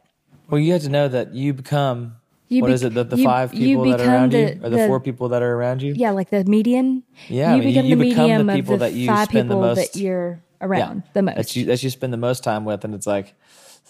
well 0.53 0.61
you 0.61 0.73
have 0.73 0.83
to 0.83 0.89
know 0.89 1.07
that 1.07 1.33
you 1.33 1.53
become 1.53 2.15
You 2.49 2.61
what 2.61 2.67
bec- 2.67 2.75
is 2.75 2.83
it 2.83 2.93
the, 2.93 3.03
the 3.03 3.17
you- 3.17 3.23
five 3.25 3.51
people 3.51 3.83
that 3.85 3.93
are 3.93 3.97
become 3.97 4.13
around 4.13 4.33
you 4.33 4.45
the- 4.45 4.51
or 4.65 4.69
the, 4.69 4.77
the- 4.77 4.87
four 4.87 4.99
people 4.99 5.29
that 5.29 5.41
are 5.41 5.53
around 5.55 5.81
you 5.81 5.93
Yeah, 5.95 6.11
like 6.11 6.29
the 6.29 6.43
median. 6.45 7.03
Yeah, 7.27 7.53
I 7.53 7.59
mean, 7.59 7.69
you- 7.69 7.81
you 7.81 7.95
become 7.95 8.45
the 8.45 8.53
people 8.53 8.75
of 8.75 8.79
the 8.81 8.85
that 8.85 8.93
you 8.93 9.07
five 9.07 9.27
spend 9.29 9.49
the 9.49 9.55
people 9.55 9.61
most- 9.61 9.93
that 9.93 9.99
you're 9.99 10.41
around 10.61 11.03
the 11.13 11.21
most. 11.23 11.35
that 11.37 11.55
you 11.55 11.65
that 11.65 11.81
you 11.83 11.89
spend 11.89 12.13
the 12.13 12.17
most 12.17 12.43
time 12.43 12.63
with, 12.65 12.85
and 12.85 12.93
it's 12.95 13.07
like, 13.07 13.33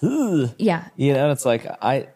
ugh. 0.01 0.49
yeah. 0.57 0.87
you 0.95 1.13
know, 1.13 1.31
it's 1.31 1.45
like 1.45 1.67
I. 1.81 2.07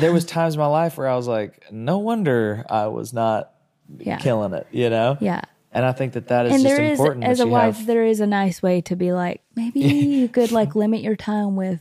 There 0.00 0.12
was 0.12 0.24
times 0.24 0.54
in 0.54 0.60
my 0.60 0.66
life 0.66 0.98
where 0.98 1.06
I 1.06 1.14
was 1.14 1.28
like, 1.28 1.64
no 1.70 1.98
wonder 1.98 2.64
I 2.68 2.88
was 2.88 3.12
not 3.12 3.52
Yeah. 3.98 4.18
killing 4.18 4.52
it, 4.52 4.66
you 4.72 4.90
know. 4.90 5.16
Yeah. 5.20 5.42
And 5.70 5.84
I 5.84 5.92
think 5.92 6.14
that 6.14 6.26
that 6.26 6.46
is 6.46 6.54
and 6.54 6.62
just 6.64 6.80
is 6.80 6.98
important. 6.98 7.24
as 7.24 7.38
a 7.38 7.46
wife 7.46 7.76
have- 7.76 7.86
there 7.86 8.04
is 8.04 8.18
a 8.18 8.26
nice 8.26 8.60
way 8.64 8.80
to 8.80 8.96
be 8.96 9.12
like 9.12 9.42
maybe 9.54 9.78
you 9.80 10.28
could 10.28 10.50
like 10.50 10.74
limit 10.74 11.02
your 11.02 11.14
time 11.14 11.54
with 11.54 11.80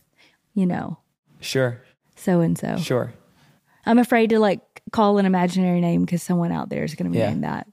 you 0.53 0.67
know 0.67 0.97
sure, 1.39 1.82
so 2.20 2.41
and 2.41 2.57
so 2.57 2.78
sure. 2.78 3.13
i'm 3.86 3.99
afraid 3.99 4.30
to 4.30 4.39
like 4.39 4.61
call 4.91 5.17
an 5.17 5.26
imaginary 5.26 5.82
name 5.82 6.05
because 6.05 6.24
someone 6.24 6.51
out 6.51 6.70
there 6.70 6.84
is 6.84 6.95
going 6.95 7.05
to 7.05 7.11
be 7.11 7.20
Yeah. 7.20 7.30
named 7.30 7.43
that 7.43 7.67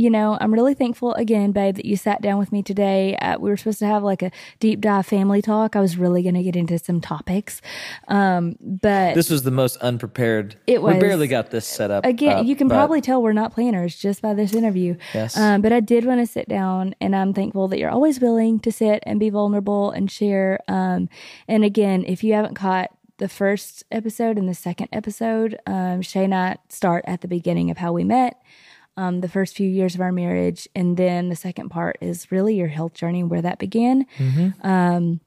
you 0.00 0.10
know 0.10 0.38
i'm 0.40 0.52
really 0.54 0.74
thankful 0.74 1.12
again 1.14 1.50
babe 1.50 1.74
that 1.74 1.84
you 1.84 1.96
sat 1.96 2.22
down 2.22 2.38
with 2.38 2.52
me 2.52 2.62
today 2.62 3.16
uh, 3.16 3.36
we 3.38 3.50
were 3.50 3.56
supposed 3.56 3.80
to 3.80 3.86
have 3.86 4.04
like 4.04 4.22
a 4.22 4.30
deep 4.60 4.80
dive 4.80 5.04
family 5.06 5.42
talk 5.42 5.74
i 5.74 5.80
was 5.80 5.96
really 5.96 6.22
going 6.22 6.36
to 6.36 6.42
get 6.42 6.54
into 6.54 6.78
some 6.78 7.00
topics 7.00 7.60
um 8.06 8.54
but 8.60 9.14
This 9.14 9.28
was 9.30 9.42
the 9.42 9.50
most 9.50 9.76
unprepared. 9.78 10.54
It 10.68 10.82
was. 10.82 10.94
We 10.94 11.00
barely 11.00 11.26
got 11.26 11.50
this 11.50 11.66
set 11.66 11.90
up. 11.90 12.04
Again, 12.04 12.38
up, 12.38 12.46
you 12.46 12.54
can 12.54 12.68
but 12.68 12.74
probably 12.76 13.00
tell 13.00 13.20
we're 13.22 13.32
not 13.32 13.52
planners 13.52 13.96
just 13.96 14.22
by 14.22 14.34
this 14.34 14.54
interview. 14.54 14.96
Yes. 15.14 15.36
Um, 15.36 15.62
but 15.62 15.72
I 15.72 15.80
did 15.80 16.04
want 16.04 16.20
to 16.20 16.26
sit 16.26 16.48
down, 16.48 16.94
and 17.00 17.16
I'm 17.16 17.32
thankful 17.34 17.66
that 17.68 17.78
you're 17.78 17.90
always 17.90 18.20
willing 18.20 18.60
to 18.60 18.70
sit 18.70 19.02
and 19.04 19.18
be 19.18 19.30
vulnerable 19.30 19.90
and 19.90 20.10
share. 20.10 20.60
Um, 20.68 21.08
and 21.48 21.64
again, 21.64 22.04
if 22.06 22.22
you 22.22 22.34
haven't 22.34 22.54
caught 22.54 22.90
the 23.18 23.28
first 23.28 23.84
episode 23.90 24.38
and 24.38 24.48
the 24.48 24.54
second 24.54 24.88
episode, 24.92 25.58
um, 25.66 26.02
Shay 26.02 26.24
and 26.24 26.34
I 26.34 26.56
start 26.68 27.04
at 27.06 27.20
the 27.20 27.28
beginning 27.28 27.70
of 27.70 27.76
how 27.78 27.92
we 27.92 28.04
met. 28.04 28.40
Um, 28.96 29.20
the 29.20 29.28
first 29.28 29.54
few 29.54 29.68
years 29.68 29.94
of 29.94 30.00
our 30.00 30.10
marriage, 30.10 30.66
and 30.74 30.96
then 30.96 31.28
the 31.28 31.36
second 31.36 31.68
part 31.68 31.98
is 32.00 32.32
really 32.32 32.56
your 32.56 32.66
health 32.66 32.94
journey, 32.94 33.22
where 33.22 33.40
that 33.42 33.60
began. 33.60 34.06
Um, 34.62 35.20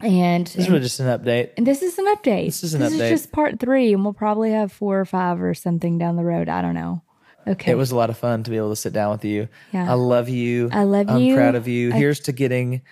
and 0.00 0.46
This 0.46 0.56
is 0.56 0.68
really 0.68 0.80
just 0.82 1.00
an 1.00 1.06
update. 1.06 1.50
and 1.56 1.66
this 1.66 1.82
is 1.82 1.98
an 1.98 2.06
update. 2.06 2.46
This 2.46 2.62
is 2.62 2.74
an 2.74 2.82
update. 2.82 3.08
just 3.10 3.32
part 3.32 3.58
three, 3.58 3.92
and 3.92 4.04
we'll 4.04 4.12
probably 4.12 4.52
have 4.52 4.70
four 4.70 5.00
or 5.00 5.04
five 5.04 5.40
or 5.42 5.54
something 5.54 5.98
down 5.98 6.14
the 6.16 6.22
road. 6.24 6.48
I 6.48 6.62
don't 6.62 6.74
know. 6.74 7.02
Okay. 7.46 7.72
It 7.72 7.76
was 7.76 7.90
a 7.90 7.96
lot 7.96 8.10
of 8.10 8.16
fun 8.16 8.42
to 8.44 8.50
be 8.50 8.56
able 8.56 8.70
to 8.70 8.76
sit 8.76 8.92
down 8.92 9.10
with 9.12 9.24
you. 9.24 9.48
Yeah. 9.72 9.90
I 9.90 9.94
love 9.94 10.28
you. 10.28 10.68
I 10.72 10.84
love 10.84 11.10
you. 11.20 11.30
I'm 11.32 11.36
proud 11.36 11.54
of 11.56 11.66
you. 11.68 11.92
I- 11.92 11.96
Here's 11.96 12.20
to 12.20 12.32
getting 12.32 12.82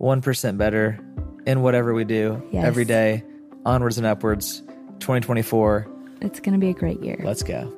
1% 0.00 0.58
better 0.58 0.98
in 1.46 1.62
whatever 1.62 1.94
we 1.94 2.04
do 2.04 2.42
Yes. 2.52 2.64
every 2.64 2.84
day, 2.84 3.24
onwards 3.66 3.98
and 3.98 4.06
upwards. 4.06 4.60
2024. 5.00 5.86
It's 6.22 6.40
going 6.40 6.54
to 6.54 6.58
be 6.58 6.70
a 6.70 6.74
great 6.74 7.02
year. 7.02 7.20
Let's 7.22 7.42
go. 7.42 7.70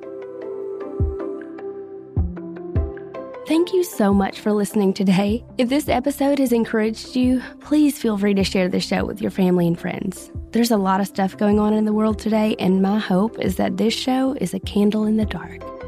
Thank 3.47 3.73
you 3.73 3.83
so 3.83 4.13
much 4.13 4.39
for 4.39 4.53
listening 4.53 4.93
today. 4.93 5.43
If 5.57 5.69
this 5.69 5.89
episode 5.89 6.37
has 6.37 6.51
encouraged 6.51 7.15
you, 7.15 7.41
please 7.61 7.97
feel 7.97 8.15
free 8.15 8.35
to 8.35 8.43
share 8.43 8.69
the 8.69 8.79
show 8.79 9.05
with 9.05 9.21
your 9.21 9.31
family 9.31 9.65
and 9.65 9.77
friends. 9.77 10.31
There's 10.51 10.69
a 10.69 10.77
lot 10.77 11.01
of 11.01 11.07
stuff 11.07 11.35
going 11.35 11.59
on 11.59 11.73
in 11.73 11.85
the 11.85 11.93
world 11.93 12.19
today, 12.19 12.55
and 12.59 12.81
my 12.81 12.99
hope 12.99 13.39
is 13.39 13.55
that 13.55 13.77
this 13.77 13.93
show 13.93 14.33
is 14.39 14.53
a 14.53 14.59
candle 14.59 15.05
in 15.05 15.17
the 15.17 15.25
dark. 15.25 15.78